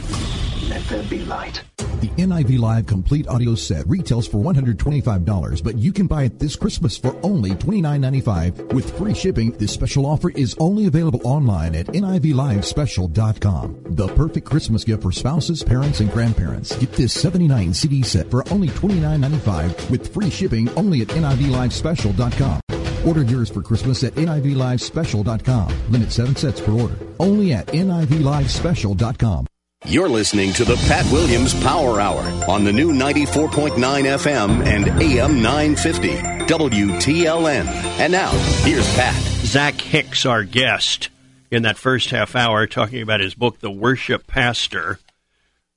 Let 0.71 0.83
there 0.89 1.03
be 1.03 1.19
light. 1.27 1.63
The 2.07 2.23
NIV 2.23 2.61
Live 2.61 2.87
complete 2.87 3.27
audio 3.27 3.57
set 3.57 3.85
retails 3.89 4.29
for 4.29 4.39
$125, 4.39 5.65
but 5.65 5.77
you 5.77 5.93
can 5.93 6.07
buy 6.07 6.23
it 6.23 6.39
this 6.39 6.55
Christmas 6.55 6.97
for 6.97 7.19
only 7.25 7.51
$29.95 7.51 8.73
with 8.73 8.97
free 8.97 9.13
shipping. 9.13 9.51
This 9.53 9.73
special 9.73 10.07
offer 10.07 10.31
is 10.31 10.55
only 10.61 10.87
available 10.87 11.21
online 11.25 11.75
at 11.75 11.87
NIVLiveSpecial.com. 11.87 13.83
The 13.87 14.07
perfect 14.07 14.47
Christmas 14.47 14.85
gift 14.85 15.03
for 15.03 15.11
spouses, 15.11 15.65
parents, 15.65 15.99
and 15.99 16.09
grandparents. 16.13 16.77
Get 16.77 16.93
this 16.93 17.13
79 17.13 17.75
CD 17.75 18.03
set 18.03 18.31
for 18.31 18.49
only 18.53 18.69
$29.95 18.69 19.91
with 19.91 20.15
free 20.15 20.31
shipping 20.31 20.69
only 20.77 21.01
at 21.01 21.09
NIVLiveSpecial.com. 21.09 22.61
Order 23.05 23.23
yours 23.23 23.51
for 23.51 23.63
Christmas 23.63 24.05
at 24.05 24.15
NIVLiveSpecial.com. 24.15 25.91
Limit 25.91 26.13
seven 26.13 26.37
sets 26.37 26.61
per 26.61 26.71
order. 26.71 26.97
Only 27.19 27.53
at 27.53 27.67
NIVLiveSpecial.com. 27.67 29.47
You're 29.89 30.09
listening 30.09 30.53
to 30.55 30.65
the 30.65 30.75
Pat 30.89 31.07
Williams 31.13 31.55
Power 31.63 32.01
Hour 32.01 32.25
on 32.51 32.65
the 32.65 32.73
new 32.73 32.93
94.9 32.93 33.77
FM 33.77 34.67
and 34.67 34.89
AM 35.01 35.41
950 35.41 36.09
WTLN. 36.53 37.67
And 38.01 38.11
now, 38.11 38.33
here's 38.65 38.93
Pat. 38.97 39.15
Zach 39.45 39.81
Hicks, 39.81 40.27
our 40.27 40.43
guest 40.43 41.09
in 41.53 41.63
that 41.63 41.79
first 41.79 42.11
half 42.11 42.35
hour, 42.35 42.67
talking 42.67 43.01
about 43.01 43.21
his 43.21 43.37
book, 43.37 43.61
The 43.61 43.71
Worship 43.71 44.27
Pastor. 44.27 44.99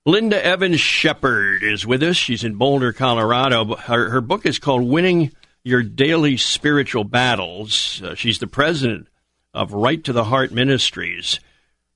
Linda 0.08 0.44
Evans 0.44 0.82
Shepard 0.82 1.62
is 1.62 1.86
with 1.86 2.02
us. 2.02 2.18
She's 2.18 2.44
in 2.44 2.56
Boulder, 2.56 2.92
Colorado. 2.92 3.76
Her, 3.76 4.10
her 4.10 4.22
book 4.22 4.44
is 4.48 4.58
called 4.58 4.88
Winning 4.88 5.34
Your 5.64 5.84
Daily 5.84 6.36
Spiritual 6.36 7.04
Battles. 7.04 8.02
Uh, 8.02 8.16
she's 8.16 8.40
the 8.40 8.48
president 8.48 9.08
of 9.54 9.72
Right 9.72 10.04
to 10.04 10.14
the 10.14 10.24
Heart 10.24 10.52
Ministries. 10.52 11.40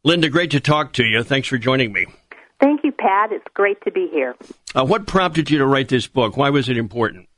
Linda, 0.03 0.29
great 0.29 0.51
to 0.51 0.59
talk 0.59 0.93
to 0.93 1.05
you. 1.05 1.23
Thanks 1.23 1.47
for 1.47 1.57
joining 1.57 1.93
me. 1.93 2.05
Thank 2.59 2.83
you, 2.83 2.91
Pat. 2.91 3.31
It's 3.31 3.45
great 3.53 3.81
to 3.83 3.91
be 3.91 4.09
here. 4.11 4.35
Uh, 4.75 4.85
what 4.85 5.07
prompted 5.07 5.49
you 5.49 5.59
to 5.59 5.65
write 5.65 5.87
this 5.89 6.07
book? 6.07 6.35
Why 6.35 6.49
was 6.49 6.67
it 6.69 6.77
important? 6.77 7.29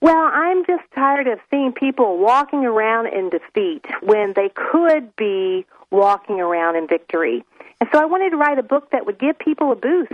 Well, 0.00 0.16
I'm 0.16 0.64
just 0.64 0.84
tired 0.94 1.26
of 1.26 1.40
seeing 1.50 1.72
people 1.72 2.18
walking 2.18 2.64
around 2.64 3.08
in 3.08 3.30
defeat 3.30 3.84
when 4.00 4.32
they 4.34 4.48
could 4.54 5.14
be 5.16 5.66
walking 5.90 6.40
around 6.40 6.76
in 6.76 6.86
victory. 6.86 7.44
And 7.80 7.88
so 7.92 8.00
I 8.00 8.04
wanted 8.04 8.30
to 8.30 8.36
write 8.36 8.58
a 8.58 8.62
book 8.62 8.90
that 8.92 9.06
would 9.06 9.18
give 9.18 9.38
people 9.38 9.72
a 9.72 9.76
boost. 9.76 10.12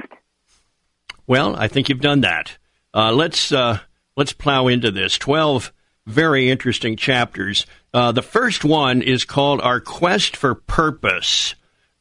Well, 1.27 1.55
I 1.55 1.69
think 1.69 1.89
you've 1.89 2.01
done 2.01 2.23
that. 2.23 2.57
Uh, 2.95 3.13
let's 3.13 3.53
uh, 3.53 3.79
let's 4.17 4.33
plow 4.33 4.69
into 4.69 4.91
this. 4.91 5.19
Twelve 5.19 5.73
very 6.07 6.51
interesting 6.51 6.97
chapters. 6.97 7.67
Uh, 7.93 8.13
the 8.13 8.23
first 8.23 8.65
one 8.65 9.03
is 9.03 9.25
called 9.25 9.61
"Our 9.61 9.81
Quest 9.81 10.37
for 10.37 10.55
Purpose." 10.55 11.55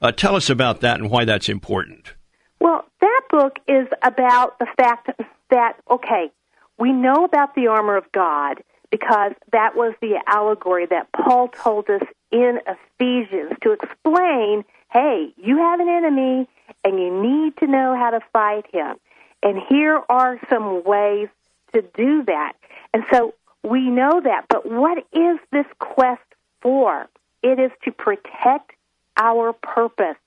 Uh, 0.03 0.11
tell 0.11 0.35
us 0.35 0.49
about 0.49 0.81
that 0.81 0.99
and 0.99 1.09
why 1.09 1.23
that's 1.23 1.47
important. 1.47 2.13
Well, 2.59 2.83
that 2.99 3.21
book 3.29 3.59
is 3.69 3.87
about 4.01 4.59
the 4.59 4.67
fact 4.77 5.09
that, 5.49 5.77
okay, 5.89 6.29
we 6.77 6.91
know 6.91 7.23
about 7.23 7.55
the 7.55 7.67
armor 7.67 7.95
of 7.95 8.11
God 8.11 8.61
because 8.91 9.31
that 9.53 9.77
was 9.77 9.93
the 10.01 10.21
allegory 10.27 10.85
that 10.87 11.07
Paul 11.13 11.47
told 11.47 11.89
us 11.89 12.01
in 12.31 12.59
Ephesians 12.67 13.53
to 13.61 13.71
explain 13.71 14.65
hey, 14.91 15.33
you 15.37 15.57
have 15.57 15.79
an 15.79 15.89
enemy 15.89 16.47
and 16.83 16.99
you 16.99 17.09
need 17.19 17.57
to 17.57 17.65
know 17.65 17.95
how 17.97 18.11
to 18.11 18.19
fight 18.31 18.65
him. 18.71 18.95
And 19.41 19.57
here 19.67 19.99
are 20.07 20.39
some 20.51 20.83
ways 20.83 21.29
to 21.73 21.81
do 21.95 22.23
that. 22.25 22.53
And 22.93 23.03
so 23.11 23.33
we 23.63 23.89
know 23.89 24.21
that. 24.23 24.45
But 24.49 24.69
what 24.69 24.99
is 25.11 25.39
this 25.51 25.65
quest 25.79 26.21
for? 26.61 27.07
It 27.41 27.59
is 27.59 27.71
to 27.85 27.91
protect 27.91 28.73
our 29.17 29.53
purpose. 29.53 30.17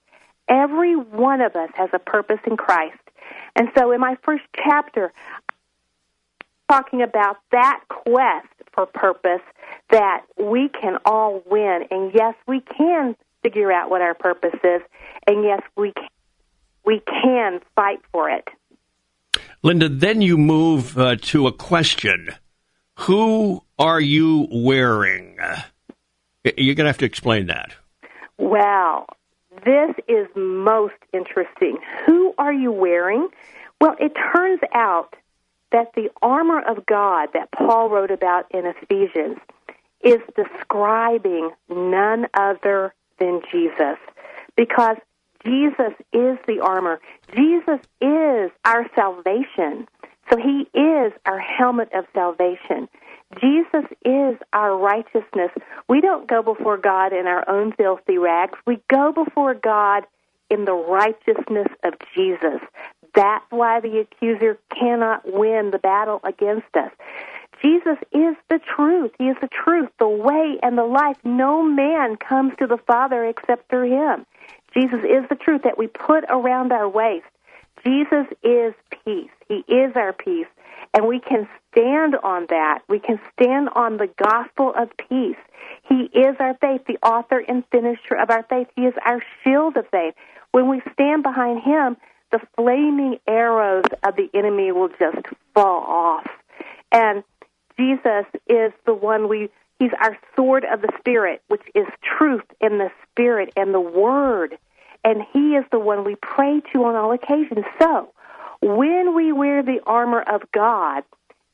Every 0.48 0.94
one 0.94 1.40
of 1.40 1.56
us 1.56 1.70
has 1.74 1.90
a 1.92 1.98
purpose 1.98 2.40
in 2.46 2.56
Christ. 2.56 2.98
And 3.54 3.68
so 3.76 3.90
in 3.92 4.00
my 4.00 4.16
first 4.22 4.44
chapter, 4.54 5.12
talking 6.70 7.02
about 7.02 7.36
that 7.52 7.80
quest 7.88 8.48
for 8.72 8.86
purpose 8.86 9.40
that 9.90 10.24
we 10.38 10.68
can 10.68 10.98
all 11.04 11.42
win. 11.46 11.84
And 11.90 12.12
yes, 12.14 12.34
we 12.46 12.60
can 12.60 13.16
figure 13.42 13.72
out 13.72 13.90
what 13.90 14.02
our 14.02 14.14
purpose 14.14 14.58
is. 14.62 14.82
And 15.26 15.44
yes, 15.44 15.62
we 15.76 15.92
can, 15.92 16.08
we 16.84 17.00
can 17.00 17.60
fight 17.74 18.00
for 18.12 18.30
it. 18.30 18.48
Linda, 19.62 19.88
then 19.88 20.20
you 20.20 20.36
move 20.36 20.98
uh, 20.98 21.16
to 21.16 21.46
a 21.46 21.52
question. 21.52 22.30
Who 23.00 23.62
are 23.78 24.00
you 24.00 24.46
wearing? 24.50 25.38
You're 26.44 26.74
going 26.74 26.84
to 26.84 26.90
have 26.90 26.98
to 26.98 27.06
explain 27.06 27.46
that. 27.46 27.74
Well, 28.38 29.06
this 29.64 29.94
is 30.08 30.26
most 30.34 30.94
interesting. 31.12 31.78
Who 32.04 32.34
are 32.38 32.52
you 32.52 32.72
wearing? 32.72 33.28
Well, 33.80 33.96
it 33.98 34.12
turns 34.34 34.60
out 34.74 35.16
that 35.72 35.92
the 35.94 36.10
armor 36.22 36.60
of 36.60 36.86
God 36.86 37.30
that 37.34 37.50
Paul 37.52 37.90
wrote 37.90 38.10
about 38.10 38.46
in 38.52 38.64
Ephesians 38.66 39.38
is 40.02 40.20
describing 40.36 41.50
none 41.68 42.26
other 42.34 42.94
than 43.18 43.40
Jesus. 43.50 43.98
Because 44.56 44.96
Jesus 45.44 45.92
is 46.12 46.38
the 46.46 46.60
armor. 46.62 47.00
Jesus 47.34 47.80
is 48.00 48.50
our 48.64 48.86
salvation. 48.94 49.86
So 50.30 50.36
he 50.36 50.66
is 50.78 51.12
our 51.24 51.38
helmet 51.38 51.92
of 51.92 52.04
salvation. 52.12 52.88
Jesus 53.40 53.84
is 54.04 54.36
our 54.52 54.76
righteousness. 54.76 55.50
We 55.88 56.00
don't 56.00 56.28
go 56.28 56.42
before 56.42 56.78
God 56.78 57.12
in 57.12 57.26
our 57.26 57.48
own 57.48 57.72
filthy 57.72 58.18
rags. 58.18 58.58
We 58.66 58.80
go 58.90 59.12
before 59.12 59.54
God 59.54 60.04
in 60.48 60.64
the 60.64 60.74
righteousness 60.74 61.68
of 61.82 61.94
Jesus. 62.14 62.60
That's 63.14 63.44
why 63.50 63.80
the 63.80 63.98
accuser 64.00 64.58
cannot 64.78 65.22
win 65.24 65.70
the 65.70 65.78
battle 65.78 66.20
against 66.22 66.74
us. 66.74 66.92
Jesus 67.62 67.96
is 68.12 68.36
the 68.48 68.60
truth. 68.76 69.12
He 69.18 69.24
is 69.24 69.36
the 69.40 69.48
truth, 69.48 69.88
the 69.98 70.08
way, 70.08 70.58
and 70.62 70.76
the 70.76 70.84
life. 70.84 71.16
No 71.24 71.62
man 71.62 72.16
comes 72.16 72.52
to 72.58 72.66
the 72.66 72.78
Father 72.86 73.24
except 73.24 73.68
through 73.68 73.90
him. 73.90 74.26
Jesus 74.74 75.00
is 75.04 75.28
the 75.28 75.36
truth 75.36 75.62
that 75.64 75.78
we 75.78 75.86
put 75.86 76.24
around 76.28 76.72
our 76.72 76.88
waist. 76.88 77.26
Jesus 77.84 78.26
is 78.42 78.74
peace. 79.04 79.30
He 79.48 79.64
is 79.72 79.96
our 79.96 80.12
peace. 80.12 80.46
And 80.94 81.06
we 81.06 81.20
can 81.20 81.48
stand 81.72 82.16
on 82.22 82.46
that. 82.48 82.80
We 82.88 82.98
can 82.98 83.20
stand 83.32 83.68
on 83.74 83.96
the 83.96 84.08
gospel 84.22 84.72
of 84.76 84.90
peace. 84.96 85.36
He 85.88 86.10
is 86.18 86.36
our 86.38 86.54
faith, 86.54 86.82
the 86.86 86.98
author 87.06 87.42
and 87.46 87.64
finisher 87.70 88.14
of 88.20 88.30
our 88.30 88.44
faith. 88.44 88.68
He 88.76 88.82
is 88.82 88.94
our 89.04 89.22
shield 89.42 89.76
of 89.76 89.86
faith. 89.90 90.14
When 90.52 90.68
we 90.68 90.80
stand 90.92 91.22
behind 91.22 91.62
Him, 91.62 91.96
the 92.32 92.40
flaming 92.56 93.18
arrows 93.26 93.84
of 94.02 94.16
the 94.16 94.28
enemy 94.34 94.72
will 94.72 94.88
just 94.98 95.26
fall 95.54 95.82
off. 95.82 96.26
And 96.90 97.22
Jesus 97.78 98.26
is 98.48 98.72
the 98.84 98.94
one 98.94 99.28
we 99.28 99.50
He's 99.78 99.90
our 100.00 100.16
sword 100.34 100.64
of 100.64 100.80
the 100.80 100.90
Spirit, 100.98 101.42
which 101.48 101.62
is 101.74 101.86
truth 102.18 102.44
in 102.62 102.78
the 102.78 102.90
Spirit 103.10 103.52
and 103.56 103.74
the 103.74 103.80
Word. 103.80 104.56
And 105.04 105.22
He 105.32 105.54
is 105.54 105.64
the 105.70 105.78
one 105.78 106.04
we 106.04 106.16
pray 106.16 106.62
to 106.72 106.84
on 106.84 106.94
all 106.94 107.12
occasions. 107.12 107.66
So, 107.78 108.12
when 108.66 109.14
we 109.14 109.30
wear 109.30 109.62
the 109.62 109.78
armor 109.86 110.22
of 110.22 110.42
God, 110.52 111.04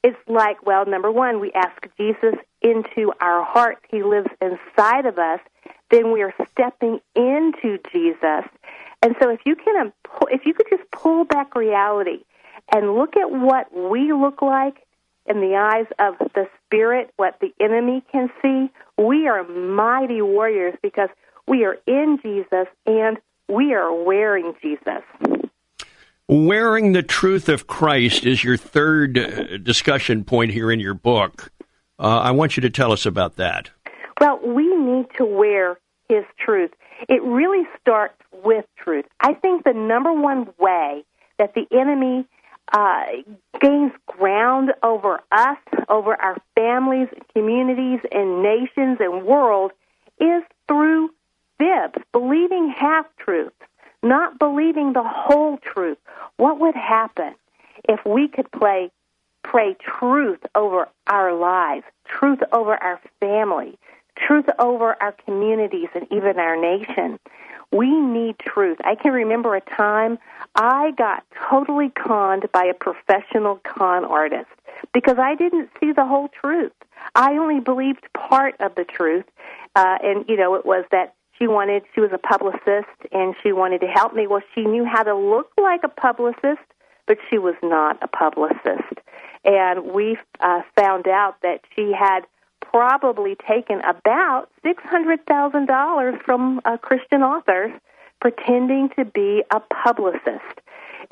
it's 0.03 0.17
like, 0.27 0.65
well, 0.65 0.87
number 0.87 1.13
one, 1.13 1.41
we 1.41 1.53
ask 1.53 1.87
Jesus 1.99 2.35
into 2.63 3.13
our 3.21 3.45
hearts. 3.45 3.83
He 3.91 4.03
lives 4.03 4.29
inside 4.41 5.05
of 5.05 5.19
us. 5.19 5.41
Then 5.91 6.11
we 6.11 6.23
are 6.23 6.33
stepping 6.53 7.01
into 7.15 7.79
Jesus. 7.93 8.49
And 9.03 9.15
so 9.21 9.29
if 9.29 9.41
you 9.45 9.57
can, 9.57 9.77
um, 9.77 9.93
if 10.31 10.47
you 10.47 10.55
could 10.55 10.67
just 10.71 10.91
pull 10.91 11.25
back 11.25 11.55
reality 11.55 12.25
and 12.75 12.95
look 12.95 13.15
at 13.17 13.31
what 13.31 13.67
we 13.77 14.15
look 14.15 14.41
like 14.41 14.79
in 15.27 15.41
the 15.41 15.55
eyes 15.55 15.87
of 15.99 16.15
the 16.35 16.47
Spirit, 16.65 17.13
what 17.19 17.39
the 17.41 17.53
enemy 17.61 18.03
can 18.11 18.31
see, 18.41 18.71
we 18.97 19.29
are 19.29 19.45
mighty 19.45 20.23
warriors 20.23 20.75
because 20.83 21.11
we 21.47 21.65
are 21.65 21.77
in 21.87 22.19
Jesus 22.23 22.69
and 22.87 23.19
we 23.49 23.75
are 23.75 23.93
wearing 23.93 24.55
Jesus. 24.63 25.03
Wearing 26.29 26.93
the 26.93 27.03
truth 27.03 27.49
of 27.49 27.67
Christ 27.67 28.25
is 28.25 28.45
your 28.45 28.57
third 28.57 29.19
uh, 29.19 29.57
discussion 29.59 30.25
point 30.25 30.53
here 30.53 30.71
in 30.71 30.81
your 30.81 30.95
book. 30.95 31.51
Uh, 31.99 32.21
I 32.21 32.31
want 32.31 32.57
you 32.57 32.61
to 32.63 32.71
tell 32.71 32.93
us 32.93 33.05
about 33.05 33.37
that. 33.37 33.71
Well, 34.21 34.41
we 34.45 34.75
need 34.77 35.07
to 35.19 35.25
wear 35.25 35.79
His 36.09 36.25
truth. 36.39 36.71
It 37.09 37.23
really 37.23 37.65
starts 37.81 38.21
with 38.45 38.65
truth. 38.77 39.05
I 39.21 39.35
think 39.35 39.65
the 39.65 39.73
number 39.73 40.13
one 40.13 40.49
way 40.59 41.05
that 41.39 41.55
the 41.55 41.67
enemy 41.77 42.25
uh, 42.73 43.05
gains 43.61 43.93
ground 44.07 44.73
over 44.83 45.21
us, 45.33 45.59
over 45.89 46.15
our 46.15 46.37
families, 46.55 47.09
communities, 47.35 48.01
and 48.11 48.43
nations 48.43 48.99
and 49.01 49.25
world 49.27 49.73
is 50.21 50.43
through 50.69 51.11
fibs, 51.59 52.03
believing 52.13 52.73
half 52.75 53.07
truths, 53.19 53.57
not 54.03 54.39
believing 54.39 54.93
the 54.93 55.03
whole. 55.05 55.59
What 56.43 56.59
would 56.59 56.75
happen 56.75 57.37
if 57.89 58.05
we 58.05 58.27
could 58.27 58.51
play, 58.51 58.91
pray 59.45 59.77
truth 59.81 60.41
over 60.57 60.89
our 61.07 61.33
lives, 61.33 61.85
truth 62.05 62.41
over 62.53 62.75
our 62.83 63.01
family, 63.21 63.79
truth 64.19 64.47
over 64.59 65.01
our 65.01 65.13
communities, 65.25 65.87
and 65.95 66.05
even 66.11 66.41
our 66.41 66.57
nation? 66.61 67.21
We 67.71 67.89
need 67.97 68.41
truth. 68.41 68.79
I 68.83 68.97
can 68.97 69.13
remember 69.13 69.55
a 69.55 69.61
time 69.61 70.19
I 70.57 70.91
got 70.99 71.23
totally 71.49 71.91
conned 71.91 72.51
by 72.51 72.65
a 72.65 72.75
professional 72.75 73.61
con 73.63 74.05
artist 74.05 74.51
because 74.93 75.19
I 75.21 75.37
didn't 75.37 75.71
see 75.79 75.93
the 75.93 76.05
whole 76.05 76.27
truth. 76.27 76.73
I 77.15 77.37
only 77.37 77.61
believed 77.61 78.05
part 78.15 78.57
of 78.59 78.75
the 78.75 78.85
truth, 78.85 79.27
uh, 79.77 79.99
and 80.03 80.25
you 80.29 80.37
know 80.37 80.57
it 80.57 80.67
was 80.67 80.87
that 80.91 81.15
she 81.43 81.49
wanted 81.49 81.83
she 81.95 82.01
was 82.01 82.11
a 82.13 82.19
publicist 82.19 82.89
and 83.11 83.35
she 83.43 83.53
wanted 83.53 83.81
to 83.81 83.89
help 83.89 84.15
me. 84.15 84.27
Well, 84.29 84.43
she 84.55 84.63
knew 84.63 84.85
how 84.85 85.03
to 85.03 85.15
look 85.15 85.51
like 85.61 85.81
a 85.83 85.89
publicist, 85.89 86.63
but 87.07 87.19
she 87.29 87.39
was 87.39 87.57
not 87.63 87.99
a 88.01 88.07
publicist. 88.07 89.01
And 89.45 89.93
we 89.93 90.17
uh, 90.39 90.63
found 90.77 91.09
out 91.09 91.37
that 91.43 91.63
she 91.75 91.93
had 91.93 92.21
probably 92.61 93.37
taken 93.49 93.81
about 93.81 94.49
six 94.63 94.83
hundred 94.85 95.27
thousand 95.27 95.67
dollars 95.67 96.15
from 96.25 96.61
uh, 96.65 96.77
Christian 96.77 97.23
authors 97.23 97.73
pretending 98.21 98.89
to 98.97 99.05
be 99.05 99.43
a 99.51 99.59
publicist. 99.59 100.61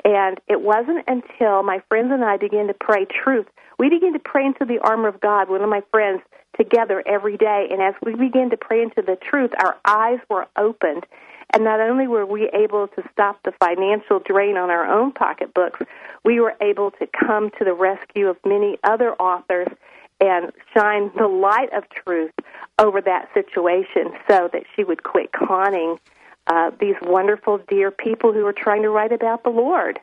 And 0.03 0.39
it 0.47 0.61
wasn't 0.61 1.07
until 1.07 1.63
my 1.63 1.81
friends 1.87 2.11
and 2.11 2.23
I 2.23 2.37
began 2.37 2.67
to 2.67 2.73
pray 2.73 3.05
truth. 3.05 3.47
We 3.77 3.89
began 3.89 4.13
to 4.13 4.19
pray 4.19 4.45
into 4.45 4.65
the 4.65 4.79
armor 4.79 5.07
of 5.07 5.19
God, 5.19 5.49
one 5.49 5.61
of 5.61 5.69
my 5.69 5.81
friends, 5.91 6.21
together 6.57 7.03
every 7.05 7.37
day. 7.37 7.67
And 7.71 7.81
as 7.81 7.93
we 8.03 8.15
began 8.15 8.49
to 8.49 8.57
pray 8.57 8.81
into 8.81 9.01
the 9.01 9.15
truth, 9.15 9.51
our 9.63 9.77
eyes 9.85 10.19
were 10.29 10.47
opened. 10.57 11.05
And 11.53 11.63
not 11.63 11.81
only 11.81 12.07
were 12.07 12.25
we 12.25 12.49
able 12.49 12.87
to 12.89 13.03
stop 13.11 13.41
the 13.43 13.51
financial 13.59 14.19
drain 14.19 14.57
on 14.57 14.69
our 14.69 14.85
own 14.85 15.11
pocketbooks, 15.11 15.79
we 16.23 16.39
were 16.39 16.55
able 16.61 16.91
to 16.91 17.07
come 17.07 17.49
to 17.59 17.65
the 17.65 17.73
rescue 17.73 18.27
of 18.27 18.37
many 18.45 18.77
other 18.83 19.13
authors 19.15 19.67
and 20.21 20.51
shine 20.73 21.11
the 21.17 21.27
light 21.27 21.73
of 21.73 21.83
truth 21.89 22.31
over 22.77 23.01
that 23.01 23.27
situation 23.33 24.13
so 24.29 24.49
that 24.53 24.63
she 24.75 24.83
would 24.83 25.03
quit 25.03 25.31
conning 25.31 25.97
uh, 26.51 26.71
these 26.81 26.95
wonderful, 27.01 27.59
dear 27.69 27.91
people 27.91 28.33
who 28.33 28.45
are 28.45 28.53
trying 28.53 28.81
to 28.81 28.89
write 28.89 29.13
about 29.13 29.43
the 29.43 29.49
Lord. 29.49 29.99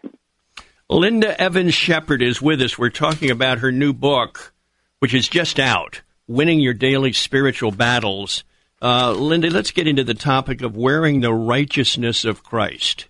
Linda 0.89 1.39
Evans 1.39 1.75
Shepard 1.75 2.23
is 2.23 2.41
with 2.41 2.63
us. 2.63 2.79
We're 2.79 2.89
talking 2.89 3.31
about 3.31 3.59
her 3.59 3.71
new 3.71 3.93
book, 3.93 4.55
which 5.01 5.13
is 5.13 5.29
just 5.29 5.61
out 5.61 6.01
Winning 6.27 6.61
Your 6.61 6.73
Daily 6.73 7.13
Spiritual 7.13 7.71
Battles. 7.71 8.45
Uh, 8.81 9.13
Linda, 9.13 9.51
let's 9.51 9.73
get 9.73 9.87
into 9.87 10.05
the 10.05 10.15
topic 10.15 10.63
of 10.63 10.75
wearing 10.75 11.21
the 11.21 11.35
righteousness 11.35 12.25
of 12.25 12.43
Christ. 12.43 13.09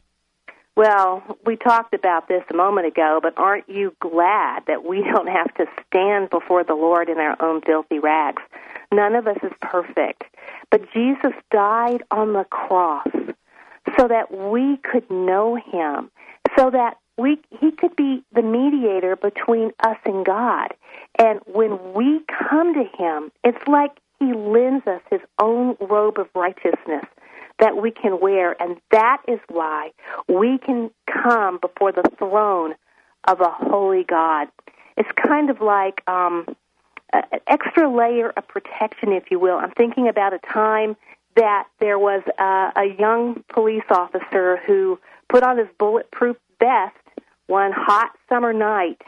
Well, 0.74 1.22
we 1.46 1.54
talked 1.54 1.94
about 1.94 2.26
this 2.26 2.42
a 2.50 2.56
moment 2.56 2.88
ago, 2.88 3.20
but 3.22 3.34
aren't 3.36 3.68
you 3.68 3.94
glad 4.00 4.64
that 4.66 4.84
we 4.84 5.02
don't 5.12 5.28
have 5.28 5.54
to 5.54 5.66
stand 5.86 6.30
before 6.30 6.64
the 6.64 6.74
Lord 6.74 7.08
in 7.08 7.18
our 7.18 7.40
own 7.40 7.60
filthy 7.60 8.00
rags? 8.00 8.42
None 8.92 9.14
of 9.14 9.28
us 9.28 9.38
is 9.44 9.52
perfect. 9.60 10.24
But 10.70 10.92
Jesus 10.92 11.32
died 11.50 12.02
on 12.10 12.32
the 12.32 12.44
cross 12.44 13.08
so 13.98 14.08
that 14.08 14.30
we 14.30 14.76
could 14.78 15.10
know 15.10 15.56
him, 15.56 16.10
so 16.56 16.70
that 16.70 16.98
we 17.16 17.38
he 17.60 17.72
could 17.72 17.96
be 17.96 18.22
the 18.32 18.42
mediator 18.42 19.16
between 19.16 19.72
us 19.84 19.96
and 20.04 20.24
God. 20.24 20.68
And 21.18 21.40
when 21.46 21.94
we 21.94 22.20
come 22.48 22.74
to 22.74 22.84
him, 22.84 23.32
it's 23.42 23.66
like 23.66 23.98
he 24.20 24.32
lends 24.32 24.86
us 24.86 25.00
his 25.10 25.20
own 25.40 25.76
robe 25.80 26.18
of 26.18 26.28
righteousness 26.34 27.04
that 27.58 27.76
we 27.76 27.90
can 27.90 28.20
wear, 28.20 28.60
and 28.62 28.76
that 28.90 29.22
is 29.26 29.40
why 29.48 29.90
we 30.28 30.58
can 30.58 30.90
come 31.06 31.58
before 31.58 31.92
the 31.92 32.08
throne 32.18 32.74
of 33.26 33.40
a 33.40 33.50
holy 33.50 34.04
God. 34.04 34.48
It's 34.96 35.08
kind 35.26 35.50
of 35.50 35.60
like 35.60 36.02
um, 36.08 36.46
an 37.12 37.22
extra 37.46 37.90
layer 37.90 38.30
of 38.30 38.46
protection, 38.48 39.12
if 39.12 39.30
you 39.30 39.38
will. 39.38 39.56
I'm 39.56 39.72
thinking 39.72 40.08
about 40.08 40.34
a 40.34 40.38
time 40.38 40.96
that 41.36 41.66
there 41.80 41.98
was 41.98 42.22
a, 42.38 42.72
a 42.76 42.96
young 42.98 43.44
police 43.52 43.84
officer 43.90 44.58
who 44.66 44.98
put 45.28 45.42
on 45.42 45.58
his 45.58 45.68
bulletproof 45.78 46.36
vest 46.58 46.96
one 47.46 47.72
hot 47.72 48.10
summer 48.28 48.52
night. 48.52 49.00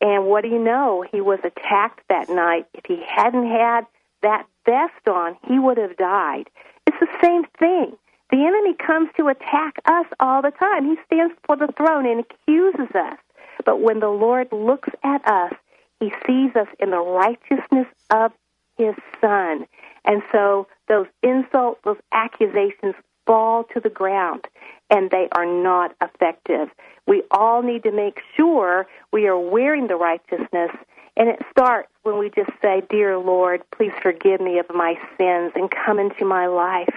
And 0.00 0.26
what 0.26 0.42
do 0.42 0.48
you 0.48 0.58
know? 0.58 1.04
He 1.10 1.20
was 1.20 1.38
attacked 1.44 2.00
that 2.08 2.28
night. 2.28 2.66
If 2.74 2.84
he 2.86 3.02
hadn't 3.06 3.46
had 3.46 3.86
that 4.22 4.46
vest 4.64 5.08
on, 5.08 5.36
he 5.46 5.58
would 5.58 5.78
have 5.78 5.96
died. 5.96 6.50
It's 6.86 6.96
the 7.00 7.08
same 7.22 7.44
thing. 7.58 7.96
The 8.30 8.44
enemy 8.44 8.74
comes 8.74 9.08
to 9.16 9.28
attack 9.28 9.80
us 9.86 10.06
all 10.20 10.42
the 10.42 10.50
time. 10.50 10.84
He 10.84 10.96
stands 11.06 11.34
before 11.40 11.56
the 11.56 11.72
throne 11.72 12.06
and 12.06 12.20
accuses 12.20 12.94
us. 12.94 13.18
But 13.64 13.80
when 13.80 14.00
the 14.00 14.08
Lord 14.08 14.48
looks 14.52 14.90
at 15.02 15.26
us, 15.26 15.52
he 16.00 16.12
sees 16.26 16.54
us 16.56 16.68
in 16.78 16.90
the 16.90 16.98
righteousness 16.98 17.86
of 18.10 18.32
his 18.76 18.94
son. 19.20 19.66
And 20.04 20.22
so 20.32 20.68
those 20.88 21.06
insults, 21.22 21.80
those 21.84 21.98
accusations 22.12 22.94
fall 23.26 23.64
to 23.74 23.80
the 23.80 23.90
ground 23.90 24.46
and 24.90 25.10
they 25.10 25.28
are 25.32 25.44
not 25.44 25.94
effective. 26.00 26.68
We 27.06 27.24
all 27.30 27.62
need 27.62 27.82
to 27.82 27.92
make 27.92 28.20
sure 28.36 28.86
we 29.12 29.26
are 29.26 29.38
wearing 29.38 29.88
the 29.88 29.96
righteousness 29.96 30.70
and 31.18 31.28
it 31.28 31.40
starts 31.50 31.88
when 32.04 32.18
we 32.18 32.30
just 32.30 32.50
say, 32.62 32.82
Dear 32.88 33.18
Lord, 33.18 33.62
please 33.76 33.92
forgive 34.00 34.40
me 34.40 34.60
of 34.60 34.66
my 34.72 34.94
sins 35.18 35.52
and 35.56 35.68
come 35.68 35.98
into 35.98 36.24
my 36.24 36.46
life. 36.46 36.94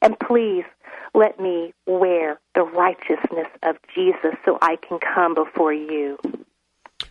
And 0.00 0.18
please 0.18 0.64
let 1.14 1.38
me 1.38 1.74
wear 1.86 2.40
the 2.54 2.62
righteousness 2.62 3.48
of 3.62 3.76
Jesus 3.94 4.34
so 4.46 4.58
I 4.62 4.76
can 4.76 4.98
come 4.98 5.34
before 5.34 5.74
you. 5.74 6.18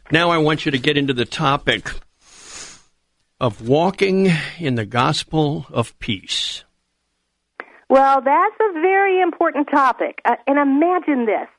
Now 0.09 0.29
I 0.29 0.37
want 0.37 0.65
you 0.65 0.71
to 0.71 0.79
get 0.79 0.97
into 0.97 1.13
the 1.13 1.25
topic 1.25 1.89
of 3.41 3.67
walking 3.67 4.31
in 4.57 4.75
the 4.75 4.85
gospel 4.85 5.65
of 5.69 5.97
peace. 5.99 6.63
Well, 7.89 8.21
that's 8.21 8.55
a 8.61 8.73
very 8.73 9.21
important 9.21 9.69
topic. 9.69 10.21
Uh, 10.23 10.35
and 10.47 10.57
imagine 10.57 11.25
this 11.25 11.49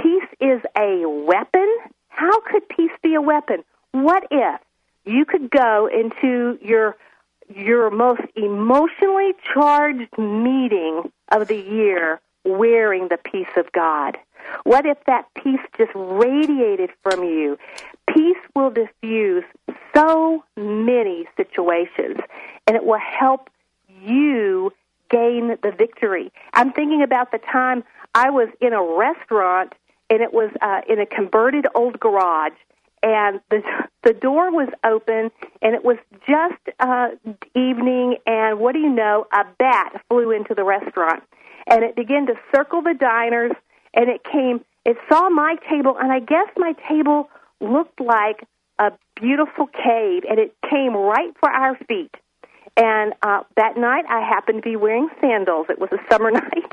peace 0.00 0.28
is 0.40 0.60
a 0.76 1.06
weapon. 1.06 1.68
How 2.08 2.40
could 2.40 2.68
peace 2.68 2.90
be 3.04 3.14
a 3.14 3.20
weapon? 3.20 3.62
What 3.92 4.24
if 4.32 4.60
you 5.04 5.24
could 5.24 5.48
go 5.48 5.88
into 5.88 6.58
your 6.60 6.96
your 7.54 7.90
most 7.90 8.22
emotionally 8.34 9.32
charged 9.54 10.18
meeting 10.18 11.12
of 11.30 11.46
the 11.46 11.56
year 11.56 12.20
wearing 12.44 13.06
the 13.08 13.18
peace 13.18 13.46
of 13.56 13.70
God? 13.70 14.18
What 14.64 14.86
if 14.86 14.98
that 15.06 15.26
peace 15.34 15.60
just 15.76 15.92
radiated 15.94 16.90
from 17.02 17.22
you? 17.22 17.58
Peace 18.12 18.36
will 18.54 18.70
diffuse 18.70 19.44
so 19.94 20.44
many 20.56 21.26
situations, 21.36 22.18
and 22.66 22.76
it 22.76 22.84
will 22.84 23.00
help 23.00 23.50
you 24.02 24.72
gain 25.10 25.56
the 25.62 25.72
victory. 25.76 26.32
I'm 26.52 26.72
thinking 26.72 27.02
about 27.02 27.30
the 27.32 27.38
time 27.38 27.84
I 28.14 28.30
was 28.30 28.48
in 28.60 28.72
a 28.72 28.82
restaurant 28.82 29.74
and 30.10 30.22
it 30.22 30.32
was 30.32 30.50
uh, 30.60 30.80
in 30.88 31.00
a 31.00 31.06
converted 31.06 31.66
old 31.74 31.98
garage. 31.98 32.52
And 33.02 33.40
the 33.50 33.62
the 34.02 34.14
door 34.14 34.50
was 34.50 34.68
open, 34.84 35.30
and 35.62 35.74
it 35.74 35.84
was 35.84 35.96
just 36.26 36.76
uh, 36.80 37.08
evening. 37.54 38.16
And 38.26 38.58
what 38.58 38.72
do 38.72 38.78
you 38.80 38.88
know? 38.88 39.26
A 39.32 39.44
bat 39.58 40.02
flew 40.08 40.30
into 40.30 40.54
the 40.54 40.64
restaurant, 40.64 41.22
and 41.66 41.84
it 41.84 41.94
began 41.94 42.26
to 42.26 42.34
circle 42.54 42.82
the 42.82 42.94
diners. 42.94 43.52
And 43.96 44.08
it 44.08 44.22
came. 44.24 44.64
It 44.84 44.96
saw 45.08 45.28
my 45.28 45.56
table, 45.68 45.96
and 46.00 46.12
I 46.12 46.20
guess 46.20 46.48
my 46.56 46.74
table 46.88 47.28
looked 47.60 48.00
like 48.00 48.46
a 48.78 48.92
beautiful 49.16 49.66
cave, 49.66 50.22
and 50.28 50.38
it 50.38 50.54
came 50.70 50.94
right 50.94 51.34
for 51.40 51.50
our 51.50 51.76
feet. 51.88 52.14
And 52.76 53.14
uh, 53.22 53.40
that 53.56 53.76
night, 53.76 54.04
I 54.08 54.20
happened 54.20 54.62
to 54.62 54.68
be 54.68 54.76
wearing 54.76 55.08
sandals. 55.20 55.66
It 55.70 55.80
was 55.80 55.88
a 55.92 56.12
summer 56.12 56.30
night, 56.42 56.72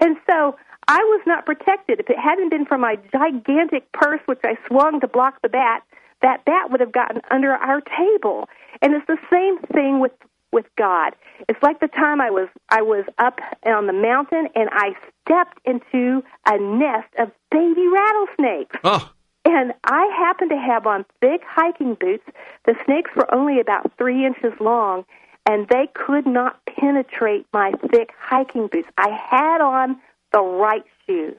and 0.00 0.16
so 0.28 0.56
I 0.88 0.98
was 0.98 1.22
not 1.26 1.46
protected. 1.46 2.00
If 2.00 2.10
it 2.10 2.18
hadn't 2.18 2.50
been 2.50 2.66
for 2.66 2.78
my 2.78 2.96
gigantic 3.12 3.90
purse, 3.92 4.20
which 4.26 4.40
I 4.44 4.56
swung 4.66 5.00
to 5.00 5.08
block 5.08 5.40
the 5.42 5.48
bat, 5.48 5.82
that 6.22 6.44
bat 6.44 6.70
would 6.70 6.80
have 6.80 6.92
gotten 6.92 7.20
under 7.30 7.52
our 7.52 7.80
table. 7.80 8.48
And 8.82 8.94
it's 8.94 9.06
the 9.06 9.18
same 9.30 9.58
thing 9.72 10.00
with 10.00 10.12
with 10.54 10.66
God. 10.78 11.14
It's 11.48 11.62
like 11.62 11.80
the 11.80 11.88
time 11.88 12.20
I 12.20 12.30
was 12.30 12.48
I 12.70 12.80
was 12.80 13.04
up 13.18 13.40
on 13.66 13.86
the 13.86 13.92
mountain 13.92 14.48
and 14.54 14.70
I 14.72 14.92
stepped 15.26 15.58
into 15.66 16.22
a 16.46 16.58
nest 16.58 17.08
of 17.18 17.30
baby 17.50 17.86
rattlesnakes. 17.92 18.76
Oh. 18.84 19.10
And 19.44 19.74
I 19.84 20.06
happened 20.16 20.50
to 20.50 20.56
have 20.56 20.86
on 20.86 21.04
thick 21.20 21.42
hiking 21.46 21.96
boots. 22.00 22.24
The 22.64 22.74
snakes 22.86 23.10
were 23.14 23.32
only 23.34 23.60
about 23.60 23.92
three 23.98 24.24
inches 24.24 24.52
long, 24.58 25.04
and 25.44 25.68
they 25.68 25.88
could 25.92 26.26
not 26.26 26.58
penetrate 26.64 27.44
my 27.52 27.72
thick 27.90 28.10
hiking 28.18 28.68
boots. 28.68 28.88
I 28.96 29.10
had 29.10 29.60
on 29.60 30.00
the 30.32 30.40
right 30.40 30.84
shoes. 31.06 31.36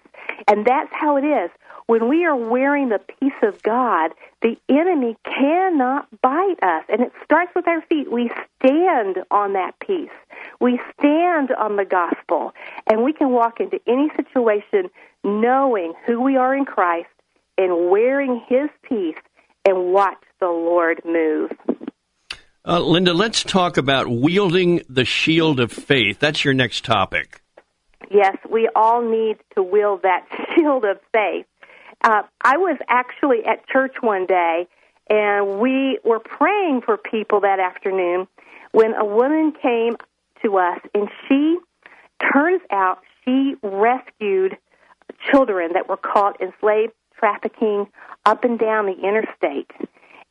And 0.47 0.65
that's 0.65 0.91
how 0.91 1.17
it 1.17 1.25
is. 1.25 1.49
When 1.87 2.09
we 2.09 2.25
are 2.25 2.35
wearing 2.35 2.89
the 2.89 2.99
peace 2.99 3.37
of 3.43 3.61
God, 3.61 4.11
the 4.41 4.57
enemy 4.69 5.15
cannot 5.23 6.07
bite 6.21 6.61
us. 6.63 6.83
And 6.89 7.01
it 7.01 7.11
starts 7.23 7.51
with 7.55 7.67
our 7.67 7.81
feet. 7.81 8.11
We 8.11 8.31
stand 8.57 9.17
on 9.29 9.53
that 9.53 9.79
peace. 9.79 10.09
We 10.59 10.79
stand 10.97 11.51
on 11.51 11.75
the 11.75 11.85
gospel. 11.85 12.53
And 12.87 13.03
we 13.03 13.13
can 13.13 13.29
walk 13.29 13.59
into 13.59 13.79
any 13.87 14.09
situation 14.15 14.89
knowing 15.23 15.93
who 16.07 16.21
we 16.21 16.37
are 16.37 16.55
in 16.55 16.65
Christ 16.65 17.09
and 17.57 17.89
wearing 17.91 18.41
his 18.47 18.69
peace 18.83 19.15
and 19.63 19.93
watch 19.93 20.21
the 20.39 20.47
Lord 20.47 21.01
move. 21.05 21.51
Uh, 22.67 22.79
Linda, 22.79 23.13
let's 23.13 23.43
talk 23.43 23.77
about 23.77 24.07
wielding 24.07 24.81
the 24.89 25.05
shield 25.05 25.59
of 25.59 25.71
faith. 25.71 26.17
That's 26.19 26.43
your 26.43 26.55
next 26.55 26.83
topic. 26.83 27.41
Yes, 28.09 28.37
we 28.49 28.69
all 28.75 29.01
need 29.01 29.37
to 29.55 29.63
wield 29.63 30.01
that 30.03 30.25
shield 30.55 30.83
of 30.83 30.97
faith. 31.13 31.45
Uh, 32.03 32.23
I 32.43 32.57
was 32.57 32.77
actually 32.87 33.45
at 33.45 33.67
church 33.67 33.95
one 34.01 34.25
day, 34.25 34.67
and 35.09 35.59
we 35.59 35.99
were 36.03 36.19
praying 36.19 36.81
for 36.81 36.97
people 36.97 37.41
that 37.41 37.59
afternoon 37.59 38.27
when 38.71 38.93
a 38.93 39.05
woman 39.05 39.53
came 39.61 39.95
to 40.43 40.57
us, 40.57 40.79
and 40.93 41.09
she 41.27 41.57
turns 42.33 42.61
out 42.71 42.99
she 43.23 43.55
rescued 43.63 44.57
children 45.31 45.73
that 45.73 45.87
were 45.89 45.97
caught 45.97 46.39
in 46.41 46.53
slave 46.59 46.91
trafficking 47.17 47.87
up 48.25 48.43
and 48.43 48.59
down 48.59 48.85
the 48.85 48.99
interstate. 49.07 49.71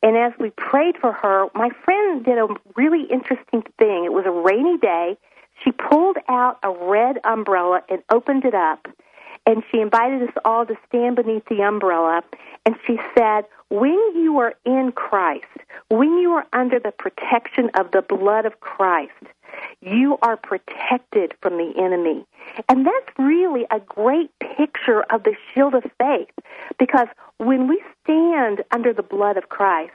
And 0.03 0.15
as 0.15 0.33
we 0.39 0.51
prayed 0.51 0.95
for 1.01 1.11
her, 1.11 1.47
my 1.55 1.69
friend 1.83 2.23
did 2.23 2.37
a 2.37 2.47
really 2.75 3.05
interesting 3.11 3.63
thing. 3.79 4.05
It 4.05 4.13
was 4.13 4.25
a 4.27 4.31
rainy 4.31 4.77
day. 4.77 5.17
She 5.63 5.71
pulled 5.71 6.17
out 6.29 6.59
a 6.61 6.69
red 6.69 7.19
umbrella 7.23 7.81
and 7.89 8.03
opened 8.11 8.45
it 8.45 8.53
up, 8.53 8.87
and 9.45 9.63
she 9.71 9.79
invited 9.79 10.23
us 10.23 10.33
all 10.43 10.65
to 10.65 10.75
stand 10.87 11.15
beneath 11.15 11.45
the 11.45 11.61
umbrella. 11.61 12.23
And 12.65 12.75
she 12.85 12.97
said, 13.17 13.45
When 13.69 13.99
you 14.15 14.39
are 14.39 14.53
in 14.65 14.91
Christ, 14.91 15.45
when 15.89 16.17
you 16.17 16.31
are 16.31 16.47
under 16.53 16.79
the 16.79 16.91
protection 16.91 17.69
of 17.75 17.91
the 17.91 18.01
blood 18.01 18.45
of 18.45 18.59
Christ, 18.59 19.13
you 19.81 20.17
are 20.21 20.37
protected 20.37 21.33
from 21.41 21.57
the 21.57 21.73
enemy. 21.77 22.25
And 22.67 22.85
that's 22.85 23.19
really 23.19 23.65
a 23.71 23.79
great 23.79 24.31
picture 24.39 25.03
of 25.11 25.23
the 25.23 25.35
shield 25.53 25.75
of 25.75 25.83
faith 25.99 26.29
because 26.79 27.07
when 27.37 27.67
we 27.67 27.81
stand 28.03 28.63
under 28.71 28.93
the 28.93 29.03
blood 29.03 29.37
of 29.37 29.49
Christ 29.49 29.93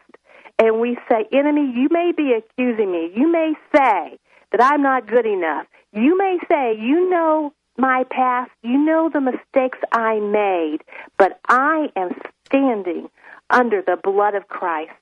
and 0.58 0.80
we 0.80 0.96
say, 1.08 1.26
Enemy, 1.32 1.72
you 1.74 1.88
may 1.90 2.12
be 2.16 2.32
accusing 2.32 2.92
me, 2.92 3.10
you 3.14 3.30
may 3.30 3.54
say 3.74 4.18
that 4.52 4.62
I'm 4.62 4.82
not 4.82 5.06
good 5.06 5.26
enough, 5.26 5.66
you 5.92 6.16
may 6.16 6.38
say, 6.48 6.76
You 6.78 7.08
know 7.10 7.52
my 7.76 8.04
past, 8.10 8.50
you 8.62 8.78
know 8.78 9.08
the 9.12 9.20
mistakes 9.20 9.78
I 9.92 10.20
made, 10.20 10.78
but 11.18 11.40
I 11.48 11.88
am 11.96 12.10
standing 12.46 13.08
under 13.48 13.82
the 13.82 13.96
blood 13.96 14.34
of 14.34 14.48
Christ. 14.48 14.92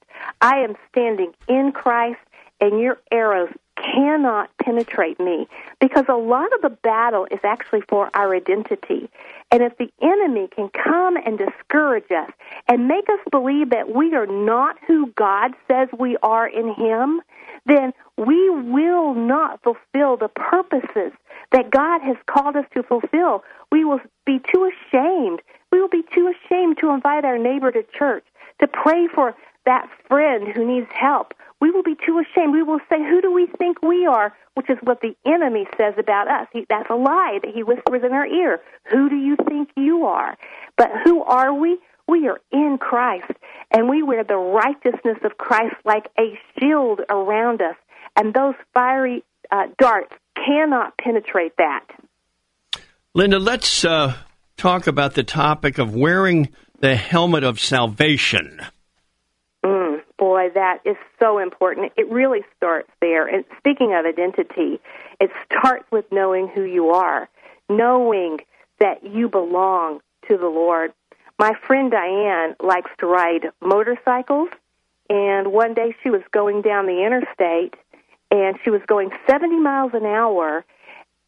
I 0.41 0.59
am 0.59 0.77
standing 0.91 1.33
in 1.49 1.73
Christ, 1.73 2.21
and 2.61 2.81
your 2.81 2.99
arrows 3.11 3.51
cannot 3.77 4.51
penetrate 4.63 5.21
me 5.21 5.47
because 5.81 6.05
a 6.09 6.17
lot 6.17 6.53
of 6.53 6.63
the 6.63 6.77
battle 6.83 7.27
is 7.31 7.39
actually 7.45 7.83
for 7.89 8.11
our 8.15 8.35
identity. 8.35 9.09
And 9.51 9.63
if 9.63 9.77
the 9.79 9.91
enemy 10.03 10.49
can 10.55 10.69
come 10.69 11.17
and 11.17 11.39
discourage 11.39 12.11
us 12.11 12.31
and 12.67 12.89
make 12.89 13.09
us 13.09 13.21
believe 13.31 13.71
that 13.71 13.95
we 13.95 14.15
are 14.15 14.27
not 14.27 14.77
who 14.87 15.13
God 15.13 15.53
says 15.67 15.89
we 15.99 16.17
are 16.23 16.47
in 16.47 16.75
Him, 16.75 17.21
then 17.67 17.93
we 18.17 18.51
will 18.51 19.15
not 19.15 19.63
fulfill 19.63 20.17
the 20.17 20.29
purposes 20.29 21.13
that 21.53 21.71
God 21.71 22.01
has 22.03 22.17
called 22.27 22.57
us 22.57 22.67
to 22.75 22.83
fulfill. 22.83 23.43
We 23.73 23.85
will 23.85 24.01
be 24.27 24.41
too 24.53 24.71
ashamed. 24.71 25.41
We 25.73 25.81
will 25.81 25.89
be 25.89 26.05
too 26.15 26.33
ashamed 26.33 26.79
to 26.81 26.91
invite 26.91 27.25
our 27.25 27.39
neighbor 27.39 27.71
to 27.73 27.83
church, 27.97 28.25
to 28.61 28.67
pray 28.67 29.09
for 29.15 29.35
that 29.67 29.89
friend 30.09 30.49
who 30.49 30.67
needs 30.67 30.89
help 30.93 31.35
we 31.61 31.71
will 31.71 31.83
be 31.83 31.97
too 32.07 32.21
ashamed. 32.21 32.53
We 32.53 32.63
will 32.63 32.81
say, 32.89 32.99
Who 32.99 33.21
do 33.21 33.33
we 33.33 33.47
think 33.59 33.83
we 33.83 34.07
are? 34.07 34.33
Which 34.55 34.71
is 34.71 34.79
what 34.83 35.01
the 35.01 35.17
enemy 35.27 35.67
says 35.77 35.95
about 35.99 36.29
us. 36.29 36.47
He, 36.53 36.67
that's 36.69 36.91
a 36.91 36.95
lie 36.95 37.39
that 37.43 37.53
he 37.53 37.63
whispers 37.63 38.03
in 38.05 38.13
our 38.13 38.27
ear. 38.27 38.61
Who 38.91 39.09
do 39.09 39.17
you 39.17 39.37
think 39.49 39.71
you 39.77 40.05
are? 40.07 40.37
But 40.77 40.91
who 41.05 41.23
are 41.23 41.53
we? 41.53 41.79
We 42.07 42.27
are 42.29 42.41
in 42.51 42.79
Christ, 42.81 43.33
and 43.71 43.87
we 43.87 44.03
wear 44.03 44.25
the 44.25 44.37
righteousness 44.37 45.19
of 45.25 45.37
Christ 45.37 45.75
like 45.85 46.09
a 46.19 46.39
shield 46.59 47.01
around 47.11 47.61
us. 47.61 47.77
And 48.17 48.33
those 48.33 48.55
fiery 48.73 49.25
uh, 49.51 49.67
darts 49.79 50.15
cannot 50.47 50.97
penetrate 50.99 51.57
that. 51.59 51.85
Linda, 53.15 53.39
let's 53.39 53.85
uh, 53.85 54.15
talk 54.57 54.87
about 54.87 55.15
the 55.15 55.25
topic 55.25 55.79
of 55.79 55.95
wearing 55.95 56.49
the 56.81 56.97
helmet 56.97 57.45
of 57.45 57.59
salvation 57.59 58.61
boy, 60.19 60.49
that 60.55 60.81
is 60.85 60.97
so 61.19 61.39
important. 61.39 61.93
It 61.97 62.11
really 62.11 62.41
starts 62.57 62.91
there. 63.01 63.27
And 63.27 63.45
speaking 63.57 63.95
of 63.95 64.05
identity, 64.05 64.81
it 65.21 65.31
starts 65.47 65.91
with 65.91 66.05
knowing 66.13 66.49
who 66.49 66.65
you 66.65 66.91
are, 66.91 67.29
knowing 67.71 68.39
that 68.81 69.05
you 69.05 69.29
belong 69.29 70.01
to 70.29 70.37
the 70.37 70.49
Lord. 70.49 70.93
My 71.39 71.53
friend 71.67 71.91
Diane 71.91 72.57
likes 72.63 72.91
to 72.99 73.07
ride 73.07 73.47
motorcycles, 73.63 74.49
and 75.09 75.53
one 75.53 75.75
day 75.75 75.95
she 76.03 76.11
was 76.11 76.23
going 76.33 76.63
down 76.63 76.87
the 76.87 77.05
interstate, 77.05 77.75
and 78.31 78.59
she 78.63 78.71
was 78.71 78.81
going 78.87 79.11
70 79.27 79.57
miles 79.59 79.93
an 79.95 80.05
hour, 80.05 80.65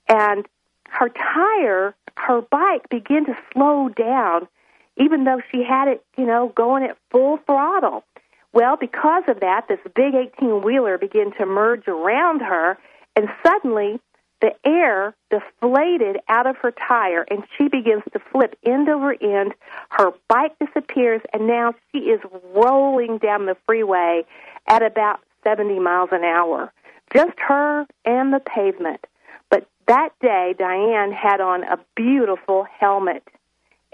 and 0.08 0.46
her 0.88 1.08
tire, 1.08 1.94
her 2.16 2.42
bike 2.42 2.88
began 2.88 3.24
to 3.26 3.36
slow 3.52 3.88
down, 3.88 4.48
even 4.96 5.24
though 5.24 5.40
she 5.50 5.62
had 5.62 5.88
it, 5.88 6.04
you 6.16 6.26
know, 6.26 6.52
going 6.54 6.84
at 6.84 6.96
full 7.10 7.38
throttle. 7.46 8.04
Well, 8.52 8.76
because 8.76 9.24
of 9.28 9.40
that, 9.40 9.68
this 9.68 9.78
big 9.94 10.14
18 10.14 10.62
wheeler 10.62 10.98
began 10.98 11.32
to 11.38 11.46
merge 11.46 11.86
around 11.86 12.40
her, 12.40 12.76
and 13.14 13.28
suddenly 13.46 14.00
the 14.40 14.52
air 14.64 15.14
deflated 15.30 16.18
out 16.28 16.46
of 16.46 16.56
her 16.56 16.72
tire, 16.72 17.24
and 17.30 17.44
she 17.56 17.68
begins 17.68 18.02
to 18.12 18.18
flip 18.32 18.56
end 18.64 18.88
over 18.88 19.14
end. 19.20 19.54
Her 19.90 20.12
bike 20.28 20.52
disappears, 20.58 21.20
and 21.32 21.46
now 21.46 21.74
she 21.92 21.98
is 21.98 22.20
rolling 22.54 23.18
down 23.18 23.46
the 23.46 23.56
freeway 23.66 24.24
at 24.66 24.82
about 24.82 25.20
70 25.44 25.78
miles 25.78 26.08
an 26.12 26.24
hour. 26.24 26.72
Just 27.12 27.38
her 27.38 27.86
and 28.04 28.32
the 28.32 28.40
pavement. 28.40 29.06
But 29.50 29.66
that 29.86 30.10
day, 30.20 30.54
Diane 30.58 31.12
had 31.12 31.40
on 31.40 31.64
a 31.64 31.78
beautiful 31.96 32.66
helmet. 32.78 33.26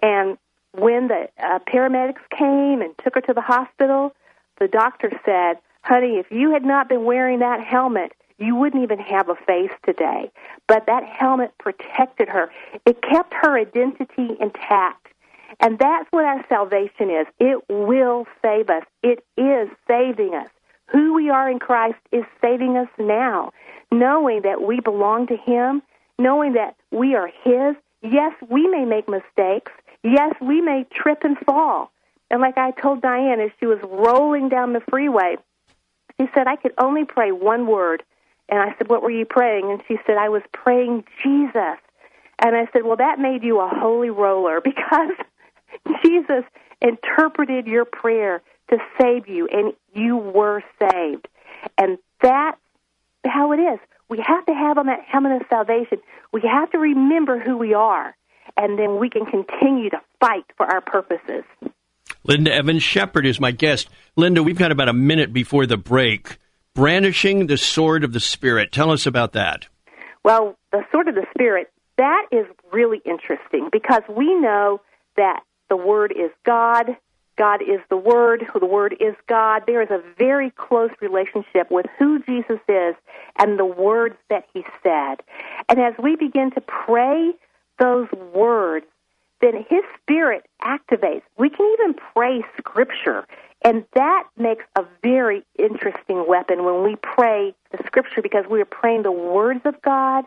And 0.03 0.37
when 0.73 1.09
the 1.09 1.29
uh, 1.43 1.59
paramedics 1.61 2.29
came 2.31 2.83
and 2.83 2.95
took 3.03 3.15
her 3.15 3.21
to 3.23 3.33
the 3.33 3.41
hospital, 3.41 4.15
the 4.59 4.69
doctor 4.69 5.11
said, 5.25 5.59
honey, 5.83 6.17
if 6.19 6.31
you 6.31 6.53
had 6.53 6.65
not 6.65 6.89
been 6.89 7.05
wearing 7.05 7.39
that 7.39 7.61
helmet, 7.61 8.13
you 8.39 8.55
wouldn't 8.55 8.83
even 8.83 8.99
have 8.99 9.29
a 9.29 9.35
face 9.35 9.71
today. 9.85 10.31
But 10.69 10.87
that 10.87 11.05
helmet 11.05 11.57
protected 11.59 12.29
her. 12.29 12.51
It 12.85 13.01
kept 13.01 13.33
her 13.33 13.59
identity 13.59 14.37
intact. 14.41 15.07
And 15.61 15.79
that's 15.79 16.07
what 16.11 16.25
our 16.25 16.45
salvation 16.49 17.09
is. 17.09 17.27
It 17.39 17.65
will 17.71 18.27
save 18.43 18.69
us. 18.69 18.83
It 19.03 19.25
is 19.39 19.69
saving 19.89 20.35
us. 20.35 20.51
Who 20.93 21.15
we 21.15 21.31
are 21.31 21.51
in 21.51 21.59
Christ 21.59 21.99
is 22.13 22.25
saving 22.41 22.77
us 22.77 22.89
now, 22.99 23.53
knowing 23.91 24.43
that 24.43 24.63
we 24.63 24.81
belong 24.81 25.27
to 25.29 25.37
Him, 25.37 25.83
knowing 26.19 26.53
that 26.55 26.77
we 26.91 27.15
are 27.15 27.29
His. 27.43 27.77
Yes, 28.03 28.33
we 28.49 28.69
may 28.69 28.85
make 28.85 29.09
mistakes. 29.09 29.73
Yes, 30.03 30.35
we 30.41 30.61
may 30.61 30.87
trip 30.93 31.25
and 31.25 31.37
fall. 31.39 31.91
And 32.31 32.41
like 32.41 32.59
I 32.59 32.71
told 32.71 33.03
Diane 33.03 33.41
as 33.41 33.51
she 33.59 33.67
was 33.67 33.79
rolling 33.83 34.49
down 34.49 34.73
the 34.73 34.83
freeway, 34.89 35.37
she 36.21 36.27
said, 36.35 36.47
I 36.47 36.57
could 36.57 36.73
only 36.79 37.05
pray 37.05 37.33
one 37.33 37.67
word. 37.67 38.03
And 38.49 38.61
I 38.61 38.75
said, 38.79 38.89
What 38.89 39.03
were 39.03 39.11
you 39.11 39.25
praying? 39.25 39.71
And 39.71 39.83
she 39.89 39.97
said, 40.07 40.17
I 40.17 40.29
was 40.29 40.43
praying 40.53 41.05
Jesus. 41.23 41.79
And 42.39 42.55
I 42.55 42.69
said, 42.73 42.85
Well, 42.85 42.97
that 42.97 43.19
made 43.19 43.43
you 43.43 43.61
a 43.61 43.69
holy 43.69 44.11
roller 44.11 44.61
because 44.65 45.13
Jesus 46.05 46.45
interpreted 46.81 47.67
your 47.67 47.85
prayer 47.85 48.43
to 48.71 48.79
save 49.01 49.29
you, 49.29 49.49
and 49.51 49.73
you 49.93 50.17
were 50.17 50.63
saved. 50.81 51.29
And 51.79 51.99
that's 52.21 52.59
how 53.25 53.53
it 53.53 53.59
is. 53.59 53.79
We 54.09 54.23
have 54.25 54.47
to 54.47 54.55
have 54.55 54.79
on 54.79 54.87
that 54.87 55.01
helmet 55.07 55.41
of 55.41 55.49
salvation. 55.49 55.99
We 56.33 56.43
have 56.43 56.71
to 56.71 56.79
remember 56.79 57.39
who 57.41 57.57
we 57.57 57.75
are, 57.75 58.17
and 58.57 58.79
then 58.79 58.99
we 58.99 59.11
can 59.11 59.27
continue 59.27 59.91
to 59.91 60.01
fight 60.21 60.45
for 60.57 60.67
our 60.67 60.81
purposes. 60.81 61.45
Linda 62.25 62.53
Evans 62.53 62.83
Shepard 62.83 63.27
is 63.27 63.41
my 63.41 63.53
guest. 63.53 63.89
Linda, 64.17 64.43
we've 64.43 64.59
got 64.59 64.73
about 64.73 64.89
a 64.89 64.93
minute 64.93 65.33
before 65.33 65.67
the 65.67 65.77
break. 65.77 66.39
Brandishing 66.75 67.47
the 67.47 67.57
sword 67.57 68.05
of 68.05 68.13
the 68.13 68.21
Spirit. 68.21 68.71
Tell 68.71 68.91
us 68.91 69.07
about 69.07 69.33
that. 69.33 69.67
Well, 70.23 70.57
the 70.73 70.83
sword 70.93 71.09
of 71.09 71.15
the 71.15 71.27
Spirit, 71.31 71.69
that 71.97 72.27
is 72.31 72.45
really 72.73 73.01
interesting 73.05 73.71
because 73.73 74.03
we 74.15 74.35
know 74.39 74.81
that 75.17 75.41
the 75.71 75.77
Word 75.77 76.13
is 76.13 76.31
God. 76.45 76.97
God 77.37 77.63
is 77.63 77.81
the 77.89 77.97
Word. 77.97 78.43
who 78.43 78.61
The 78.61 78.67
Word 78.67 78.97
is 79.01 79.15
God. 79.29 79.63
There 79.67 79.83
is 79.83 79.91
a 79.91 80.03
very 80.19 80.51
close 80.51 80.91
relationship 81.01 81.71
with 81.71 81.87
who 81.99 82.21
Jesus 82.23 82.61
is 82.69 82.95
and 83.39 83.59
the 83.59 83.65
words 83.65 84.17
that 84.31 84.45
He 84.53 84.65
said. 84.83 85.17
And 85.69 85.81
as 85.81 85.95
we 85.99 86.17
begin 86.17 86.51
to 86.53 86.61
pray 86.61 87.33
those 87.79 88.09
words, 88.35 88.87
then 89.41 89.65
His 89.69 89.83
Spirit 90.01 90.47
activates. 90.63 91.23
We 91.39 91.51
can 91.51 91.67
even 91.79 91.95
pray 91.95 92.43
Scripture. 92.59 93.27
And 93.63 93.85
that 93.95 94.25
makes 94.37 94.65
a 94.77 94.85
very 95.03 95.45
interesting 95.59 96.27
weapon 96.29 96.65
when 96.65 96.83
we 96.83 96.97
pray 96.97 97.55
the 97.73 97.83
Scripture 97.87 98.23
because 98.23 98.45
we 98.49 98.61
are 98.61 98.67
praying 98.67 99.03
the 99.03 99.13
words 99.13 99.61
of 99.65 99.81
God. 99.83 100.25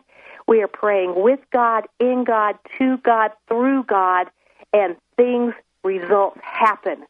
We 0.48 0.62
are 0.62 0.68
praying 0.68 1.14
with 1.16 1.40
God, 1.52 1.88
in 2.00 2.24
God, 2.24 2.58
to 2.78 2.98
God, 2.98 3.32
through 3.48 3.84
God, 3.84 4.28
and 4.74 4.96
things, 5.16 5.54
results 5.84 6.40
happen. 6.42 7.06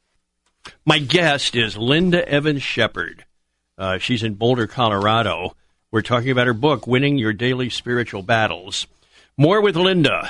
My 0.86 1.00
guest 1.00 1.56
is 1.56 1.78
Linda 1.78 2.28
Evans 2.28 2.64
Shepard. 2.64 3.26
Uh, 3.78 3.98
she's 3.98 4.24
in 4.24 4.36
Boulder, 4.36 4.68
Colorado. 4.68 5.56
We're 5.92 6.02
talking 6.02 6.30
about 6.30 6.48
her 6.48 6.54
book, 6.54 6.86
Winning 6.86 7.18
Your 7.18 7.34
Daily 7.34 7.70
Spiritual 7.70 8.22
Battles. 8.22 8.88
More 9.38 9.62
with 9.62 9.76
Linda 9.76 10.30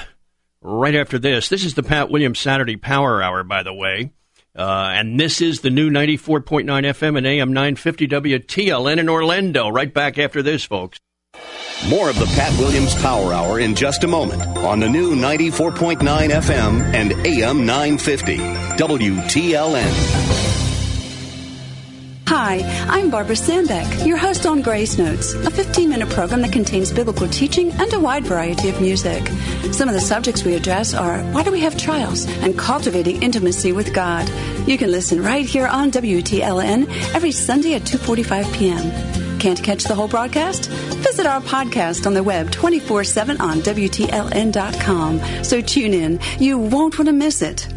right 0.61 0.95
after 0.95 1.17
this. 1.19 1.49
This 1.49 1.65
is 1.65 1.73
the 1.73 1.83
Pat 1.83 2.09
Williams 2.09 2.39
Saturday 2.39 2.77
Power 2.77 3.21
Hour, 3.21 3.43
by 3.43 3.63
the 3.63 3.73
way. 3.73 4.11
Uh, 4.55 4.91
and 4.93 5.19
this 5.19 5.41
is 5.41 5.61
the 5.61 5.69
new 5.69 5.89
94.9 5.89 6.65
FM 6.65 7.17
and 7.17 7.27
AM 7.27 7.53
950 7.53 8.07
WTLN 8.07 8.97
in 8.97 9.09
Orlando. 9.09 9.69
Right 9.69 9.93
back 9.93 10.17
after 10.17 10.41
this, 10.41 10.63
folks. 10.63 10.99
More 11.87 12.09
of 12.09 12.19
the 12.19 12.25
Pat 12.27 12.57
Williams 12.59 12.93
Power 13.01 13.33
Hour 13.33 13.59
in 13.59 13.73
just 13.73 14.03
a 14.03 14.07
moment 14.07 14.43
on 14.57 14.79
the 14.79 14.89
new 14.89 15.15
94.9 15.15 15.99
FM 15.99 16.93
and 16.93 17.13
AM 17.25 17.65
950 17.65 18.37
WTLN. 18.37 20.29
Hi, 22.29 22.59
I'm 22.87 23.09
Barbara 23.09 23.35
Sandbeck, 23.35 24.05
your 24.05 24.17
host 24.17 24.45
on 24.45 24.61
Grace 24.61 24.99
Notes, 24.99 25.33
a 25.33 25.49
15 25.49 25.89
minute 25.89 26.09
program 26.09 26.43
that 26.43 26.51
contains 26.51 26.93
biblical 26.93 27.27
teaching 27.27 27.71
and 27.71 27.91
a 27.91 27.99
wide 27.99 28.23
variety 28.23 28.69
of 28.69 28.79
music. 28.79 29.27
Some 29.71 29.89
of 29.89 29.95
the 29.95 29.99
subjects 29.99 30.43
we 30.43 30.53
address 30.53 30.93
are 30.93 31.23
why 31.31 31.41
do 31.41 31.51
we 31.51 31.61
have 31.61 31.75
trials 31.75 32.27
and 32.43 32.55
cultivating 32.55 33.23
intimacy 33.23 33.71
with 33.71 33.95
God. 33.95 34.29
You 34.67 34.77
can 34.77 34.91
listen 34.91 35.23
right 35.23 35.43
here 35.43 35.65
on 35.65 35.91
WTLN 35.91 37.15
every 37.15 37.31
Sunday 37.31 37.73
at 37.73 37.81
2:45 37.81 38.53
p.m. 38.53 39.28
Can't 39.39 39.63
catch 39.63 39.85
the 39.85 39.95
whole 39.95 40.09
broadcast? 40.09 40.69
Visit 40.69 41.25
our 41.25 41.39
podcast 41.39 42.05
on 42.05 42.13
the 42.13 42.21
web 42.21 42.51
24 42.51 43.05
7 43.05 43.39
on 43.39 43.59
WTLN.com. 43.59 45.43
So 45.43 45.61
tune 45.61 45.93
in. 45.93 46.19
You 46.39 46.57
won't 46.57 46.99
want 46.99 47.07
to 47.07 47.13
miss 47.13 47.41
it. 47.41 47.67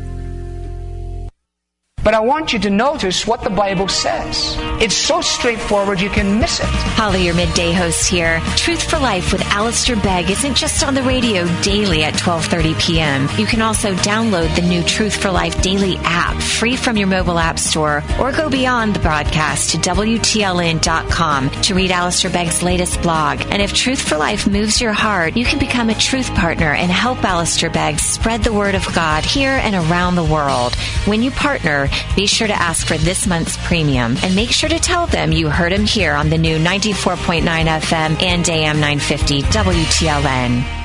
But 2.04 2.14
I 2.14 2.20
want 2.20 2.52
you 2.52 2.58
to 2.60 2.70
notice 2.70 3.26
what 3.26 3.42
the 3.42 3.50
Bible 3.50 3.86
says. 3.88 4.56
It's 4.80 4.96
so 4.96 5.20
straightforward 5.20 6.00
you 6.00 6.10
can 6.10 6.40
miss 6.40 6.58
it. 6.58 6.66
Holly, 6.66 7.24
your 7.24 7.34
midday 7.34 7.72
host 7.72 8.08
here. 8.08 8.40
Truth 8.56 8.90
for 8.90 8.98
Life 8.98 9.32
with 9.32 9.42
Alistair 9.46 9.96
Begg 9.96 10.28
isn't 10.28 10.56
just 10.56 10.84
on 10.84 10.94
the 10.94 11.02
radio 11.02 11.46
daily 11.62 12.02
at 12.02 12.14
12:30 12.14 12.80
p.m. 12.80 13.28
You 13.38 13.46
can 13.46 13.62
also 13.62 13.94
download 13.94 14.54
the 14.56 14.62
new 14.62 14.82
Truth 14.82 15.16
for 15.16 15.30
Life 15.30 15.62
daily 15.62 15.96
app 15.98 16.40
free 16.42 16.76
from 16.76 16.96
your 16.96 17.08
mobile 17.08 17.38
app 17.38 17.58
store 17.58 18.02
or 18.20 18.32
go 18.32 18.50
beyond 18.50 18.94
the 18.96 19.00
broadcast 19.00 19.70
to 19.70 19.78
WTLN.com 19.78 21.50
to 21.50 21.74
read 21.74 21.90
Alistair 21.90 22.30
Begg's 22.30 22.62
latest 22.62 23.00
blog. 23.02 23.40
And 23.50 23.62
if 23.62 23.72
Truth 23.72 24.02
for 24.02 24.16
Life 24.16 24.48
moves 24.48 24.80
your 24.80 24.92
heart, 24.92 25.36
you 25.36 25.44
can 25.44 25.58
become 25.60 25.88
a 25.88 25.94
truth 25.94 26.34
partner 26.34 26.72
and 26.72 26.90
help 26.90 27.22
Alistair 27.24 27.70
Begg 27.70 28.00
spread 28.00 28.42
the 28.42 28.52
word 28.52 28.74
of 28.74 28.84
God 28.94 29.24
here 29.24 29.52
and 29.62 29.74
around 29.74 30.16
the 30.16 30.24
world. 30.24 30.74
When 31.06 31.22
you 31.22 31.30
partner, 31.30 31.88
be 32.16 32.26
sure 32.26 32.46
to 32.46 32.54
ask 32.54 32.86
for 32.86 32.98
this 32.98 33.26
month's 33.26 33.56
premium 33.66 34.16
and 34.22 34.34
make 34.34 34.50
sure 34.50 34.68
to 34.68 34.78
tell 34.78 35.06
them 35.06 35.32
you 35.32 35.48
heard 35.48 35.72
them 35.72 35.84
here 35.84 36.14
on 36.14 36.30
the 36.30 36.38
new 36.38 36.58
94.9 36.58 37.42
FM 37.42 38.22
and 38.22 38.48
AM 38.48 38.80
950 38.80 39.42
WTLN. 39.42 40.82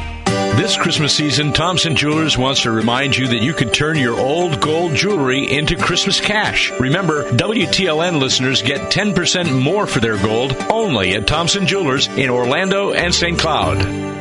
This 0.58 0.76
Christmas 0.76 1.14
season, 1.14 1.54
Thompson 1.54 1.96
Jewelers 1.96 2.36
wants 2.36 2.64
to 2.64 2.72
remind 2.72 3.16
you 3.16 3.28
that 3.28 3.44
you 3.44 3.54
can 3.54 3.70
turn 3.70 3.96
your 3.98 4.20
old 4.20 4.60
gold 4.60 4.96
jewelry 4.96 5.52
into 5.52 5.76
Christmas 5.76 6.20
cash. 6.20 6.72
Remember, 6.80 7.30
WTLN 7.32 8.20
listeners 8.20 8.64
get 8.64 8.92
10% 8.92 9.62
more 9.62 9.86
for 9.86 10.00
their 10.00 10.18
gold 10.18 10.56
only 10.72 11.14
at 11.14 11.28
Thompson 11.28 11.68
Jewelers 11.68 12.08
in 12.08 12.32
Orlando 12.32 12.92
and 12.92 13.14
St. 13.14 13.38
Cloud. 13.38 14.17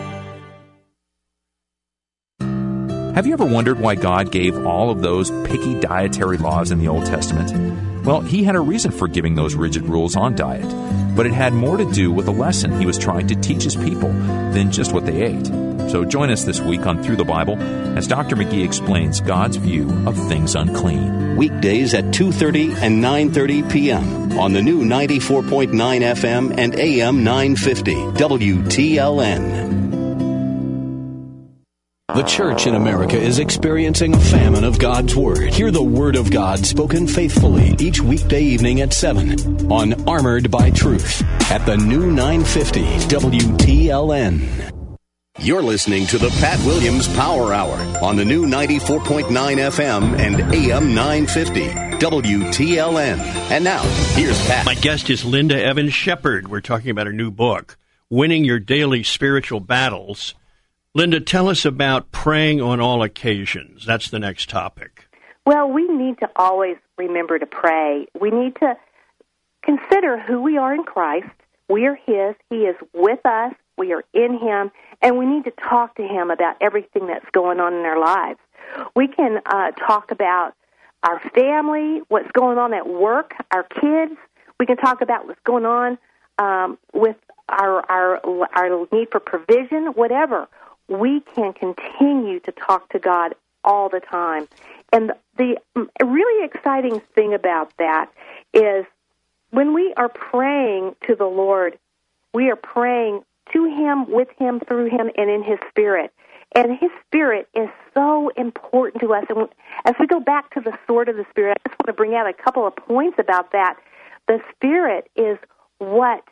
Have 3.17 3.27
you 3.27 3.33
ever 3.33 3.47
wondered 3.47 3.81
why 3.81 3.95
God 3.95 4.31
gave 4.31 4.67
all 4.67 4.91
of 4.91 5.01
those 5.01 5.31
picky 5.49 5.81
dietary 5.81 6.37
laws 6.37 6.71
in 6.71 6.79
the 6.79 6.89
Old 6.89 7.07
Testament? 7.07 8.05
Well, 8.05 8.21
He 8.21 8.45
had 8.45 8.57
a 8.57 8.61
reason 8.61 8.91
for 8.91 9.09
giving 9.09 9.35
those 9.35 9.55
rigid 9.55 9.85
rules 9.85 10.17
on 10.17 10.37
diet, 10.37 10.69
but 11.17 11.25
it 11.25 11.33
had 11.33 11.55
more 11.55 11.79
to 11.79 11.91
do 11.93 12.13
with 12.13 12.29
a 12.29 12.31
lesson 12.31 12.79
He 12.79 12.85
was 12.85 12.99
trying 12.99 13.27
to 13.29 13.35
teach 13.35 13.63
His 13.63 13.75
people 13.75 14.11
than 14.11 14.71
just 14.71 14.93
what 14.93 15.07
they 15.07 15.23
ate. 15.23 15.47
So 15.91 16.05
join 16.05 16.29
us 16.29 16.45
this 16.45 16.61
week 16.61 16.85
on 16.85 17.03
Through 17.03 17.17
the 17.17 17.25
Bible 17.25 17.57
as 17.97 18.07
Dr. 18.07 18.37
McGee 18.37 18.67
explains 18.67 19.23
God's 19.23 19.57
view 19.57 19.89
of 20.07 20.15
things 20.29 20.55
unclean. 20.55 21.37
Weekdays 21.37 21.95
at 21.95 22.05
2:30 22.13 22.83
and 22.83 23.03
9:30 23.03 23.71
p.m. 23.71 24.39
on 24.39 24.53
the 24.53 24.61
new 24.61 24.85
94.9 24.85 25.71
FM 25.73 26.59
and 26.59 26.75
AM 26.79 27.25
950 27.25 27.95
WTLN. 27.95 29.86
The 32.17 32.23
church 32.23 32.67
in 32.67 32.75
America 32.75 33.19
is 33.19 33.39
experiencing 33.39 34.15
a 34.15 34.19
famine 34.19 34.65
of 34.65 34.79
God's 34.79 35.15
Word. 35.15 35.53
Hear 35.53 35.71
the 35.71 35.83
Word 35.83 36.17
of 36.17 36.31
God 36.31 36.65
spoken 36.65 37.07
faithfully 37.07 37.77
each 37.79 38.01
weekday 38.01 38.43
evening 38.43 38.81
at 38.81 38.95
7 38.95 39.71
on 39.71 40.09
Armored 40.09 40.51
by 40.51 40.71
Truth 40.71 41.23
at 41.53 41.67
the 41.67 41.77
new 41.77 42.11
950 42.11 42.81
WTLN. 43.09 44.73
You're 45.41 45.61
listening 45.61 46.07
to 46.07 46.17
the 46.17 46.31
Pat 46.41 46.59
Williams 46.65 47.07
Power 47.15 47.53
Hour 47.53 47.77
on 48.03 48.17
the 48.17 48.25
new 48.25 48.47
94.9 48.47 49.27
FM 49.27 50.19
and 50.19 50.41
AM 50.55 50.95
950 50.95 51.67
WTLN. 51.99 53.19
And 53.51 53.63
now, 53.63 53.83
here's 54.15 54.41
Pat. 54.47 54.65
My 54.65 54.75
guest 54.75 55.11
is 55.11 55.23
Linda 55.27 55.63
Evans 55.63 55.93
Shepard. 55.93 56.49
We're 56.49 56.63
talking 56.63 56.89
about 56.89 57.09
her 57.09 57.13
new 57.13 57.31
book, 57.31 57.77
Winning 58.09 58.47
Your 58.47 58.59
Daily 58.59 59.03
Spiritual 59.03 59.61
Battles. 59.61 60.35
Linda, 60.97 61.21
tell 61.21 61.51
us 61.51 61.67
about 61.67 62.11
praying 62.11 62.63
on 62.63 62.81
all 62.81 63.03
occasions. 63.03 63.85
That's 63.85 64.09
the 64.09 64.19
next 64.19 64.49
topic. 64.49 65.11
Well, 65.45 65.69
we 65.69 65.87
need 65.87 66.19
to 66.21 66.31
always 66.35 66.79
remember 66.97 67.39
to 67.39 67.45
pray. 67.45 68.07
We 68.19 68.31
need 68.31 68.57
to 68.61 68.79
consider 69.63 70.19
who 70.19 70.41
we 70.41 70.57
are 70.57 70.73
in 70.73 70.85
Christ. 70.85 71.29
We 71.69 71.85
are 71.85 71.97
His. 72.07 72.35
He 72.49 72.61
is 72.61 72.77
with 72.95 73.19
us. 73.27 73.53
We 73.77 73.93
are 73.93 74.05
in 74.15 74.39
Him. 74.39 74.71
And 75.03 75.19
we 75.19 75.27
need 75.27 75.45
to 75.45 75.51
talk 75.51 75.97
to 75.97 76.03
Him 76.03 76.31
about 76.31 76.57
everything 76.63 77.09
that's 77.09 77.29
going 77.31 77.61
on 77.61 77.75
in 77.75 77.85
our 77.85 78.01
lives. 78.01 78.39
We 78.95 79.07
can 79.07 79.43
uh, 79.45 79.73
talk 79.73 80.13
about 80.13 80.55
our 81.03 81.21
family, 81.35 82.01
what's 82.09 82.33
going 82.33 82.57
on 82.57 82.73
at 82.73 82.89
work, 82.89 83.35
our 83.51 83.65
kids. 83.65 84.19
We 84.59 84.65
can 84.65 84.79
talk 84.79 85.03
about 85.03 85.27
what's 85.27 85.43
going 85.45 85.67
on 85.67 85.99
um, 86.39 86.79
with 86.95 87.17
our, 87.51 87.85
our 87.91 88.49
our 88.57 88.87
need 88.91 89.09
for 89.13 89.21
provision, 89.21 89.89
whatever 89.89 90.49
we 90.89 91.21
can 91.35 91.53
continue 91.53 92.41
to 92.41 92.53
talk 92.53 92.89
to 92.91 92.99
God 92.99 93.35
all 93.65 93.89
the 93.89 94.01
time. 94.01 94.49
And 94.93 95.13
the 95.37 95.57
really 96.03 96.45
exciting 96.45 97.01
thing 97.15 97.35
about 97.35 97.77
that 97.79 98.11
is 98.55 98.87
when 99.51 99.75
we 99.75 99.93
are 99.97 100.09
praying 100.09 100.95
to 101.07 101.15
the 101.15 101.27
Lord, 101.27 101.79
we 102.33 102.51
are 102.51 102.57
praying 102.57 103.23
to 103.53 103.65
Him, 103.65 104.11
with 104.11 104.29
Him, 104.39 104.61
through 104.61 104.91
Him, 104.91 105.11
and 105.17 105.31
in 105.31 105.43
His 105.43 105.59
Spirit. 105.69 106.13
And 106.55 106.79
His 106.79 106.91
Spirit 107.07 107.49
is 107.55 107.69
so 107.93 108.31
important 108.37 109.03
to 109.03 109.13
us. 109.13 109.25
And 109.29 109.49
as 109.85 109.95
we 109.99 110.07
go 110.07 110.21
back 110.21 110.53
to 110.55 110.61
the 110.61 110.77
sword 110.87 111.09
of 111.09 111.17
the 111.17 111.27
Spirit, 111.31 111.59
I 111.65 111.69
just 111.69 111.79
want 111.81 111.89
to 111.89 111.93
bring 111.93 112.15
out 112.15 112.29
a 112.29 112.33
couple 112.33 112.67
of 112.67 112.75
points 112.77 113.19
about 113.19 113.53
that. 113.53 113.77
The 114.29 114.41
Spirit 114.55 115.11
is 115.17 115.39
what 115.79 116.23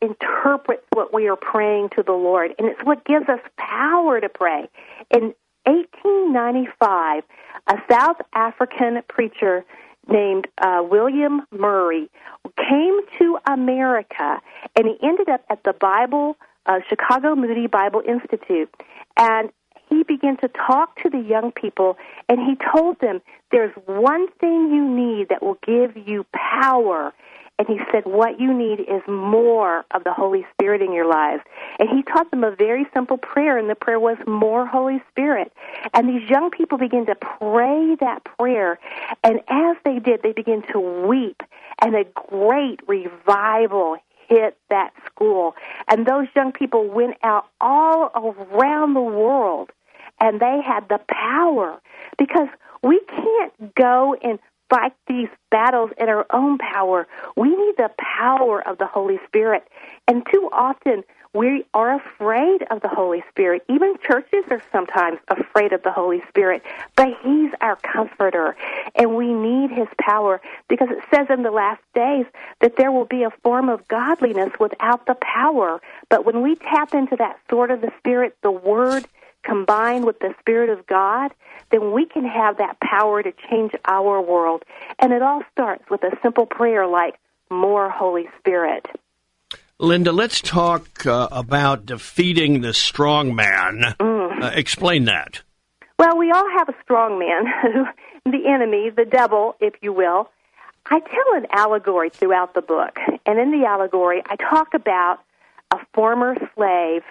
interprets 0.00 0.84
what 0.92 1.14
we 1.14 1.28
are 1.28 1.36
praying 1.36 1.90
to 1.96 2.02
the 2.02 2.12
Lord, 2.12 2.52
and 2.58 2.68
it's 2.68 2.80
what 2.84 3.04
gives 3.04 3.28
us 3.28 3.40
power 3.56 4.20
to 4.20 4.28
pray. 4.28 4.68
In 5.10 5.34
1895, 5.64 7.22
a 7.68 7.74
South 7.90 8.16
African 8.34 9.02
preacher 9.08 9.64
named 10.08 10.46
uh, 10.60 10.82
William 10.82 11.42
Murray 11.50 12.10
came 12.56 13.00
to 13.18 13.38
America, 13.50 14.40
and 14.76 14.86
he 14.86 14.96
ended 15.06 15.28
up 15.28 15.44
at 15.50 15.62
the 15.64 15.72
Bible 15.72 16.36
uh, 16.66 16.80
Chicago 16.88 17.34
Moody 17.34 17.66
Bible 17.66 18.02
Institute, 18.06 18.70
and 19.16 19.50
he 19.88 20.02
began 20.02 20.36
to 20.38 20.48
talk 20.48 20.96
to 21.02 21.10
the 21.10 21.18
young 21.18 21.52
people, 21.52 21.96
and 22.28 22.38
he 22.40 22.56
told 22.74 23.00
them, 23.00 23.20
"There's 23.50 23.74
one 23.86 24.28
thing 24.40 24.70
you 24.72 24.88
need 24.88 25.28
that 25.28 25.42
will 25.42 25.58
give 25.66 25.96
you 25.96 26.26
power." 26.32 27.12
And 27.58 27.68
he 27.68 27.78
said, 27.92 28.04
What 28.04 28.40
you 28.40 28.52
need 28.52 28.80
is 28.80 29.02
more 29.06 29.84
of 29.92 30.02
the 30.02 30.12
Holy 30.12 30.44
Spirit 30.52 30.82
in 30.82 30.92
your 30.92 31.06
lives. 31.06 31.42
And 31.78 31.88
he 31.88 32.02
taught 32.02 32.30
them 32.30 32.42
a 32.42 32.50
very 32.50 32.84
simple 32.92 33.16
prayer, 33.16 33.56
and 33.56 33.70
the 33.70 33.76
prayer 33.76 34.00
was, 34.00 34.16
More 34.26 34.66
Holy 34.66 35.02
Spirit. 35.10 35.52
And 35.92 36.08
these 36.08 36.28
young 36.28 36.50
people 36.50 36.78
began 36.78 37.06
to 37.06 37.14
pray 37.14 37.96
that 38.00 38.24
prayer. 38.24 38.78
And 39.22 39.40
as 39.48 39.76
they 39.84 40.00
did, 40.00 40.22
they 40.22 40.32
began 40.32 40.62
to 40.72 40.80
weep. 41.06 41.42
And 41.80 41.94
a 41.94 42.04
great 42.28 42.80
revival 42.88 43.98
hit 44.28 44.56
that 44.70 44.92
school. 45.06 45.54
And 45.86 46.06
those 46.06 46.26
young 46.34 46.50
people 46.50 46.88
went 46.88 47.16
out 47.22 47.46
all 47.60 48.10
around 48.16 48.94
the 48.94 49.00
world, 49.00 49.70
and 50.20 50.40
they 50.40 50.60
had 50.64 50.88
the 50.88 50.98
power. 51.08 51.80
Because 52.18 52.48
we 52.82 53.00
can't 53.08 53.74
go 53.76 54.16
and 54.22 54.40
fight 54.70 54.94
these 55.06 55.28
battles 55.50 55.90
in 55.98 56.08
our 56.08 56.26
own 56.30 56.58
power. 56.58 57.06
We 57.36 57.48
need 57.48 57.76
the 57.76 57.90
power 57.98 58.66
of 58.66 58.78
the 58.78 58.86
Holy 58.86 59.18
Spirit. 59.26 59.66
And 60.08 60.24
too 60.30 60.48
often, 60.52 61.04
we 61.34 61.64
are 61.74 61.96
afraid 61.96 62.62
of 62.70 62.80
the 62.80 62.88
Holy 62.88 63.24
Spirit. 63.28 63.64
Even 63.68 63.96
churches 64.06 64.44
are 64.50 64.62
sometimes 64.70 65.18
afraid 65.28 65.72
of 65.72 65.82
the 65.82 65.90
Holy 65.90 66.22
Spirit, 66.28 66.62
but 66.94 67.08
He's 67.22 67.50
our 67.60 67.74
comforter, 67.76 68.56
and 68.94 69.16
we 69.16 69.32
need 69.32 69.70
His 69.70 69.88
power 69.98 70.40
because 70.68 70.88
it 70.90 71.02
says 71.12 71.26
in 71.30 71.42
the 71.42 71.50
last 71.50 71.82
days 71.92 72.26
that 72.60 72.76
there 72.76 72.92
will 72.92 73.04
be 73.04 73.24
a 73.24 73.30
form 73.42 73.68
of 73.68 73.86
godliness 73.88 74.52
without 74.60 75.06
the 75.06 75.16
power. 75.16 75.80
But 76.08 76.24
when 76.24 76.40
we 76.40 76.54
tap 76.54 76.94
into 76.94 77.16
that 77.16 77.40
sword 77.50 77.72
of 77.72 77.80
the 77.80 77.92
Spirit, 77.98 78.36
the 78.42 78.52
Word, 78.52 79.04
combined 79.44 80.04
with 80.04 80.18
the 80.18 80.34
Spirit 80.40 80.70
of 80.70 80.86
God, 80.86 81.32
then 81.70 81.92
we 81.92 82.06
can 82.06 82.24
have 82.24 82.58
that 82.58 82.78
power 82.80 83.22
to 83.22 83.32
change 83.50 83.72
our 83.84 84.20
world. 84.20 84.64
And 84.98 85.12
it 85.12 85.22
all 85.22 85.42
starts 85.52 85.84
with 85.90 86.02
a 86.02 86.16
simple 86.22 86.46
prayer 86.46 86.86
like, 86.86 87.14
More 87.50 87.90
Holy 87.90 88.28
Spirit. 88.38 88.86
Linda, 89.78 90.12
let's 90.12 90.40
talk 90.40 91.04
uh, 91.04 91.28
about 91.32 91.86
defeating 91.86 92.60
the 92.60 92.72
strong 92.72 93.34
man. 93.34 93.96
Mm. 93.98 94.42
Uh, 94.42 94.50
explain 94.54 95.04
that. 95.04 95.42
Well, 95.98 96.16
we 96.16 96.30
all 96.30 96.48
have 96.58 96.68
a 96.68 96.74
strong 96.82 97.18
man, 97.18 97.44
the 98.24 98.48
enemy, 98.48 98.90
the 98.90 99.04
devil, 99.04 99.56
if 99.60 99.74
you 99.80 99.92
will. 99.92 100.30
I 100.86 101.00
tell 101.00 101.36
an 101.36 101.46
allegory 101.50 102.10
throughout 102.10 102.54
the 102.54 102.62
book, 102.62 102.98
and 103.24 103.38
in 103.38 103.50
the 103.50 103.66
allegory, 103.66 104.22
I 104.26 104.36
talk 104.36 104.74
about 104.74 105.20
a 105.70 105.78
former 105.94 106.36
slave 106.54 107.02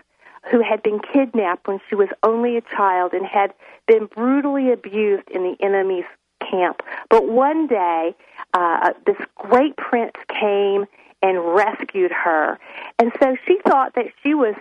who 0.52 0.62
had 0.62 0.84
been 0.84 1.00
kidnapped 1.00 1.68
when 1.68 1.80
she 1.90 1.96
was 1.96 2.10
only 2.22 2.58
a 2.58 2.62
child 2.62 3.14
and 3.14 3.26
had 3.26 3.54
been 3.88 4.08
brutally 4.08 4.72
abused 4.72 5.30
in 5.30 5.44
the 5.44 5.56
enemy's 5.62 6.06
camp. 6.50 6.82
But 7.10 7.28
one 7.28 7.68
day, 7.68 8.16
uh, 8.54 8.94
this 9.06 9.18
great 9.36 9.78
prince 9.78 10.14
came 10.28 10.86
and 11.22 11.56
rescued 11.56 12.12
her. 12.12 12.60
And 13.00 13.12
so 13.22 13.36
she 13.48 13.60
thought 13.66 13.96
that 13.96 14.08
she 14.22 14.34
was 14.34 14.56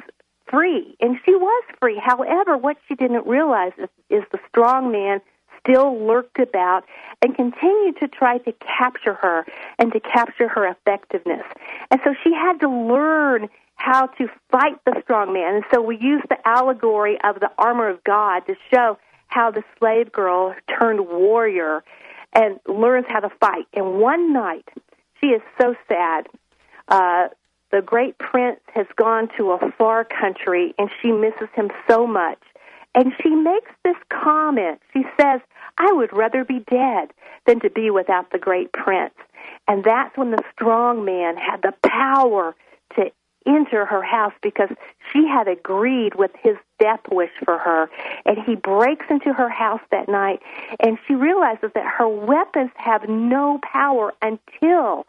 free, 0.48 0.96
and 1.00 1.18
she 1.24 1.34
was 1.34 1.64
free. 1.80 2.00
However, 2.02 2.56
what 2.56 2.76
she 2.86 2.94
didn't 2.94 3.26
realize 3.26 3.72
is, 3.78 3.88
is 4.10 4.22
the 4.30 4.38
strong 4.48 4.92
man 4.92 5.20
still 5.58 6.06
lurked 6.06 6.38
about 6.38 6.84
and 7.20 7.34
continued 7.34 7.96
to 8.00 8.08
try 8.08 8.38
to 8.38 8.52
capture 8.52 9.14
her 9.14 9.46
and 9.78 9.92
to 9.92 10.00
capture 10.00 10.48
her 10.48 10.66
effectiveness. 10.66 11.44
And 11.90 12.00
so 12.04 12.14
she 12.22 12.32
had 12.32 12.58
to 12.60 12.68
learn 12.68 13.48
how 13.82 14.06
to 14.06 14.28
fight 14.52 14.78
the 14.86 14.94
strong 15.02 15.32
man. 15.32 15.56
And 15.56 15.64
so 15.74 15.82
we 15.82 15.98
use 15.98 16.22
the 16.28 16.38
allegory 16.46 17.18
of 17.24 17.40
the 17.40 17.50
armor 17.58 17.88
of 17.88 18.04
God 18.04 18.40
to 18.46 18.54
show 18.72 18.96
how 19.26 19.50
the 19.50 19.64
slave 19.78 20.12
girl 20.12 20.54
turned 20.78 21.08
warrior 21.08 21.82
and 22.32 22.60
learns 22.68 23.06
how 23.08 23.18
to 23.20 23.30
fight. 23.40 23.66
And 23.74 23.98
one 23.98 24.32
night, 24.32 24.68
she 25.20 25.28
is 25.28 25.42
so 25.60 25.74
sad. 25.88 26.28
Uh, 26.86 27.28
the 27.72 27.82
great 27.82 28.18
prince 28.18 28.60
has 28.72 28.86
gone 28.94 29.28
to 29.36 29.50
a 29.50 29.72
far 29.76 30.04
country 30.04 30.74
and 30.78 30.88
she 31.00 31.10
misses 31.10 31.48
him 31.54 31.70
so 31.90 32.06
much. 32.06 32.38
And 32.94 33.12
she 33.20 33.30
makes 33.30 33.72
this 33.82 33.96
comment. 34.10 34.80
She 34.92 35.02
says, 35.20 35.40
I 35.78 35.90
would 35.92 36.12
rather 36.12 36.44
be 36.44 36.60
dead 36.70 37.12
than 37.46 37.58
to 37.60 37.70
be 37.70 37.90
without 37.90 38.30
the 38.30 38.38
great 38.38 38.70
prince. 38.72 39.14
And 39.66 39.82
that's 39.82 40.16
when 40.16 40.30
the 40.30 40.44
strong 40.52 41.04
man 41.04 41.36
had 41.36 41.62
the 41.62 41.74
power 41.88 42.54
to 42.94 43.10
enter 43.46 43.84
her 43.84 44.02
house 44.02 44.32
because 44.42 44.70
she 45.12 45.26
had 45.26 45.48
agreed 45.48 46.14
with 46.14 46.30
his 46.42 46.56
death 46.78 47.00
wish 47.10 47.30
for 47.44 47.58
her. 47.58 47.88
And 48.24 48.38
he 48.44 48.54
breaks 48.54 49.06
into 49.10 49.32
her 49.32 49.48
house 49.48 49.80
that 49.90 50.08
night, 50.08 50.40
and 50.80 50.98
she 51.06 51.14
realizes 51.14 51.70
that 51.74 51.86
her 51.98 52.08
weapons 52.08 52.70
have 52.76 53.08
no 53.08 53.60
power 53.62 54.12
until 54.22 55.06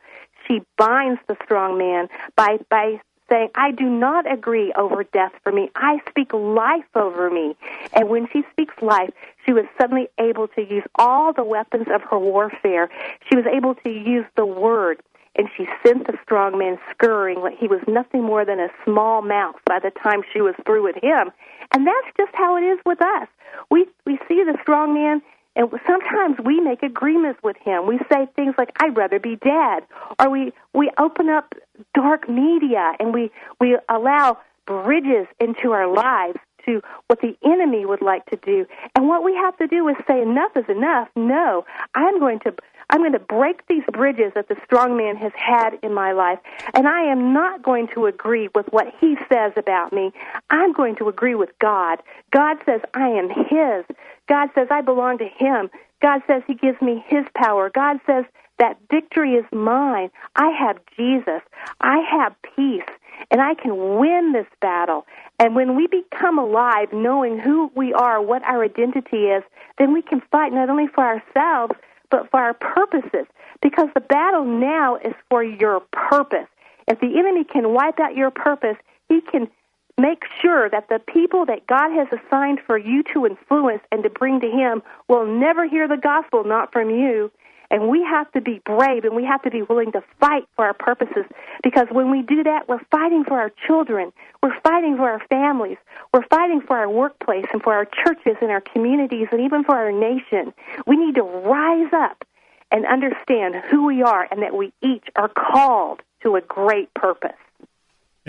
she 0.48 0.62
binds 0.78 1.22
the 1.28 1.38
strong 1.44 1.78
man 1.78 2.10
by 2.36 2.60
by 2.70 3.00
saying, 3.30 3.50
I 3.56 3.72
do 3.72 3.86
not 3.86 4.32
agree 4.32 4.74
over 4.74 5.04
death 5.04 5.32
for 5.44 5.52
me. 5.52 5.70
I 5.76 6.02
speak 6.10 6.34
life 6.34 6.86
over 6.96 7.30
me. 7.30 7.56
And 7.94 8.10
when 8.10 8.28
she 8.32 8.44
speaks 8.52 8.74
life, 8.82 9.12
she 9.46 9.54
was 9.54 9.66
suddenly 9.80 10.08
able 10.20 10.48
to 10.50 10.62
use 10.62 10.84
all 10.96 11.34
the 11.34 11.44
weapons 11.44 11.88
of 11.94 12.02
her 12.10 12.20
warfare. 12.20 12.90
She 13.30 13.36
was 13.36 13.46
able 13.46 13.76
to 13.76 13.90
use 13.90 14.26
the 14.36 14.46
word 14.46 15.02
and 15.36 15.48
she 15.58 15.66
sent 15.86 16.08
the 16.08 16.18
strong 16.24 16.58
man 16.58 16.78
scurrying 16.92 17.42
like 17.42 17.58
he 17.58 17.68
was 17.68 17.82
nothing 17.88 18.24
more 18.24 18.46
than 18.46 18.60
a 18.60 18.70
small 18.86 19.22
mouse 19.22 19.58
by 19.66 19.80
the 19.80 19.92
time 20.04 20.22
she 20.32 20.42
was 20.42 20.56
through 20.66 20.84
with 20.84 20.96
him. 21.02 21.32
And 21.74 21.88
that's 21.88 22.08
just 22.18 22.32
how 22.34 22.56
it 22.58 22.62
is 22.62 22.80
with 22.86 23.02
us. 23.02 23.28
We 23.70 23.88
we 24.06 24.20
see 24.28 24.44
the 24.44 24.58
strong 24.62 24.94
man 24.94 25.22
and 25.56 25.70
sometimes 25.86 26.38
we 26.44 26.60
make 26.60 26.82
agreements 26.82 27.40
with 27.44 27.58
him. 27.58 27.86
We 27.86 28.00
say 28.12 28.28
things 28.36 28.56
like 28.58 28.70
I'd 28.80 28.98
rather 28.98 29.20
be 29.20 29.36
dead 29.36 29.84
or 30.20 30.30
we 30.30 30.54
we 30.74 30.92
open 30.98 31.30
up 31.30 31.54
dark 31.94 32.30
media 32.30 32.94
and 33.00 33.14
we 33.14 33.32
we 33.60 33.78
allow 33.90 34.38
bridges 34.66 35.28
into 35.40 35.72
our 35.72 35.92
lives 35.92 36.38
to 36.66 36.82
what 37.08 37.22
the 37.22 37.36
enemy 37.44 37.86
would 37.86 38.02
like 38.02 38.26
to 38.28 38.38
do. 38.38 38.66
And 38.96 39.08
what 39.08 39.24
we 39.24 39.34
have 39.36 39.58
to 39.58 39.68
do 39.68 39.88
is 39.90 39.96
say 40.08 40.22
enough 40.22 40.52
is 40.56 40.66
enough. 40.70 41.10
No, 41.16 41.66
I'm 41.96 42.20
going 42.20 42.40
to 42.42 42.54
I'm 42.90 43.00
going 43.00 43.14
to 43.14 43.20
break 43.20 43.66
these 43.68 43.84
bridges 43.92 44.34
that 44.36 44.50
the 44.50 44.56
strong 44.66 44.98
man 44.98 45.16
has 45.16 45.32
had 45.36 45.80
in 45.82 45.94
my 45.94 46.12
life, 46.12 46.40
and 46.74 46.88
I 46.88 47.04
am 47.04 47.34
not 47.34 47.64
going 47.64 47.88
to 47.96 48.06
agree 48.06 48.50
with 48.54 48.68
what 48.72 48.88
he 49.00 49.16
says 49.30 49.54
about 49.58 49.94
me. 49.94 50.12
I'm 50.50 50.74
going 50.74 50.96
to 50.98 51.10
agree 51.10 51.36
with 51.36 51.58
God. 51.60 52.04
God 52.32 52.58
says 52.66 52.82
I 52.94 53.08
am 53.08 53.30
his. 53.30 53.86
God 54.30 54.50
says 54.54 54.68
I 54.70 54.82
belong 54.82 55.18
to 55.20 55.28
him. 55.28 55.70
God 56.02 56.22
says 56.28 56.44
he 56.46 56.54
gives 56.54 56.82
me 56.82 57.04
his 57.08 57.26
power. 57.36 57.72
God 57.74 58.00
says 58.06 58.26
that 58.60 58.78
victory 58.92 59.34
is 59.34 59.46
mine. 59.52 60.12
I 60.36 60.50
have 60.52 60.78
Jesus. 60.96 61.42
I 61.82 62.00
have 62.12 62.36
peace, 62.56 62.88
and 63.32 63.42
I 63.42 63.56
can 63.56 63.98
win 63.98 64.34
this 64.34 64.48
battle. 64.62 65.06
And 65.44 65.56
when 65.56 65.76
we 65.76 65.88
become 65.88 66.40
alive, 66.40 66.94
knowing 66.94 67.38
who 67.38 67.70
we 67.76 67.92
are, 67.92 68.22
what 68.22 68.44
our 68.44 68.64
identity 68.64 69.26
is, 69.26 69.44
then 69.78 69.92
we 69.92 70.02
can 70.02 70.22
fight 70.32 70.54
not 70.54 70.70
only 70.70 70.88
for 70.88 71.04
ourselves, 71.04 71.74
but 72.10 72.32
for 72.32 72.40
our 72.40 72.54
purposes. 72.54 73.28
Because 73.62 73.90
the 73.94 74.00
battle 74.00 74.46
now 74.46 74.96
is 74.96 75.14
for 75.30 75.44
your 75.44 75.82
purpose. 75.92 76.48
If 76.88 77.02
the 77.02 77.20
enemy 77.20 77.44
can 77.44 77.74
wipe 77.74 78.00
out 78.00 78.16
your 78.16 78.32
purpose, 78.32 78.78
he 79.10 79.20
can 79.20 79.50
make 79.98 80.24
sure 80.42 80.70
that 80.70 80.88
the 80.88 81.00
people 81.00 81.46
that 81.48 81.68
God 81.68 81.92
has 81.92 82.08
assigned 82.08 82.60
for 82.66 82.78
you 82.78 83.04
to 83.14 83.26
influence 83.26 83.82
and 83.92 84.02
to 84.04 84.10
bring 84.10 84.40
to 84.40 84.50
him 84.50 84.82
will 85.10 85.26
never 85.26 85.68
hear 85.68 85.90
the 85.90 85.98
gospel 85.98 86.46
not 86.46 86.72
from 86.72 86.90
you 86.90 87.30
and 87.74 87.90
we 87.90 88.04
have 88.04 88.32
to 88.34 88.40
be 88.40 88.62
brave 88.64 89.04
and 89.04 89.16
we 89.16 89.26
have 89.26 89.42
to 89.42 89.50
be 89.50 89.64
willing 89.64 89.92
to 89.94 90.04
fight 90.20 90.44
for 90.56 90.64
our 90.64 90.76
purposes 90.76 91.26
because 91.64 91.88
when 91.92 92.12
we 92.12 92.22
do 92.22 92.44
that, 92.44 92.70
we're 92.70 92.84
fighting 92.92 93.24
for 93.28 93.40
our 93.40 93.52
children. 93.66 94.14
We're 94.44 94.60
fighting 94.62 94.96
for 94.96 95.10
our 95.10 95.22
families. 95.28 95.78
We're 96.14 96.28
fighting 96.30 96.62
for 96.62 96.78
our 96.78 96.90
workplace 96.90 97.46
and 97.52 97.64
for 97.64 97.74
our 97.74 97.86
churches 97.86 98.38
and 98.42 98.52
our 98.52 98.62
communities 98.62 99.28
and 99.32 99.42
even 99.42 99.64
for 99.64 99.76
our 99.76 99.92
nation. 99.92 100.54
We 100.86 100.98
need 100.98 101.16
to 101.16 101.24
rise 101.24 101.92
up 101.92 102.24
and 102.72 102.86
understand 102.86 103.56
who 103.72 103.88
we 103.88 104.04
are 104.04 104.28
and 104.30 104.44
that 104.44 104.56
we 104.56 104.72
each 104.84 105.06
are 105.16 105.30
called 105.30 106.04
to 106.22 106.36
a 106.36 106.42
great 106.42 106.94
purpose. 106.94 107.32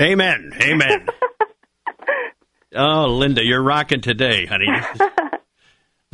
Amen. 0.00 0.52
Amen. 0.58 1.06
Oh, 2.76 3.06
Linda, 3.06 3.44
you're 3.44 3.62
rocking 3.62 4.00
today, 4.00 4.46
honey. 4.46 4.66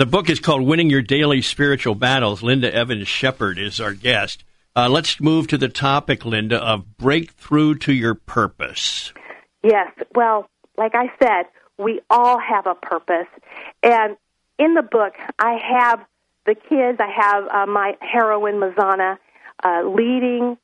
the 0.00 0.06
book 0.06 0.30
is 0.30 0.40
called 0.40 0.62
Winning 0.62 0.88
Your 0.88 1.02
Daily 1.02 1.42
Spiritual 1.42 1.94
Battles. 1.94 2.42
Linda 2.42 2.74
Evans 2.74 3.06
Shepard 3.06 3.58
is 3.58 3.82
our 3.82 3.92
guest. 3.92 4.44
Uh, 4.74 4.88
let's 4.88 5.20
move 5.20 5.46
to 5.48 5.58
the 5.58 5.68
topic, 5.68 6.24
Linda, 6.24 6.56
of 6.56 6.96
breakthrough 6.96 7.74
to 7.74 7.92
your 7.92 8.14
purpose. 8.14 9.12
Yes. 9.62 9.92
Well, 10.14 10.48
like 10.78 10.94
I 10.94 11.12
said, 11.22 11.48
we 11.76 12.00
all 12.08 12.38
have 12.38 12.66
a 12.66 12.74
purpose. 12.74 13.26
And 13.82 14.16
in 14.58 14.72
the 14.72 14.80
book, 14.80 15.12
I 15.38 15.58
have 15.62 16.00
the 16.46 16.54
kids, 16.54 16.98
I 16.98 17.10
have 17.14 17.44
uh, 17.48 17.70
my 17.70 17.98
heroine, 18.00 18.54
Mazana, 18.54 19.18
uh, 19.62 19.82
leading 19.82 20.56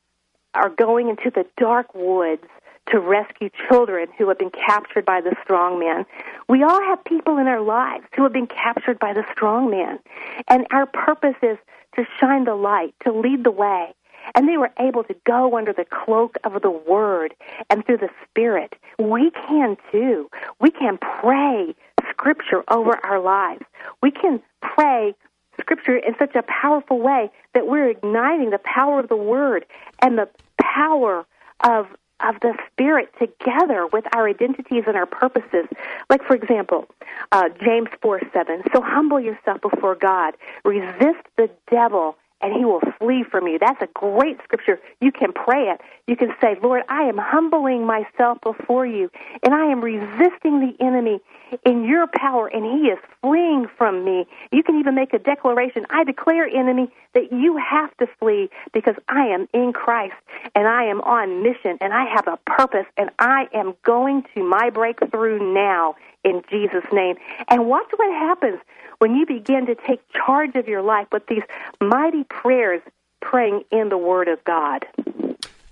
or 0.55 0.69
going 0.71 1.09
into 1.09 1.29
the 1.29 1.45
dark 1.57 1.93
woods 1.93 2.47
to 2.91 2.99
rescue 2.99 3.49
children 3.67 4.07
who 4.17 4.27
have 4.29 4.37
been 4.37 4.51
captured 4.51 5.05
by 5.05 5.21
the 5.21 5.35
strong 5.43 5.79
man. 5.79 6.05
We 6.47 6.63
all 6.63 6.81
have 6.81 7.03
people 7.03 7.37
in 7.37 7.47
our 7.47 7.61
lives 7.61 8.05
who 8.15 8.23
have 8.23 8.33
been 8.33 8.47
captured 8.47 8.99
by 8.99 9.13
the 9.13 9.25
strong 9.31 9.69
man. 9.69 9.99
And 10.47 10.65
our 10.71 10.85
purpose 10.85 11.35
is 11.41 11.57
to 11.95 12.05
shine 12.19 12.45
the 12.45 12.55
light, 12.55 12.93
to 13.03 13.11
lead 13.11 13.43
the 13.43 13.51
way. 13.51 13.93
And 14.35 14.47
they 14.47 14.57
were 14.57 14.71
able 14.79 15.03
to 15.05 15.15
go 15.25 15.57
under 15.57 15.73
the 15.73 15.85
cloak 15.85 16.37
of 16.43 16.61
the 16.61 16.71
Word 16.71 17.33
and 17.69 17.85
through 17.85 17.97
the 17.97 18.09
Spirit. 18.27 18.75
We 18.99 19.31
can 19.31 19.77
too. 19.91 20.29
We 20.59 20.71
can 20.71 20.97
pray 20.97 21.75
Scripture 22.09 22.63
over 22.69 22.97
our 23.05 23.19
lives. 23.19 23.63
We 24.01 24.11
can 24.11 24.41
pray 24.61 25.15
Scripture 25.59 25.97
in 25.97 26.15
such 26.19 26.35
a 26.35 26.43
powerful 26.43 26.99
way 26.99 27.31
that 27.53 27.67
we're 27.67 27.89
igniting 27.89 28.49
the 28.49 28.59
power 28.59 28.99
of 28.99 29.07
the 29.07 29.15
Word 29.15 29.65
and 30.01 30.17
the 30.17 30.29
power 30.59 31.25
of 31.63 31.87
of 32.21 32.35
the 32.41 32.53
Spirit 32.71 33.13
together 33.19 33.87
with 33.91 34.05
our 34.15 34.27
identities 34.27 34.83
and 34.87 34.95
our 34.95 35.05
purposes. 35.05 35.67
Like, 36.09 36.23
for 36.23 36.35
example, 36.35 36.87
uh, 37.31 37.49
James 37.63 37.89
4 38.01 38.21
7. 38.33 38.63
So 38.73 38.81
humble 38.81 39.19
yourself 39.19 39.61
before 39.61 39.95
God, 39.95 40.35
resist 40.63 41.25
the 41.37 41.49
devil, 41.69 42.15
and 42.41 42.53
he 42.53 42.65
will 42.65 42.81
flee 42.99 43.23
from 43.29 43.47
you. 43.47 43.57
That's 43.59 43.81
a 43.81 43.87
great 43.93 44.37
scripture. 44.43 44.79
You 45.01 45.11
can 45.11 45.33
pray 45.33 45.69
it. 45.69 45.81
You 46.07 46.15
can 46.15 46.29
say, 46.41 46.55
Lord, 46.61 46.83
I 46.89 47.03
am 47.03 47.17
humbling 47.17 47.85
myself 47.85 48.39
before 48.41 48.85
you, 48.85 49.09
and 49.43 49.53
I 49.53 49.65
am 49.65 49.81
resisting 49.81 50.59
the 50.59 50.73
enemy 50.79 51.19
in 51.65 51.85
your 51.85 52.07
power, 52.07 52.47
and 52.47 52.63
he 52.63 52.89
is 52.89 52.99
fleeing 53.21 53.67
from 53.77 54.05
me. 54.05 54.25
You 54.51 54.63
can 54.63 54.79
even 54.79 54.95
make 54.95 55.13
a 55.13 55.19
declaration 55.19 55.85
I 55.89 56.03
declare, 56.03 56.45
enemy, 56.47 56.89
that 57.13 57.31
you 57.31 57.57
have 57.57 57.95
to 57.97 58.07
flee 58.19 58.49
because 58.73 58.95
I 59.09 59.27
am 59.27 59.47
in 59.53 59.73
Christ, 59.73 60.15
and 60.55 60.67
I 60.67 60.83
am 60.85 61.01
on 61.01 61.43
mission, 61.43 61.77
and 61.81 61.93
I 61.93 62.05
have 62.13 62.27
a 62.27 62.37
purpose, 62.45 62.85
and 62.97 63.09
I 63.19 63.47
am 63.53 63.75
going 63.83 64.23
to 64.35 64.43
my 64.43 64.69
breakthrough 64.69 65.53
now 65.53 65.95
in 66.27 66.43
Jesus' 66.49 66.85
name. 66.91 67.15
And 67.47 67.67
watch 67.67 67.87
what 67.95 68.11
happens 68.11 68.59
when 68.99 69.15
you 69.15 69.25
begin 69.25 69.65
to 69.67 69.75
take 69.75 70.01
charge 70.11 70.55
of 70.55 70.67
your 70.67 70.81
life 70.81 71.07
with 71.11 71.25
these 71.27 71.43
mighty 71.79 72.23
prayers 72.25 72.81
praying 73.21 73.63
in 73.71 73.89
the 73.89 73.97
Word 73.97 74.27
of 74.27 74.43
God. 74.43 74.85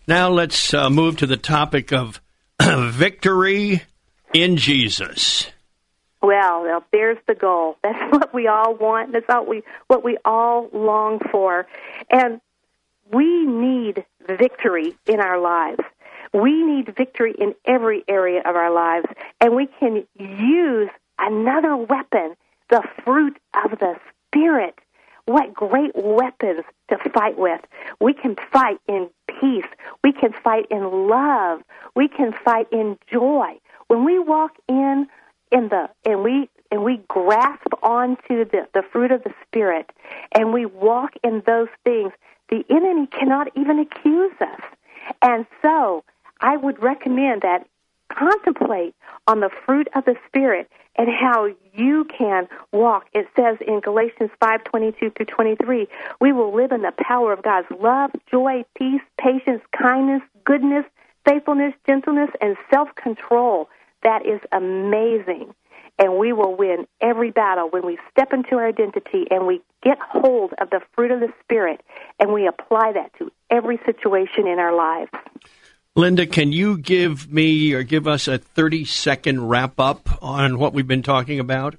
Now 0.07 0.29
let's 0.29 0.73
uh, 0.73 0.89
move 0.89 1.17
to 1.17 1.27
the 1.27 1.37
topic 1.37 1.91
of 1.91 2.21
victory 2.61 3.83
in 4.33 4.57
Jesus. 4.57 5.47
Well, 6.21 6.63
well, 6.63 6.83
there's 6.91 7.17
the 7.27 7.35
goal. 7.35 7.77
That's 7.83 8.11
what 8.11 8.33
we 8.33 8.47
all 8.47 8.75
want. 8.75 9.11
That's 9.11 9.27
what 9.27 9.47
we 9.47 9.63
what 9.87 10.03
we 10.03 10.17
all 10.25 10.69
long 10.73 11.19
for, 11.31 11.67
and 12.09 12.41
we 13.11 13.45
need 13.45 14.05
victory 14.27 14.95
in 15.05 15.19
our 15.19 15.39
lives. 15.39 15.83
We 16.33 16.63
need 16.63 16.95
victory 16.95 17.33
in 17.37 17.55
every 17.65 18.03
area 18.07 18.41
of 18.45 18.55
our 18.55 18.71
lives, 18.71 19.07
and 19.39 19.55
we 19.55 19.67
can 19.79 20.05
use 20.17 20.89
another 21.19 21.75
weapon 21.75 22.35
the 22.69 22.81
fruit 23.03 23.37
of 23.63 23.79
the 23.79 23.95
Spirit. 24.27 24.75
What 25.25 25.53
great 25.53 25.91
weapons 25.95 26.65
to 26.89 26.97
fight 27.09 27.37
with. 27.37 27.61
We 27.99 28.13
can 28.13 28.35
fight 28.51 28.77
in 28.87 29.09
peace. 29.27 29.65
We 30.03 30.11
can 30.11 30.33
fight 30.33 30.67
in 30.69 31.07
love. 31.07 31.63
We 31.95 32.07
can 32.07 32.31
fight 32.31 32.67
in 32.71 32.97
joy. 33.11 33.59
When 33.87 34.05
we 34.05 34.19
walk 34.19 34.51
in 34.67 35.07
in 35.51 35.69
the 35.69 35.89
and 36.05 36.23
we 36.23 36.49
and 36.71 36.83
we 36.83 37.01
grasp 37.07 37.67
onto 37.81 38.45
the, 38.45 38.67
the 38.73 38.83
fruit 38.91 39.11
of 39.11 39.23
the 39.23 39.33
Spirit 39.47 39.91
and 40.31 40.53
we 40.53 40.65
walk 40.65 41.13
in 41.23 41.41
those 41.45 41.69
things, 41.83 42.11
the 42.49 42.63
enemy 42.69 43.07
cannot 43.07 43.47
even 43.55 43.79
accuse 43.79 44.33
us. 44.41 44.61
And 45.21 45.45
so 45.61 46.03
I 46.45 46.57
would 46.57 46.79
recommend 46.79 47.41
that 47.41 47.67
contemplate 48.07 48.93
on 49.27 49.39
the 49.39 49.49
fruit 49.65 49.87
of 49.95 50.05
the 50.05 50.13
Spirit 50.27 50.69
and 50.95 51.09
how 51.09 51.47
you 51.73 52.05
can 52.15 52.47
walk. 52.71 53.07
It 53.13 53.27
says 53.35 53.57
in 53.67 53.79
Galatians 53.79 54.29
5:22 54.39 55.09
through 55.09 55.25
23, 55.25 55.87
we 56.21 56.31
will 56.31 56.53
live 56.53 56.71
in 56.71 56.83
the 56.83 56.93
power 56.99 57.33
of 57.33 57.41
God's 57.41 57.71
love, 57.71 58.11
joy, 58.29 58.63
peace, 58.77 59.01
patience, 59.17 59.63
kindness, 59.71 60.21
goodness, 60.43 60.85
faithfulness, 61.27 61.73
gentleness, 61.87 62.29
and 62.39 62.55
self-control. 62.69 63.67
That 64.03 64.23
is 64.23 64.39
amazing. 64.51 65.55
And 65.97 66.19
we 66.19 66.31
will 66.31 66.53
win 66.53 66.85
every 67.01 67.31
battle 67.31 67.69
when 67.71 67.83
we 67.87 67.97
step 68.11 68.33
into 68.33 68.57
our 68.57 68.67
identity 68.67 69.25
and 69.31 69.47
we 69.47 69.61
get 69.81 69.97
hold 69.97 70.53
of 70.59 70.69
the 70.69 70.81
fruit 70.93 71.09
of 71.09 71.21
the 71.21 71.33
Spirit 71.41 71.81
and 72.19 72.31
we 72.31 72.45
apply 72.45 72.91
that 72.91 73.13
to 73.17 73.31
every 73.49 73.79
situation 73.83 74.45
in 74.45 74.59
our 74.59 74.75
lives. 74.75 75.09
Linda, 75.97 76.25
can 76.25 76.51
you 76.51 76.77
give 76.77 77.31
me 77.31 77.71
or 77.71 77.83
give 77.83 78.05
us 78.05 78.27
a 78.27 78.37
30 78.37 78.83
second 78.83 79.47
wrap 79.47 79.79
up 79.79 80.21
on 80.21 80.59
what 80.59 80.73
we've 80.73 80.85
been 80.85 81.01
talking 81.01 81.39
about? 81.39 81.75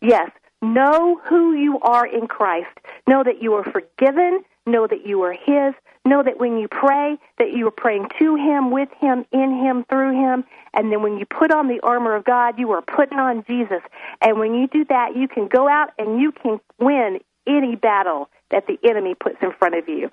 Yes. 0.00 0.30
Know 0.62 1.20
who 1.28 1.52
you 1.52 1.80
are 1.80 2.06
in 2.06 2.28
Christ. 2.28 2.68
Know 3.08 3.24
that 3.24 3.42
you 3.42 3.54
are 3.54 3.64
forgiven. 3.64 4.44
Know 4.66 4.86
that 4.86 5.04
you 5.04 5.20
are 5.22 5.32
His. 5.32 5.74
Know 6.04 6.22
that 6.22 6.38
when 6.38 6.58
you 6.58 6.68
pray, 6.68 7.18
that 7.38 7.50
you 7.52 7.66
are 7.66 7.72
praying 7.72 8.06
to 8.20 8.36
Him, 8.36 8.70
with 8.70 8.88
Him, 9.00 9.24
in 9.32 9.60
Him, 9.60 9.84
through 9.90 10.12
Him. 10.12 10.44
And 10.72 10.92
then 10.92 11.02
when 11.02 11.18
you 11.18 11.26
put 11.26 11.50
on 11.50 11.66
the 11.66 11.80
armor 11.82 12.14
of 12.14 12.24
God, 12.24 12.60
you 12.60 12.70
are 12.70 12.82
putting 12.82 13.18
on 13.18 13.44
Jesus. 13.48 13.82
And 14.22 14.38
when 14.38 14.54
you 14.54 14.68
do 14.68 14.84
that, 14.90 15.16
you 15.16 15.26
can 15.26 15.48
go 15.48 15.68
out 15.68 15.90
and 15.98 16.20
you 16.20 16.30
can 16.30 16.60
win 16.78 17.18
any 17.48 17.74
battle 17.74 18.28
that 18.52 18.68
the 18.68 18.78
enemy 18.88 19.16
puts 19.18 19.38
in 19.42 19.50
front 19.58 19.74
of 19.74 19.88
you. 19.88 20.08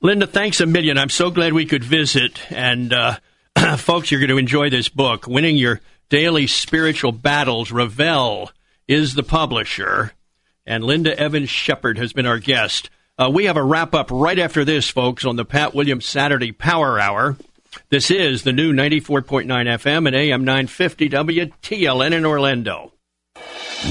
Linda, 0.00 0.28
thanks 0.28 0.60
a 0.60 0.66
million. 0.66 0.96
I'm 0.96 1.08
so 1.08 1.30
glad 1.30 1.52
we 1.52 1.66
could 1.66 1.82
visit. 1.82 2.40
And 2.52 2.92
uh, 2.92 3.16
folks, 3.78 4.10
you're 4.10 4.20
going 4.20 4.30
to 4.30 4.38
enjoy 4.38 4.70
this 4.70 4.88
book. 4.88 5.26
Winning 5.26 5.56
Your 5.56 5.80
Daily 6.08 6.46
Spiritual 6.46 7.10
Battles. 7.10 7.72
Revell 7.72 8.52
is 8.86 9.14
the 9.14 9.24
publisher. 9.24 10.12
And 10.64 10.84
Linda 10.84 11.18
Evans 11.18 11.50
Shepard 11.50 11.98
has 11.98 12.12
been 12.12 12.26
our 12.26 12.38
guest. 12.38 12.90
Uh, 13.18 13.28
we 13.32 13.46
have 13.46 13.56
a 13.56 13.62
wrap 13.62 13.92
up 13.92 14.08
right 14.12 14.38
after 14.38 14.64
this, 14.64 14.88
folks, 14.88 15.24
on 15.24 15.34
the 15.34 15.44
Pat 15.44 15.74
Williams 15.74 16.06
Saturday 16.06 16.52
Power 16.52 17.00
Hour. 17.00 17.36
This 17.90 18.08
is 18.08 18.44
the 18.44 18.52
new 18.52 18.72
94.9 18.72 19.46
FM 19.46 20.06
and 20.06 20.14
AM 20.14 20.44
950 20.44 21.08
WTLN 21.08 22.12
in 22.12 22.24
Orlando. 22.24 22.92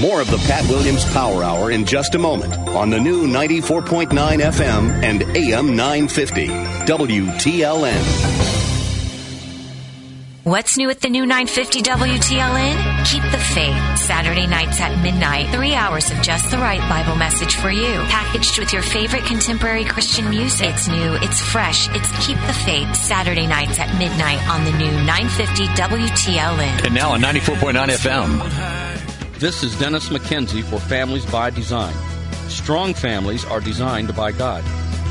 More 0.00 0.20
of 0.20 0.30
the 0.30 0.38
Pat 0.46 0.68
Williams 0.68 1.04
Power 1.12 1.42
Hour 1.42 1.70
in 1.70 1.84
just 1.84 2.14
a 2.14 2.18
moment 2.18 2.54
on 2.68 2.90
the 2.90 3.00
new 3.00 3.26
94.9 3.26 4.10
FM 4.10 5.02
and 5.02 5.22
AM 5.36 5.74
950 5.74 6.46
WTLN. 6.46 8.58
What's 10.48 10.78
new 10.78 10.88
at 10.88 11.00
the 11.00 11.10
new 11.10 11.26
950 11.26 11.82
WTLN? 11.82 13.10
Keep 13.10 13.22
the 13.32 13.38
faith. 13.38 13.98
Saturday 13.98 14.46
nights 14.46 14.80
at 14.80 14.98
midnight. 15.02 15.54
Three 15.54 15.74
hours 15.74 16.10
of 16.10 16.22
just 16.22 16.50
the 16.50 16.56
right 16.56 16.80
Bible 16.88 17.16
message 17.16 17.56
for 17.56 17.70
you. 17.70 17.92
Packaged 18.08 18.58
with 18.58 18.72
your 18.72 18.80
favorite 18.80 19.24
contemporary 19.24 19.84
Christian 19.84 20.30
music. 20.30 20.70
It's 20.70 20.88
new, 20.88 21.16
it's 21.16 21.42
fresh, 21.42 21.90
it's 21.90 22.26
Keep 22.26 22.38
the 22.46 22.54
Faith. 22.54 22.96
Saturday 22.96 23.46
nights 23.46 23.78
at 23.78 23.94
midnight 23.98 24.40
on 24.48 24.64
the 24.64 24.72
new 24.72 24.92
950 25.04 25.66
WTLN. 25.66 26.86
And 26.86 26.94
now 26.94 27.12
on 27.12 27.20
94.9 27.20 27.88
FM. 27.88 28.77
This 29.38 29.62
is 29.62 29.78
Dennis 29.78 30.08
McKenzie 30.08 30.64
for 30.64 30.80
Families 30.80 31.24
by 31.24 31.50
Design. 31.50 31.94
Strong 32.48 32.94
families 32.94 33.44
are 33.44 33.60
designed 33.60 34.12
by 34.16 34.32
God. 34.32 34.64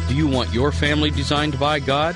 Do 0.09 0.15
you 0.17 0.27
want 0.27 0.53
your 0.53 0.73
family 0.73 1.11
designed 1.11 1.57
by 1.57 1.79
God? 1.79 2.13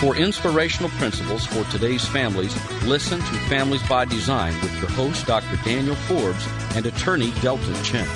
For 0.00 0.16
inspirational 0.16 0.90
principles 0.90 1.46
for 1.46 1.62
today's 1.70 2.04
families, 2.04 2.52
listen 2.82 3.20
to 3.20 3.34
Families 3.48 3.88
by 3.88 4.06
Design 4.06 4.60
with 4.60 4.76
your 4.80 4.90
host, 4.90 5.24
Dr. 5.28 5.54
Daniel 5.64 5.94
Forbes, 5.94 6.48
and 6.74 6.84
attorney 6.84 7.30
Delton 7.42 7.80
Chen. 7.84 8.06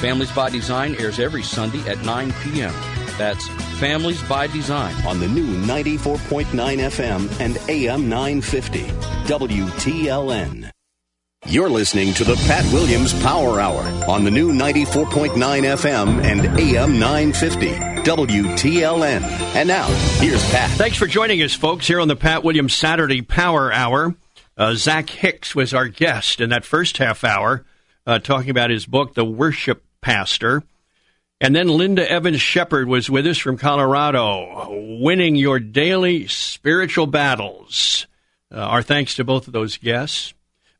Families 0.00 0.32
by 0.32 0.48
Design 0.48 0.94
airs 0.94 1.18
every 1.18 1.42
Sunday 1.42 1.86
at 1.86 2.02
9 2.02 2.32
p.m. 2.44 2.72
That's 3.18 3.46
Families 3.78 4.22
by 4.22 4.46
Design 4.46 4.94
on 5.06 5.20
the 5.20 5.28
new 5.28 5.54
94.9 5.66 6.46
FM 6.46 7.40
and 7.40 7.58
AM 7.68 8.08
950 8.08 8.84
WTLN. 9.28 10.72
You're 11.46 11.70
listening 11.70 12.14
to 12.14 12.24
the 12.24 12.34
Pat 12.46 12.64
Williams 12.72 13.14
Power 13.22 13.60
Hour 13.60 13.80
on 14.10 14.24
the 14.24 14.30
new 14.30 14.52
94.9 14.52 15.34
FM 15.36 16.22
and 16.22 16.40
AM 16.58 16.98
950 16.98 17.68
WTLN. 18.02 19.22
And 19.54 19.68
now, 19.68 19.86
here's 20.18 20.44
Pat. 20.50 20.68
Thanks 20.72 20.98
for 20.98 21.06
joining 21.06 21.40
us, 21.42 21.54
folks, 21.54 21.86
here 21.86 22.00
on 22.00 22.08
the 22.08 22.16
Pat 22.16 22.42
Williams 22.42 22.74
Saturday 22.74 23.22
Power 23.22 23.72
Hour. 23.72 24.16
Uh, 24.56 24.74
Zach 24.74 25.08
Hicks 25.08 25.54
was 25.54 25.72
our 25.72 25.86
guest 25.86 26.40
in 26.40 26.50
that 26.50 26.64
first 26.64 26.98
half 26.98 27.22
hour, 27.22 27.64
uh, 28.04 28.18
talking 28.18 28.50
about 28.50 28.70
his 28.70 28.84
book, 28.84 29.14
The 29.14 29.24
Worship 29.24 29.84
Pastor. 30.00 30.64
And 31.40 31.54
then 31.54 31.68
Linda 31.68 32.10
Evans 32.10 32.42
Shepard 32.42 32.88
was 32.88 33.08
with 33.08 33.26
us 33.28 33.38
from 33.38 33.56
Colorado, 33.58 34.98
winning 35.00 35.36
your 35.36 35.60
daily 35.60 36.26
spiritual 36.26 37.06
battles. 37.06 38.06
Uh, 38.52 38.56
our 38.58 38.82
thanks 38.82 39.14
to 39.14 39.24
both 39.24 39.46
of 39.46 39.52
those 39.52 39.76
guests. 39.76 40.34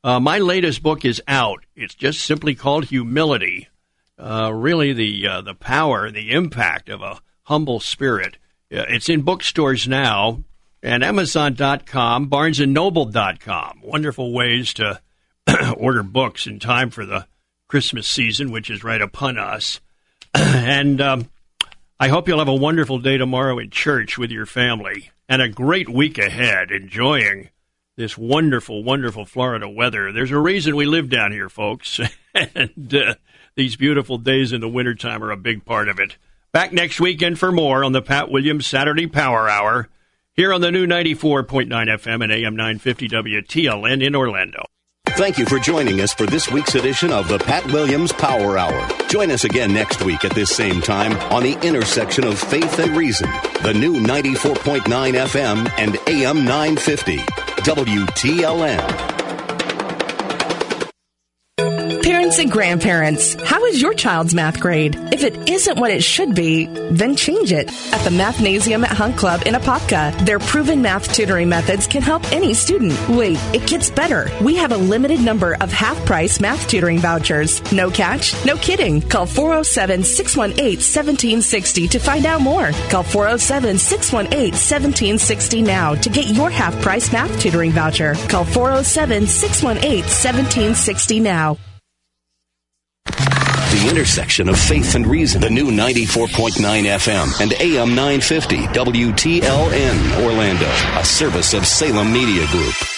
Uh, 0.04 0.20
my 0.20 0.38
latest 0.38 0.82
book 0.82 1.04
is 1.04 1.20
out. 1.26 1.64
It's 1.74 1.94
just 1.94 2.20
simply 2.20 2.54
called 2.54 2.86
Humility. 2.86 3.68
Uh, 4.18 4.52
really, 4.52 4.92
the 4.92 5.26
uh, 5.26 5.40
the 5.42 5.54
power, 5.54 6.10
the 6.10 6.32
impact 6.32 6.88
of 6.88 7.02
a 7.02 7.20
humble 7.44 7.80
spirit. 7.80 8.36
it's 8.70 9.08
in 9.08 9.22
bookstores 9.22 9.88
now, 9.88 10.42
and 10.82 11.02
Amazon.com, 11.02 12.28
BarnesandNoble.com. 12.28 13.80
Wonderful 13.82 14.32
ways 14.32 14.74
to 14.74 15.00
order 15.76 16.02
books 16.02 16.46
in 16.46 16.58
time 16.58 16.90
for 16.90 17.06
the 17.06 17.26
Christmas 17.68 18.06
season, 18.06 18.50
which 18.50 18.70
is 18.70 18.84
right 18.84 19.00
upon 19.00 19.38
us. 19.38 19.80
and 20.34 21.00
um, 21.00 21.30
I 21.98 22.08
hope 22.08 22.28
you'll 22.28 22.38
have 22.38 22.48
a 22.48 22.54
wonderful 22.54 22.98
day 22.98 23.18
tomorrow 23.18 23.58
in 23.58 23.70
church 23.70 24.18
with 24.18 24.30
your 24.30 24.46
family 24.46 25.10
and 25.28 25.42
a 25.42 25.48
great 25.48 25.88
week 25.88 26.18
ahead 26.18 26.70
enjoying 26.70 27.50
this 27.98 28.16
wonderful, 28.16 28.84
wonderful 28.84 29.24
Florida 29.26 29.68
weather. 29.68 30.12
There's 30.12 30.30
a 30.30 30.38
reason 30.38 30.76
we 30.76 30.86
live 30.86 31.10
down 31.10 31.32
here, 31.32 31.48
folks. 31.48 31.98
and 32.34 32.94
uh, 32.94 33.16
these 33.56 33.74
beautiful 33.74 34.18
days 34.18 34.52
in 34.52 34.60
the 34.60 34.68
wintertime 34.68 35.22
are 35.22 35.32
a 35.32 35.36
big 35.36 35.64
part 35.64 35.88
of 35.88 35.98
it. 35.98 36.16
Back 36.52 36.72
next 36.72 37.00
weekend 37.00 37.40
for 37.40 37.50
more 37.50 37.82
on 37.82 37.92
the 37.92 38.00
Pat 38.00 38.30
Williams 38.30 38.68
Saturday 38.68 39.08
Power 39.08 39.48
Hour 39.48 39.88
here 40.32 40.52
on 40.54 40.60
the 40.60 40.70
new 40.70 40.86
94.9 40.86 41.66
FM 41.66 42.22
and 42.22 42.32
AM 42.32 42.54
950 42.54 43.08
WTLN 43.08 44.02
in 44.02 44.14
Orlando. 44.14 44.64
Thank 45.08 45.36
you 45.36 45.46
for 45.46 45.58
joining 45.58 46.00
us 46.00 46.14
for 46.14 46.26
this 46.26 46.48
week's 46.48 46.76
edition 46.76 47.10
of 47.10 47.26
the 47.26 47.38
Pat 47.38 47.66
Williams 47.66 48.12
Power 48.12 48.56
Hour. 48.56 48.88
Join 49.08 49.32
us 49.32 49.42
again 49.42 49.74
next 49.74 50.02
week 50.02 50.24
at 50.24 50.32
this 50.36 50.54
same 50.54 50.80
time 50.80 51.14
on 51.32 51.42
the 51.42 51.58
intersection 51.66 52.24
of 52.24 52.38
faith 52.38 52.78
and 52.78 52.96
reason. 52.96 53.28
The 53.62 53.74
new 53.74 54.00
94.9 54.00 54.84
FM 54.84 55.72
and 55.76 55.96
AM 56.06 56.44
950 56.44 57.47
WTLN. 57.64 59.17
And 62.38 62.52
grandparents, 62.52 63.34
how 63.42 63.64
is 63.64 63.82
your 63.82 63.94
child's 63.94 64.32
math 64.32 64.60
grade? 64.60 64.94
If 65.12 65.24
it 65.24 65.48
isn't 65.48 65.76
what 65.76 65.90
it 65.90 66.04
should 66.04 66.36
be, 66.36 66.66
then 66.66 67.16
change 67.16 67.52
it. 67.52 67.66
At 67.92 68.04
the 68.04 68.10
Mathnasium 68.10 68.84
at 68.84 68.96
Hunt 68.96 69.16
Club 69.16 69.42
in 69.44 69.54
Apopka, 69.54 70.16
their 70.24 70.38
proven 70.38 70.80
math 70.80 71.12
tutoring 71.12 71.48
methods 71.48 71.88
can 71.88 72.00
help 72.00 72.30
any 72.32 72.54
student. 72.54 72.96
Wait, 73.08 73.38
it 73.52 73.66
gets 73.66 73.90
better. 73.90 74.30
We 74.40 74.54
have 74.54 74.70
a 74.70 74.76
limited 74.76 75.20
number 75.20 75.56
of 75.60 75.72
half 75.72 75.96
price 76.06 76.38
math 76.38 76.68
tutoring 76.68 77.00
vouchers. 77.00 77.60
No 77.72 77.90
catch? 77.90 78.32
No 78.44 78.56
kidding. 78.56 79.00
Call 79.00 79.26
407 79.26 80.04
618 80.04 80.76
1760 80.76 81.88
to 81.88 81.98
find 81.98 82.24
out 82.24 82.40
more. 82.40 82.70
Call 82.88 83.02
407 83.02 83.78
618 83.78 84.52
1760 84.52 85.62
now 85.62 85.96
to 85.96 86.08
get 86.08 86.28
your 86.28 86.50
half 86.50 86.80
price 86.82 87.12
math 87.12 87.40
tutoring 87.40 87.72
voucher. 87.72 88.14
Call 88.28 88.44
407 88.44 89.26
618 89.26 90.04
1760 90.04 91.20
now. 91.20 91.58
The 93.78 93.90
intersection 93.90 94.48
of 94.48 94.58
faith 94.58 94.96
and 94.96 95.06
reason. 95.06 95.40
The 95.40 95.50
new 95.50 95.70
94.9 95.70 96.58
FM 96.58 97.40
and 97.40 97.52
AM 97.52 97.90
950 97.94 98.56
WTLN 98.56 100.24
Orlando, 100.24 100.68
a 100.98 101.04
service 101.04 101.54
of 101.54 101.64
Salem 101.64 102.12
Media 102.12 102.44
Group. 102.48 102.97